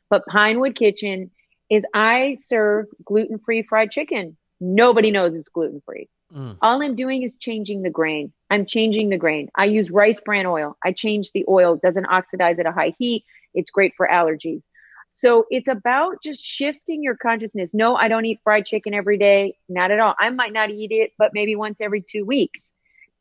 But 0.09 0.25
Pinewood 0.27 0.75
Kitchen 0.75 1.31
is 1.69 1.85
I 1.93 2.37
serve 2.39 2.87
gluten 3.03 3.39
free 3.39 3.63
fried 3.63 3.91
chicken. 3.91 4.37
Nobody 4.59 5.11
knows 5.11 5.35
it's 5.35 5.49
gluten 5.49 5.81
free. 5.85 6.09
Mm. 6.33 6.57
All 6.61 6.81
I'm 6.81 6.95
doing 6.95 7.23
is 7.23 7.35
changing 7.35 7.81
the 7.81 7.89
grain. 7.89 8.33
I'm 8.49 8.65
changing 8.65 9.09
the 9.09 9.17
grain. 9.17 9.49
I 9.55 9.65
use 9.65 9.91
rice 9.91 10.19
bran 10.19 10.45
oil. 10.45 10.77
I 10.83 10.91
change 10.91 11.31
the 11.31 11.45
oil. 11.47 11.73
It 11.73 11.81
doesn't 11.81 12.05
oxidize 12.05 12.59
at 12.59 12.65
a 12.65 12.71
high 12.71 12.93
heat. 12.97 13.25
It's 13.53 13.71
great 13.71 13.93
for 13.95 14.07
allergies. 14.07 14.61
So 15.09 15.45
it's 15.49 15.69
about 15.69 16.21
just 16.21 16.43
shifting 16.43 17.01
your 17.01 17.15
consciousness. 17.15 17.73
No, 17.73 17.95
I 17.95 18.07
don't 18.07 18.25
eat 18.25 18.41
fried 18.43 18.65
chicken 18.65 18.93
every 18.93 19.17
day. 19.17 19.55
Not 19.69 19.91
at 19.91 19.99
all. 19.99 20.13
I 20.19 20.29
might 20.29 20.51
not 20.51 20.71
eat 20.71 20.91
it, 20.91 21.11
but 21.17 21.31
maybe 21.33 21.55
once 21.55 21.79
every 21.79 22.01
two 22.01 22.25
weeks. 22.25 22.71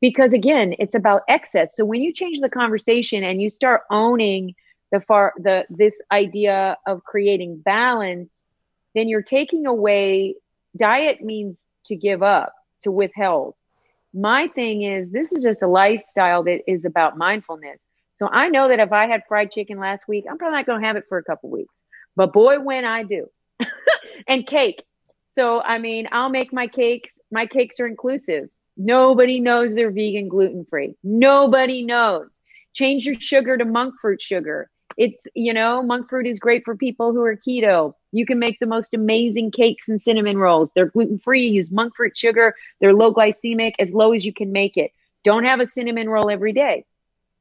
Because 0.01 0.32
again, 0.32 0.74
it's 0.78 0.95
about 0.95 1.22
excess. 1.28 1.76
So 1.76 1.84
when 1.84 2.01
you 2.01 2.12
change 2.12 2.40
the 2.40 2.49
conversation 2.49 3.22
and 3.22 3.40
you 3.40 3.49
start 3.49 3.82
owning 3.90 4.55
the 4.95 5.01
far, 5.01 5.34
the, 5.36 5.66
this 5.70 6.01
idea 6.12 6.78
of 6.86 7.03
creating 7.03 7.59
balance, 7.59 8.45
then 8.95 9.09
you're 9.09 9.22
taking 9.22 9.66
away 9.66 10.36
diet 10.76 11.20
means 11.20 11.59
to 11.86 11.97
give 11.97 12.22
up, 12.22 12.55
to 12.82 12.92
withhold. 12.92 13.57
My 14.14 14.47
thing 14.47 14.82
is, 14.82 15.11
this 15.11 15.32
is 15.32 15.42
just 15.42 15.62
a 15.62 15.66
lifestyle 15.66 16.45
that 16.45 16.70
is 16.70 16.84
about 16.84 17.18
mindfulness. 17.18 17.84
So 18.20 18.28
I 18.28 18.51
know 18.51 18.68
that 18.68 18.78
if 18.78 18.92
I 18.92 19.09
had 19.09 19.22
fried 19.26 19.51
chicken 19.51 19.80
last 19.80 20.07
week, 20.07 20.26
I'm 20.30 20.38
probably 20.38 20.59
not 20.59 20.66
going 20.66 20.80
to 20.80 20.86
have 20.86 20.95
it 20.95 21.07
for 21.09 21.18
a 21.18 21.24
couple 21.24 21.51
weeks. 21.51 21.74
But 22.14 22.32
boy, 22.32 22.61
when 22.61 22.84
I 22.84 23.03
do. 23.03 23.26
and 24.28 24.47
cake. 24.47 24.80
So, 25.30 25.61
I 25.61 25.78
mean, 25.78 26.07
I'll 26.12 26.30
make 26.30 26.53
my 26.53 26.68
cakes. 26.68 27.18
My 27.32 27.47
cakes 27.47 27.80
are 27.80 27.86
inclusive. 27.88 28.49
Nobody 28.76 29.40
knows 29.40 29.74
they're 29.74 29.90
vegan, 29.90 30.28
gluten 30.28 30.64
free. 30.70 30.95
Nobody 31.03 31.84
knows. 31.84 32.38
Change 32.74 33.07
your 33.07 33.16
sugar 33.18 33.57
to 33.57 33.64
monk 33.64 33.95
fruit 34.01 34.22
sugar. 34.22 34.70
It's, 34.97 35.20
you 35.34 35.53
know, 35.53 35.82
monk 35.82 36.09
fruit 36.09 36.26
is 36.26 36.38
great 36.38 36.64
for 36.64 36.76
people 36.76 37.12
who 37.12 37.22
are 37.22 37.36
keto. 37.36 37.95
You 38.12 38.26
can 38.26 38.38
make 38.38 38.59
the 38.61 38.66
most 38.66 38.95
amazing 38.95 39.51
cakes 39.51 39.88
and 39.88 40.01
cinnamon 40.01 40.38
rolls. 40.38 40.72
They're 40.72 40.86
gluten 40.86 41.18
free. 41.18 41.49
Use 41.49 41.70
monk 41.70 41.97
fruit 41.97 42.16
sugar. 42.16 42.55
They're 42.80 42.95
low 42.95 43.12
glycemic, 43.12 43.74
as 43.78 43.92
low 43.92 44.12
as 44.12 44.24
you 44.24 44.32
can 44.32 44.53
make 44.53 44.76
it. 44.76 44.92
Don't 45.24 45.45
have 45.45 45.61
a 45.61 45.66
cinnamon 45.66 46.09
roll 46.09 46.30
every 46.30 46.53
day. 46.53 46.84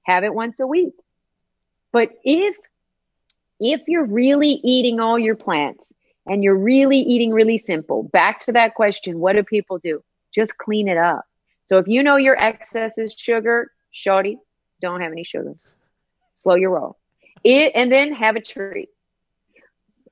Have 0.03 0.23
it 0.23 0.33
once 0.33 0.59
a 0.59 0.67
week. 0.67 0.93
But 1.91 2.09
if 2.23 2.55
if 3.59 3.81
you're 3.87 4.05
really 4.05 4.59
eating 4.63 4.99
all 4.99 5.17
your 5.17 5.35
plants 5.35 5.93
and 6.25 6.43
you're 6.43 6.57
really 6.57 6.97
eating 6.97 7.31
really 7.31 7.57
simple, 7.57 8.03
back 8.03 8.39
to 8.41 8.51
that 8.53 8.73
question, 8.75 9.19
what 9.19 9.35
do 9.35 9.43
people 9.43 9.77
do? 9.77 10.03
Just 10.33 10.57
clean 10.57 10.87
it 10.87 10.97
up. 10.97 11.23
So 11.65 11.77
if 11.77 11.87
you 11.87 12.03
know 12.03 12.17
your 12.17 12.37
excess 12.37 12.97
is 12.97 13.13
sugar, 13.13 13.71
shorty, 13.91 14.37
don't 14.81 15.01
have 15.01 15.11
any 15.11 15.23
sugar. 15.23 15.53
Slow 16.35 16.55
your 16.55 16.71
roll. 16.71 16.97
It 17.43 17.73
and 17.75 17.91
then 17.91 18.13
have 18.13 18.35
a 18.35 18.41
treat. 18.41 18.89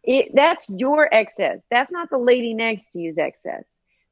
It 0.03 0.31
that's 0.33 0.69
your 0.69 1.13
excess. 1.13 1.65
That's 1.69 1.91
not 1.91 2.09
the 2.09 2.17
lady 2.17 2.53
next 2.53 2.91
to 2.91 2.99
you's 2.99 3.17
excess. 3.17 3.65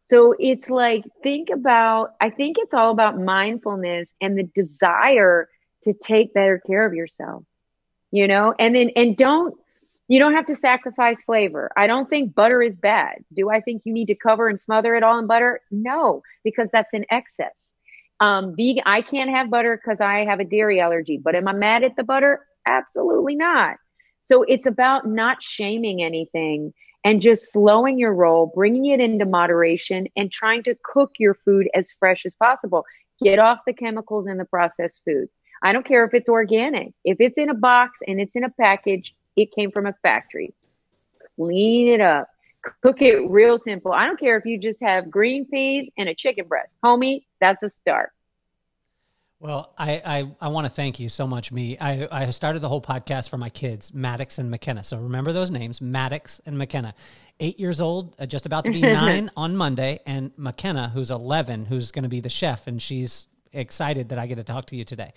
So 0.03 0.33
it's 0.39 0.69
like 0.69 1.03
think 1.23 1.49
about 1.49 2.11
I 2.21 2.29
think 2.29 2.57
it's 2.59 2.73
all 2.73 2.91
about 2.91 3.19
mindfulness 3.19 4.09
and 4.21 4.37
the 4.37 4.43
desire 4.43 5.49
to 5.83 5.93
take 5.93 6.33
better 6.33 6.59
care 6.65 6.85
of 6.85 6.93
yourself 6.93 7.43
you 8.11 8.27
know 8.27 8.53
and 8.57 8.75
then 8.75 8.89
and 8.95 9.15
don't 9.17 9.55
you 10.07 10.19
don't 10.19 10.33
have 10.33 10.45
to 10.45 10.55
sacrifice 10.55 11.21
flavor 11.23 11.71
i 11.77 11.87
don't 11.87 12.09
think 12.09 12.33
butter 12.33 12.61
is 12.61 12.77
bad 12.77 13.23
do 13.33 13.49
i 13.49 13.61
think 13.61 13.81
you 13.85 13.93
need 13.93 14.07
to 14.07 14.15
cover 14.15 14.47
and 14.47 14.59
smother 14.59 14.95
it 14.95 15.03
all 15.03 15.19
in 15.19 15.27
butter 15.27 15.61
no 15.71 16.21
because 16.43 16.69
that's 16.71 16.93
an 16.93 17.05
excess 17.11 17.69
um 18.19 18.55
vegan 18.55 18.83
i 18.85 19.01
can't 19.01 19.29
have 19.29 19.49
butter 19.49 19.77
because 19.77 20.01
i 20.01 20.25
have 20.25 20.39
a 20.39 20.45
dairy 20.45 20.79
allergy 20.79 21.17
but 21.17 21.35
am 21.35 21.47
i 21.47 21.53
mad 21.53 21.83
at 21.83 21.95
the 21.95 22.03
butter 22.03 22.45
absolutely 22.65 23.35
not 23.35 23.77
so 24.21 24.43
it's 24.43 24.67
about 24.67 25.07
not 25.07 25.41
shaming 25.41 26.03
anything 26.03 26.73
and 27.03 27.21
just 27.21 27.51
slowing 27.51 27.97
your 27.97 28.13
roll 28.13 28.51
bringing 28.53 28.85
it 28.85 28.99
into 28.99 29.25
moderation 29.25 30.07
and 30.15 30.31
trying 30.31 30.63
to 30.63 30.75
cook 30.83 31.13
your 31.19 31.33
food 31.33 31.69
as 31.73 31.91
fresh 31.91 32.25
as 32.25 32.35
possible 32.35 32.85
get 33.23 33.39
off 33.39 33.59
the 33.65 33.73
chemicals 33.73 34.27
in 34.27 34.37
the 34.37 34.45
processed 34.45 35.01
food 35.05 35.27
I 35.61 35.73
don't 35.73 35.85
care 35.85 36.05
if 36.05 36.13
it's 36.13 36.29
organic. 36.29 36.93
If 37.03 37.17
it's 37.19 37.37
in 37.37 37.49
a 37.49 37.53
box 37.53 37.99
and 38.07 38.19
it's 38.19 38.35
in 38.35 38.43
a 38.43 38.49
package, 38.49 39.15
it 39.35 39.51
came 39.51 39.71
from 39.71 39.85
a 39.85 39.93
factory. 40.01 40.53
Clean 41.35 41.89
it 41.89 42.01
up. 42.01 42.29
Cook 42.83 43.01
it 43.01 43.29
real 43.29 43.57
simple. 43.57 43.93
I 43.93 44.05
don't 44.05 44.19
care 44.19 44.37
if 44.37 44.45
you 44.45 44.57
just 44.57 44.81
have 44.81 45.09
green 45.09 45.45
peas 45.45 45.89
and 45.97 46.09
a 46.09 46.15
chicken 46.15 46.47
breast. 46.47 46.75
Homie, 46.83 47.25
that's 47.39 47.63
a 47.63 47.69
start. 47.69 48.11
Well, 49.41 49.73
I, 49.77 50.01
I, 50.05 50.31
I 50.41 50.47
want 50.49 50.65
to 50.65 50.69
thank 50.69 50.99
you 50.99 51.07
so 51.07 51.25
much, 51.25 51.49
Mee. 51.49 51.77
I, 51.79 52.07
I 52.11 52.29
started 52.31 52.59
the 52.59 52.67
whole 52.67 52.81
podcast 52.81 53.29
for 53.29 53.37
my 53.37 53.49
kids, 53.49 53.93
Maddox 53.93 54.37
and 54.37 54.51
McKenna. 54.51 54.83
So 54.83 54.97
remember 54.97 55.31
those 55.31 55.49
names, 55.49 55.79
Maddox 55.79 56.41
and 56.45 56.57
McKenna. 56.57 56.93
Eight 57.39 57.57
years 57.57 57.79
old, 57.79 58.13
uh, 58.19 58.25
just 58.25 58.45
about 58.45 58.65
to 58.65 58.71
be 58.71 58.81
nine 58.81 59.31
on 59.37 59.55
Monday, 59.55 60.01
and 60.05 60.33
McKenna, 60.35 60.89
who's 60.89 61.09
11, 61.09 61.65
who's 61.65 61.91
going 61.93 62.03
to 62.03 62.09
be 62.09 62.19
the 62.19 62.29
chef, 62.29 62.67
and 62.67 62.81
she's 62.81 63.29
excited 63.53 64.09
that 64.09 64.19
I 64.19 64.27
get 64.27 64.35
to 64.35 64.43
talk 64.43 64.65
to 64.67 64.75
you 64.75 64.83
today. 64.83 65.13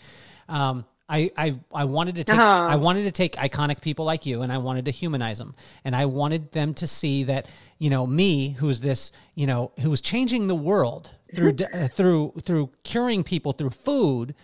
Um, 0.49 0.85
I, 1.13 1.31
I, 1.37 1.61
I 1.75 1.85
wanted 1.85 2.15
to 2.15 2.25
take 2.25 2.39
Uh-huh. 2.39 2.67
I 2.71 2.77
wanted 2.77 3.05
to 3.05 3.13
take 3.13 3.37
iconic 3.37 3.83
people 3.83 4.07
like 4.07 4.25
you 4.25 4.41
and 4.41 4.51
I 4.51 4.59
wanted 4.59 4.87
to 4.87 4.91
humanize 4.91 5.37
them 5.39 5.55
and 5.85 5.95
I 5.95 6.07
wanted 6.07 6.53
them 6.53 6.73
to 6.75 6.87
see 6.87 7.25
that 7.25 7.47
you 7.79 7.91
know 7.91 8.07
Mee 8.07 8.51
who's 8.51 8.81
this 8.81 9.13
you 9.35 9.47
know 9.47 9.73
who 9.81 9.91
was 9.91 10.01
changing 10.01 10.47
the 10.47 10.55
world 10.55 11.11
through 11.35 11.57
uh, 11.75 11.89
through 11.89 12.33
through 12.43 12.71
curing 12.83 13.25
people 13.25 13.53
through 13.53 13.71
food 13.71 14.35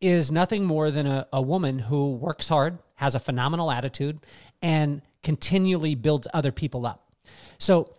is 0.00 0.30
nothing 0.30 0.64
more 0.64 0.90
than 0.92 1.06
a, 1.06 1.26
a 1.32 1.42
woman 1.42 1.80
who 1.80 2.14
works 2.14 2.48
hard 2.48 2.78
has 2.94 3.16
a 3.16 3.20
phenomenal 3.20 3.70
attitude 3.70 4.20
and 4.62 5.02
continually 5.24 5.94
builds 5.96 6.28
other 6.32 6.52
people 6.52 6.86
up 6.86 7.10
so 7.58 7.92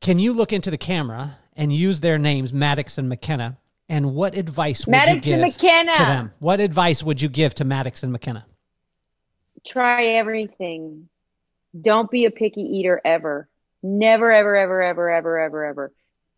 can 0.00 0.18
you 0.18 0.32
look 0.32 0.52
into 0.52 0.70
the 0.70 0.78
camera 0.78 1.38
and 1.56 1.72
use 1.72 2.00
their 2.00 2.18
names 2.18 2.52
Maddox 2.52 2.98
and 2.98 3.08
McKenna 3.08 3.56
and 3.88 4.14
what 4.14 4.36
advice 4.36 4.86
would 4.86 4.92
Maddox 4.92 5.26
you 5.26 5.36
give 5.36 5.56
to 5.56 6.02
them? 6.04 6.32
What 6.38 6.60
advice 6.60 7.02
would 7.02 7.20
you 7.20 7.28
give 7.28 7.54
to 7.56 7.64
Maddox 7.64 8.02
and 8.02 8.12
McKenna? 8.12 8.46
Try 9.66 10.06
everything. 10.06 11.08
Don't 11.78 12.10
be 12.10 12.24
a 12.24 12.30
picky 12.30 12.62
eater 12.62 13.00
ever. 13.04 13.48
Never, 13.82 14.32
ever, 14.32 14.56
ever, 14.56 14.82
ever, 14.82 15.10
ever, 15.10 15.38
ever, 15.38 15.64
ever. 15.64 15.92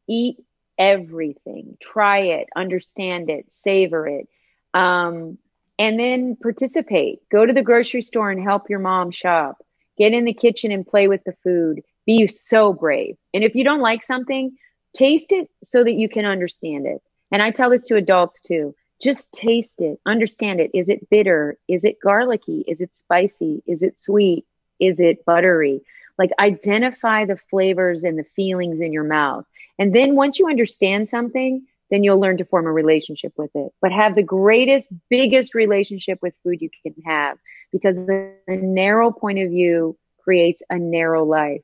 Eat 0.09 0.39
everything. 0.79 1.77
Try 1.81 2.19
it, 2.19 2.49
understand 2.57 3.31
it, 3.31 3.47
savor 3.63 4.07
it. 4.09 4.29
Um, 4.75 5.39
and 5.79 5.99
then 5.99 6.37
participate. 6.37 7.21
Go 7.31 7.45
to 7.45 7.53
the 7.53 7.63
grocery 7.63 8.03
store 8.03 8.31
and 8.31 8.43
help 8.43 8.71
your 8.71 8.79
mom 8.79 9.11
shop. 9.11 9.63
Get 9.99 10.13
in 10.13 10.25
the 10.25 10.35
kitchen 10.35 10.73
and 10.73 10.87
play 10.87 11.09
with 11.09 11.25
the 11.25 11.35
food. 11.45 11.83
Be 12.05 12.27
so 12.27 12.73
brave. 12.73 13.17
And 13.33 13.45
if 13.45 13.55
you 13.55 13.65
don't 13.65 13.81
like 13.81 14.03
something, 14.03 14.57
taste 14.95 15.33
it 15.33 15.49
so 15.65 15.85
that 15.85 15.93
you 15.93 16.09
can 16.09 16.25
understand 16.25 16.87
it. 16.87 17.03
And 17.31 17.43
I 17.43 17.51
tell 17.51 17.71
this 17.71 17.85
to 17.89 17.97
adults 17.97 18.41
too. 18.41 18.75
Just 19.01 19.33
taste 19.33 19.81
it, 19.81 20.01
understand 20.07 20.61
it. 20.61 20.71
Is 20.73 20.89
it 20.89 21.11
bitter? 21.11 21.59
Is 21.69 21.85
it 21.85 22.01
garlicky? 22.03 22.65
Is 22.67 22.81
it 22.81 22.97
spicy? 22.97 23.63
Is 23.67 23.83
it 23.83 23.99
sweet? 23.99 24.47
Is 24.81 25.01
it 25.01 25.25
buttery? 25.25 25.83
Like 26.19 26.31
identify 26.39 27.27
the 27.27 27.37
flavors 27.37 28.05
and 28.05 28.19
the 28.19 28.25
feelings 28.25 28.81
in 28.81 28.93
your 28.93 29.05
mouth. 29.05 29.45
And 29.79 29.95
then 29.95 30.15
once 30.15 30.39
you 30.39 30.49
understand 30.49 31.09
something, 31.09 31.67
then 31.91 32.03
you'll 32.03 32.19
learn 32.19 32.39
to 32.39 32.45
form 32.45 32.67
a 32.67 32.73
relationship 32.73 33.33
with 33.37 33.51
it. 33.55 33.73
But 33.81 33.93
have 33.93 34.15
the 34.15 34.23
greatest, 34.23 34.89
biggest 35.11 35.55
relationship 35.55 36.19
with 36.23 36.39
food 36.43 36.63
you 36.63 36.71
can 36.83 36.95
have 37.05 37.39
because 37.73 37.97
the 37.97 38.35
narrow 38.49 39.13
point 39.13 39.39
of 39.39 39.51
view 39.51 39.97
creates 40.21 40.63
a 40.71 40.79
narrow 40.79 41.25
life. 41.25 41.63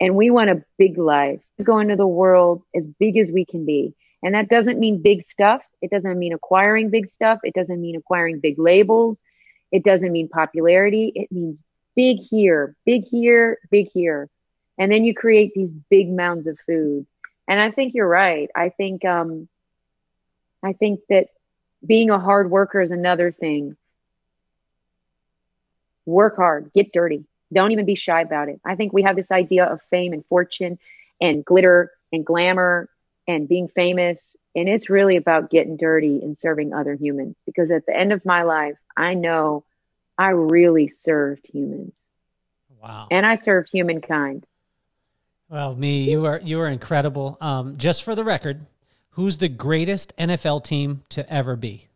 And 0.00 0.16
we 0.16 0.30
want 0.30 0.50
a 0.50 0.64
big 0.78 0.98
life, 0.98 1.40
go 1.62 1.78
into 1.78 1.96
the 1.96 2.06
world 2.06 2.62
as 2.74 2.86
big 2.86 3.16
as 3.16 3.30
we 3.30 3.44
can 3.44 3.64
be. 3.64 3.94
And 4.22 4.34
that 4.34 4.48
doesn't 4.48 4.78
mean 4.78 5.02
big 5.02 5.22
stuff. 5.24 5.62
It 5.80 5.90
doesn't 5.90 6.18
mean 6.18 6.32
acquiring 6.32 6.90
big 6.90 7.10
stuff. 7.10 7.40
It 7.42 7.54
doesn't 7.54 7.80
mean 7.80 7.96
acquiring 7.96 8.40
big 8.40 8.58
labels. 8.58 9.22
It 9.72 9.84
doesn't 9.84 10.12
mean 10.12 10.28
popularity. 10.28 11.12
It 11.14 11.32
means 11.32 11.58
big 11.96 12.18
here, 12.18 12.76
big 12.84 13.04
here, 13.04 13.58
big 13.70 13.90
here. 13.92 14.28
And 14.78 14.92
then 14.92 15.04
you 15.04 15.14
create 15.14 15.52
these 15.54 15.70
big 15.70 16.10
mounds 16.10 16.46
of 16.46 16.58
food 16.66 17.06
and 17.48 17.60
I 17.60 17.70
think 17.70 17.94
you're 17.94 18.08
right. 18.08 18.50
I 18.54 18.68
think 18.70 19.04
um, 19.04 19.48
I 20.62 20.72
think 20.72 21.00
that 21.08 21.28
being 21.84 22.10
a 22.10 22.18
hard 22.18 22.50
worker 22.50 22.80
is 22.80 22.90
another 22.90 23.32
thing. 23.32 23.76
Work 26.06 26.36
hard, 26.36 26.72
get 26.72 26.92
dirty. 26.92 27.24
Don't 27.52 27.72
even 27.72 27.84
be 27.84 27.94
shy 27.94 28.22
about 28.22 28.48
it. 28.48 28.60
I 28.64 28.76
think 28.76 28.92
we 28.92 29.02
have 29.02 29.16
this 29.16 29.30
idea 29.30 29.66
of 29.66 29.82
fame 29.90 30.12
and 30.12 30.24
fortune 30.24 30.78
and 31.20 31.44
glitter 31.44 31.92
and 32.12 32.24
glamour 32.24 32.88
and 33.26 33.48
being 33.48 33.68
famous. 33.68 34.36
And 34.54 34.68
it's 34.68 34.90
really 34.90 35.16
about 35.16 35.50
getting 35.50 35.76
dirty 35.76 36.20
and 36.22 36.36
serving 36.36 36.72
other 36.72 36.94
humans. 36.94 37.40
Because 37.46 37.70
at 37.70 37.86
the 37.86 37.96
end 37.96 38.12
of 38.12 38.24
my 38.24 38.42
life, 38.42 38.76
I 38.96 39.14
know 39.14 39.64
I 40.18 40.30
really 40.30 40.88
served 40.88 41.46
humans. 41.46 41.94
Wow. 42.82 43.08
And 43.10 43.24
I 43.24 43.36
served 43.36 43.70
humankind. 43.70 44.46
Well, 45.48 45.74
Mee, 45.74 46.10
you 46.10 46.24
are 46.24 46.40
you 46.42 46.60
are 46.60 46.66
incredible. 46.66 47.36
Um, 47.40 47.76
just 47.76 48.02
for 48.02 48.14
the 48.14 48.24
record, 48.24 48.66
who's 49.10 49.36
the 49.36 49.50
greatest 49.50 50.16
NFL 50.16 50.64
team 50.64 51.02
to 51.10 51.30
ever 51.30 51.56
be? 51.56 51.88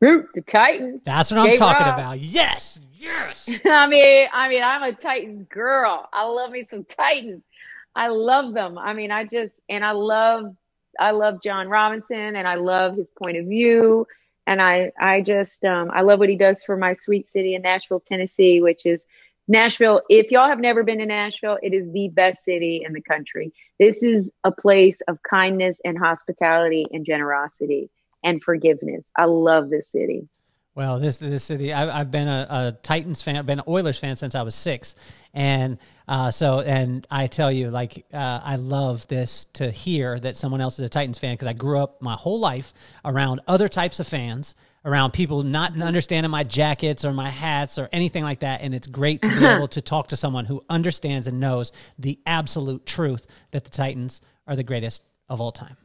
The 0.00 0.42
Titans. 0.46 1.02
That's 1.04 1.30
what 1.30 1.38
I'm 1.38 1.54
talking 1.56 1.86
about. 1.86 2.18
Yes, 2.18 2.80
yes. 2.96 3.48
I 3.64 3.86
mean, 3.86 4.26
I 4.32 4.48
mean, 4.48 4.62
I'm 4.62 4.82
a 4.82 4.92
Titans 4.92 5.44
girl. 5.44 6.08
I 6.12 6.24
love 6.24 6.50
me 6.50 6.64
some 6.64 6.84
Titans. 6.84 7.46
I 7.94 8.08
love 8.08 8.54
them. 8.54 8.78
I 8.78 8.94
mean, 8.94 9.10
I 9.10 9.24
just 9.24 9.60
and 9.68 9.84
I 9.84 9.92
love 9.92 10.54
I 10.98 11.12
love 11.12 11.42
Jon 11.42 11.68
Robinson 11.68 12.36
and 12.36 12.46
I 12.46 12.56
love 12.56 12.96
his 12.96 13.10
point 13.10 13.36
of 13.36 13.46
view. 13.46 14.06
And 14.46 14.60
I 14.60 14.92
I 15.00 15.20
just 15.20 15.64
um, 15.64 15.90
I 15.92 16.02
love 16.02 16.18
what 16.18 16.28
he 16.28 16.36
does 16.36 16.62
for 16.62 16.76
my 16.76 16.92
sweet 16.92 17.28
city 17.28 17.54
in 17.54 17.62
Nashville, 17.62 18.00
Tennessee, 18.00 18.60
which 18.60 18.86
is 18.86 19.02
Nashville, 19.48 20.02
if 20.08 20.30
y'all 20.30 20.48
have 20.48 20.60
never 20.60 20.84
been 20.84 20.98
to 20.98 21.06
Nashville, 21.06 21.58
it 21.62 21.74
is 21.74 21.90
the 21.92 22.08
best 22.08 22.44
city 22.44 22.82
in 22.86 22.92
the 22.92 23.00
country. 23.00 23.52
This 23.78 24.02
is 24.02 24.30
a 24.44 24.52
place 24.52 25.00
of 25.08 25.22
kindness 25.28 25.80
and 25.84 25.98
hospitality 25.98 26.86
and 26.92 27.04
generosity 27.04 27.90
and 28.22 28.42
forgiveness. 28.42 29.10
I 29.16 29.24
love 29.24 29.68
this 29.68 29.90
city. 29.90 30.28
Well, 30.74 30.98
this 30.98 31.18
this 31.18 31.44
city, 31.44 31.72
I've, 31.72 31.90
I've 31.90 32.10
been 32.10 32.28
a, 32.28 32.46
a, 32.48 32.72
Titans 32.82 33.20
fan, 33.20 33.36
I've 33.36 33.44
been 33.44 33.58
an 33.58 33.64
Oilers 33.68 33.98
fan 33.98 34.16
since 34.16 34.34
I 34.34 34.40
was 34.40 34.54
six, 34.54 34.94
and 35.34 35.76
uh, 36.08 36.30
so 36.30 36.60
and 36.60 37.06
I 37.10 37.26
tell 37.26 37.52
you, 37.52 37.70
like 37.70 38.06
uh, 38.12 38.40
I 38.42 38.56
love 38.56 39.06
this 39.08 39.44
to 39.54 39.70
hear 39.70 40.18
that 40.20 40.34
someone 40.34 40.62
else 40.62 40.78
is 40.78 40.86
a 40.86 40.88
Titans 40.88 41.18
fan 41.18 41.34
because 41.34 41.46
I 41.46 41.52
grew 41.52 41.78
up 41.78 42.00
my 42.00 42.14
whole 42.14 42.40
life 42.40 42.72
around 43.04 43.42
other 43.46 43.68
types 43.68 44.00
of 44.00 44.08
fans 44.08 44.54
around 44.84 45.12
people 45.12 45.42
not 45.42 45.80
understanding 45.80 46.30
my 46.30 46.42
jackets 46.42 47.04
or 47.04 47.12
my 47.12 47.30
hats 47.30 47.78
or 47.78 47.88
anything 47.92 48.24
like 48.24 48.40
that. 48.40 48.62
And 48.62 48.74
it's 48.74 48.86
great 48.86 49.22
to 49.22 49.28
be 49.28 49.44
able 49.46 49.68
to 49.68 49.80
talk 49.80 50.08
to 50.08 50.16
someone 50.16 50.44
who 50.44 50.64
understands 50.68 51.26
and 51.26 51.38
knows 51.38 51.72
the 51.98 52.18
absolute 52.26 52.84
truth 52.84 53.26
that 53.52 53.64
the 53.64 53.70
Titans 53.70 54.20
are 54.46 54.56
the 54.56 54.64
greatest 54.64 55.04
of 55.28 55.40
all 55.40 55.52
time. 55.52 55.76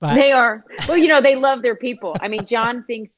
But, 0.00 0.14
they 0.14 0.32
are. 0.32 0.64
Well, 0.88 0.96
you 0.96 1.08
know, 1.08 1.20
they 1.20 1.36
love 1.36 1.60
their 1.60 1.76
people. 1.76 2.16
I 2.20 2.28
mean, 2.28 2.46
John 2.46 2.84
thinks 2.86 3.12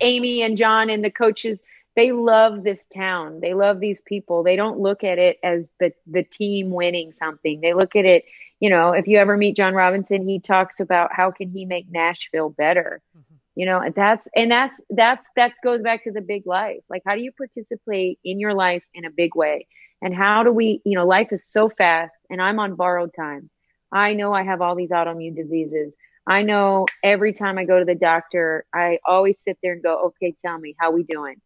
Amy 0.00 0.42
and 0.42 0.56
John 0.56 0.90
and 0.90 1.04
the 1.04 1.10
coaches, 1.10 1.60
they 1.94 2.12
love 2.12 2.64
this 2.64 2.84
town. 2.92 3.40
They 3.40 3.54
love 3.54 3.80
these 3.80 4.00
people. 4.00 4.42
They 4.42 4.56
don't 4.56 4.78
look 4.78 5.04
at 5.04 5.18
it 5.18 5.38
as 5.42 5.68
the 5.78 5.92
the 6.06 6.22
team 6.22 6.70
winning 6.70 7.12
something. 7.12 7.60
They 7.60 7.74
look 7.74 7.94
at 7.94 8.04
it, 8.04 8.24
you 8.58 8.70
know, 8.70 8.92
if 8.92 9.06
you 9.06 9.18
ever 9.18 9.36
meet 9.36 9.56
Jon 9.56 9.74
Robinson, 9.74 10.26
he 10.26 10.40
talks 10.40 10.80
about 10.80 11.12
how 11.12 11.30
can 11.30 11.50
he 11.50 11.64
make 11.64 11.90
Nashville 11.90 12.50
better 12.50 13.00
mm-hmm. 13.16 13.34
you 13.54 13.66
know 13.66 13.80
and 13.80 13.94
that's 13.94 14.28
and 14.34 14.50
that's 14.50 14.80
that's 14.90 15.28
that 15.36 15.52
goes 15.62 15.82
back 15.82 16.04
to 16.04 16.12
the 16.12 16.20
big 16.20 16.46
life 16.46 16.82
like 16.88 17.02
how 17.06 17.14
do 17.14 17.22
you 17.22 17.32
participate 17.32 18.18
in 18.24 18.38
your 18.38 18.54
life 18.54 18.84
in 18.94 19.04
a 19.04 19.10
big 19.10 19.34
way 19.34 19.66
and 20.02 20.14
how 20.14 20.42
do 20.42 20.52
we 20.52 20.80
you 20.84 20.94
know 20.94 21.06
life 21.06 21.28
is 21.32 21.44
so 21.44 21.68
fast 21.68 22.18
and 22.30 22.40
i'm 22.40 22.58
on 22.58 22.74
borrowed 22.74 23.12
time 23.14 23.50
i 23.92 24.14
know 24.14 24.32
i 24.32 24.42
have 24.42 24.60
all 24.60 24.74
these 24.74 24.90
autoimmune 24.90 25.36
diseases 25.36 25.94
i 26.26 26.42
know 26.42 26.86
every 27.02 27.32
time 27.32 27.58
i 27.58 27.64
go 27.64 27.78
to 27.78 27.84
the 27.84 27.94
doctor 27.94 28.64
i 28.72 28.98
always 29.04 29.40
sit 29.40 29.58
there 29.62 29.72
and 29.72 29.82
go 29.82 30.06
okay 30.06 30.34
tell 30.42 30.58
me 30.58 30.74
how 30.78 30.90
we 30.90 31.02
doing 31.02 31.40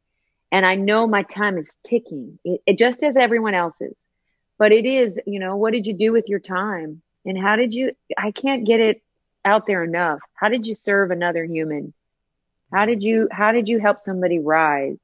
and 0.52 0.64
i 0.64 0.74
know 0.74 1.06
my 1.06 1.22
time 1.22 1.58
is 1.58 1.78
ticking 1.84 2.38
it, 2.44 2.60
it 2.66 2.78
just 2.78 3.02
as 3.02 3.16
everyone 3.16 3.54
else's 3.54 3.96
but 4.58 4.72
it 4.72 4.86
is 4.86 5.20
you 5.26 5.40
know 5.40 5.56
what 5.56 5.72
did 5.72 5.86
you 5.86 5.94
do 5.94 6.12
with 6.12 6.28
your 6.28 6.40
time 6.40 7.02
and 7.24 7.38
how 7.38 7.56
did 7.56 7.72
you 7.72 7.92
i 8.18 8.30
can't 8.30 8.66
get 8.66 8.80
it 8.80 9.02
out 9.44 9.66
there 9.66 9.84
enough. 9.84 10.20
How 10.34 10.48
did 10.48 10.66
you 10.66 10.74
serve 10.74 11.10
another 11.10 11.44
human? 11.44 11.92
How 12.72 12.86
did 12.86 13.02
you 13.02 13.28
how 13.30 13.52
did 13.52 13.68
you 13.68 13.78
help 13.78 14.00
somebody 14.00 14.38
rise? 14.38 14.98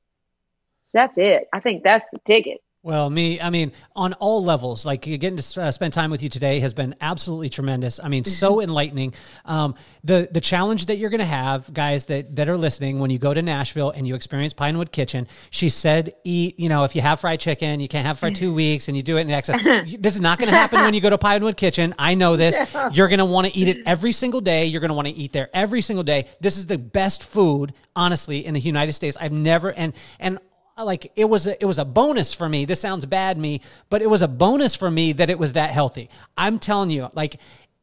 That's 0.92 1.18
it. 1.18 1.46
I 1.52 1.60
think 1.60 1.84
that's 1.84 2.06
the 2.12 2.18
ticket. 2.26 2.58
Well, 2.82 3.10
Mee, 3.10 3.38
I 3.38 3.50
mean, 3.50 3.72
on 3.94 4.14
all 4.14 4.42
levels, 4.42 4.86
like 4.86 5.02
getting 5.02 5.36
to 5.36 5.62
uh, 5.62 5.70
spend 5.70 5.92
time 5.92 6.10
with 6.10 6.22
you 6.22 6.30
today 6.30 6.60
has 6.60 6.72
been 6.72 6.94
absolutely 7.02 7.50
tremendous. 7.50 8.00
I 8.02 8.08
mean, 8.08 8.24
so 8.24 8.58
enlightening. 8.62 9.12
Um, 9.44 9.74
the 10.02 10.30
the 10.32 10.40
challenge 10.40 10.86
that 10.86 10.96
you're 10.96 11.10
going 11.10 11.20
to 11.20 11.26
have, 11.26 11.70
guys 11.74 12.06
that 12.06 12.36
that 12.36 12.48
are 12.48 12.56
listening, 12.56 12.98
when 12.98 13.10
you 13.10 13.18
go 13.18 13.34
to 13.34 13.42
Nashville 13.42 13.90
and 13.90 14.06
you 14.06 14.14
experience 14.14 14.54
Pinewood 14.54 14.92
Kitchen, 14.92 15.28
she 15.50 15.68
said, 15.68 16.14
eat. 16.24 16.58
You 16.58 16.70
know, 16.70 16.84
if 16.84 16.96
you 16.96 17.02
have 17.02 17.20
fried 17.20 17.40
chicken, 17.40 17.80
you 17.80 17.88
can't 17.88 18.06
have 18.06 18.18
for 18.18 18.30
two 18.30 18.54
weeks, 18.54 18.88
and 18.88 18.96
you 18.96 19.02
do 19.02 19.18
it 19.18 19.22
in 19.22 19.30
excess. 19.30 19.62
this 19.98 20.14
is 20.14 20.22
not 20.22 20.38
going 20.38 20.50
to 20.50 20.56
happen 20.56 20.80
when 20.80 20.94
you 20.94 21.02
go 21.02 21.10
to 21.10 21.18
Pinewood 21.30 21.58
Kitchen. 21.58 21.94
I 21.98 22.14
know 22.14 22.36
this. 22.36 22.56
You're 22.92 23.08
going 23.08 23.18
to 23.18 23.26
want 23.26 23.46
to 23.46 23.54
eat 23.54 23.68
it 23.68 23.82
every 23.84 24.12
single 24.12 24.40
day. 24.40 24.64
You're 24.64 24.80
going 24.80 24.88
to 24.88 24.94
want 24.94 25.06
to 25.06 25.14
eat 25.14 25.32
there 25.32 25.50
every 25.52 25.82
single 25.82 26.02
day. 26.02 26.28
This 26.40 26.56
is 26.56 26.64
the 26.64 26.78
best 26.78 27.24
food, 27.24 27.74
honestly, 27.94 28.46
in 28.46 28.54
the 28.54 28.60
United 28.60 28.94
States. 28.94 29.18
I've 29.20 29.32
never 29.32 29.70
and 29.70 29.92
and 30.18 30.38
like 30.82 31.12
it 31.16 31.26
was 31.26 31.46
a, 31.46 31.60
it 31.60 31.66
was 31.66 31.78
a 31.78 31.84
bonus 31.84 32.32
for 32.32 32.48
me. 32.48 32.64
This 32.64 32.80
sounds 32.80 33.06
bad 33.06 33.38
Mee, 33.38 33.60
but 33.88 34.02
it 34.02 34.10
was 34.10 34.22
a 34.22 34.28
bonus 34.28 34.74
for 34.74 34.90
me 34.90 35.12
that 35.14 35.30
it 35.30 35.38
was 35.38 35.52
that 35.54 35.70
healthy. 35.70 36.10
I'm 36.36 36.58
telling 36.58 36.90
you, 36.90 37.08
like 37.14 37.40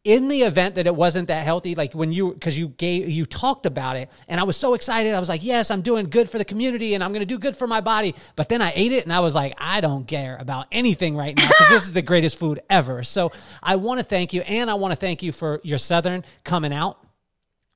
in 0.08 0.30
the 0.30 0.44
event 0.44 0.76
that 0.76 0.88
it 0.88 0.96
wasn't 0.96 1.28
that 1.28 1.44
healthy, 1.44 1.76
like 1.76 1.94
when 1.94 2.14
you 2.14 2.34
because 2.34 2.58
you 2.58 2.70
gave 2.70 3.10
you 3.10 3.26
talked 3.26 3.66
about 3.66 3.98
it, 3.98 4.10
and 4.30 4.40
I 4.40 4.44
was 4.44 4.56
so 4.56 4.74
excited. 4.74 5.14
I 5.14 5.20
was 5.20 5.28
like, 5.28 5.44
yes, 5.44 5.70
I'm 5.70 5.82
doing 5.82 6.10
good 6.10 6.30
for 6.30 6.38
the 6.38 6.46
community, 6.46 6.94
and 6.94 7.04
I'm 7.04 7.12
going 7.12 7.20
to 7.20 7.26
do 7.26 7.38
good 7.38 7.58
for 7.58 7.68
my 7.68 7.82
body. 7.82 8.16
But 8.38 8.48
then 8.48 8.62
I 8.62 8.72
ate 8.74 8.94
it, 8.94 9.04
and 9.04 9.12
I 9.12 9.20
was 9.20 9.36
like, 9.36 9.54
I 9.58 9.82
don't 9.82 10.08
care 10.08 10.38
about 10.40 10.68
anything 10.72 11.18
right 11.18 11.36
now 11.36 11.48
because 11.48 11.70
this 11.70 11.84
is 11.84 11.92
the 11.92 12.02
greatest 12.02 12.40
food 12.40 12.62
ever. 12.70 13.04
So 13.04 13.34
I 13.62 13.76
want 13.76 14.00
to 14.00 14.06
thank 14.06 14.32
you, 14.32 14.42
and 14.44 14.72
I 14.72 14.76
want 14.76 14.94
to 14.94 14.96
thank 14.96 15.24
you 15.24 15.34
for 15.34 15.60
your 15.64 15.78
Southern 15.78 16.24
coming 16.46 16.72
out. 16.72 17.06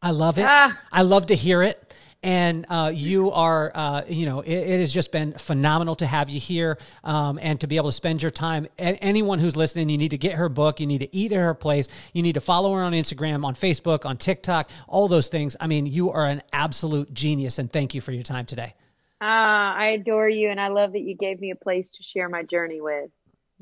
I 0.01 0.11
love 0.11 0.38
it. 0.38 0.45
Ah. 0.47 0.80
I 0.89 1.01
love 1.01 1.26
to 1.28 1.36
hear 1.36 1.61
it 1.61 1.90
and 2.24 2.65
uh, 2.69 2.91
you 2.93 3.32
are, 3.32 3.72
uh, 3.74 4.01
you 4.07 4.26
know, 4.26 4.41
it, 4.41 4.53
it, 4.53 4.80
has 4.80 4.93
just 4.93 5.11
been 5.11 5.34
phenomenal 5.34 5.95
to 5.97 6.05
have 6.05 6.30
you 6.30 6.39
here 6.39 6.78
um, 7.03 7.39
and 7.41 7.59
to 7.61 7.67
be 7.67 7.78
able 7.78 7.89
to 7.89 7.95
spend 7.95 8.22
your 8.22 8.32
time. 8.32 8.67
anyone 8.78 9.39
who's 9.39 9.55
listening, 9.55 9.89
you 9.89 9.97
need 9.97 10.11
to 10.11 10.17
get 10.17 10.36
her 10.36 10.49
book. 10.49 10.80
You 10.80 10.88
need 10.88 10.99
to 10.99 11.15
eat 11.15 11.32
at 11.32 11.39
her 11.39 11.53
place. 11.53 11.88
You 12.13 12.22
need 12.22 12.34
to 12.34 12.41
follow 12.41 12.74
her 12.76 12.82
on 12.82 12.93
Instagram, 12.93 13.43
on 13.43 13.55
Facebook, 13.55 14.05
on 14.05 14.17
TikTok, 14.17 14.69
all 14.88 15.07
those 15.07 15.30
things. 15.30 15.55
I 15.59 15.67
mean, 15.67 15.86
you 15.86 16.11
are 16.11 16.26
an 16.26 16.43
absolute 16.53 17.13
genius, 17.13 17.57
and 17.57 17.72
thank 17.72 17.95
you 17.95 18.01
for 18.01 18.11
your 18.11 18.24
time 18.24 18.45
today. 18.45 18.76
Ah, 19.19 19.76
I 19.76 19.88
adore 19.88 20.30
you, 20.30 20.49
and 20.49 20.59
I 20.59 20.69
love 20.69 20.93
that 20.93 21.01
you 21.01 21.15
gave 21.15 21.39
me 21.39 21.51
a 21.51 21.55
place 21.55 21.88
to 21.89 22.03
share 22.03 22.30
my 22.30 22.43
journey 22.43 22.82
with. 22.82 23.09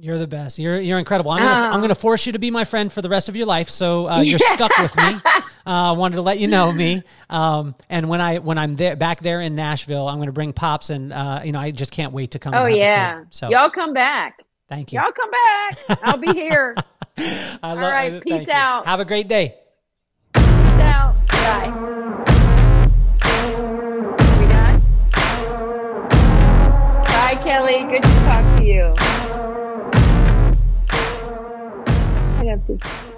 You're 0.02 0.18
the 0.18 0.28
best. 0.28 0.60
You're 0.60 0.80
you're 0.80 0.98
incredible. 0.98 1.32
I'm 1.32 1.42
gonna, 1.42 1.68
oh. 1.68 1.72
I'm 1.74 1.82
gonna 1.82 1.94
force 1.94 2.26
you 2.26 2.32
to 2.32 2.40
be 2.40 2.52
my 2.52 2.64
friend 2.64 2.92
for 2.92 3.02
the 3.02 3.10
rest 3.10 3.28
of 3.28 3.36
your 3.36 3.46
life. 3.46 3.70
So 3.70 4.08
uh, 4.08 4.22
you're 4.22 4.40
stuck 4.40 4.72
with 4.78 4.96
me. 4.96 5.04
I 5.66 5.90
uh, 5.90 5.94
wanted 5.94 6.16
to 6.16 6.22
let 6.22 6.40
you 6.40 6.48
know 6.48 6.72
Mee. 6.72 7.04
Um, 7.30 7.76
and 7.90 8.08
when 8.08 8.22
I 8.22 8.38
when 8.38 8.58
I'm 8.58 8.78
there 8.78 8.96
back 8.96 9.20
there 9.20 9.42
in 9.42 9.56
Nashville, 9.56 10.08
I'm 10.08 10.18
gonna 10.20 10.32
bring 10.32 10.54
pops, 10.54 10.90
and 10.90 11.12
uh, 11.12 11.42
you 11.44 11.52
know 11.52 11.60
I 11.60 11.72
just 11.72 11.92
can't 11.92 12.14
wait 12.14 12.32
to 12.32 12.40
come. 12.40 12.54
Back. 12.54 12.62
Oh 12.62 12.68
yeah. 12.68 13.26
So 13.30 13.50
y'all 13.50 13.70
come 13.70 13.94
back. 13.94 14.42
Thank 14.70 14.94
you. 14.94 15.02
Y'all 15.02 15.12
come 15.12 15.32
back. 15.32 16.00
I'll 16.04 16.18
be 16.18 16.32
here. 16.32 16.76
I 17.18 17.74
love 17.74 17.80
right, 17.80 18.12
thank 18.12 18.24
peace 18.24 18.48
you. 18.48 18.54
out. 18.54 18.86
Have 18.86 19.02
a 19.02 19.06
great 19.06 19.28
day. 19.28 19.56
Peace 20.34 20.46
out. 20.46 21.16
Bye. 21.28 21.72
Bye, 27.04 27.36
Kelly. 27.44 27.84
Good 27.92 28.04
to 28.04 28.10
talk 28.24 28.60
to 28.60 28.64
you. 28.64 29.09
Have 32.70 32.78
to. 32.78 33.09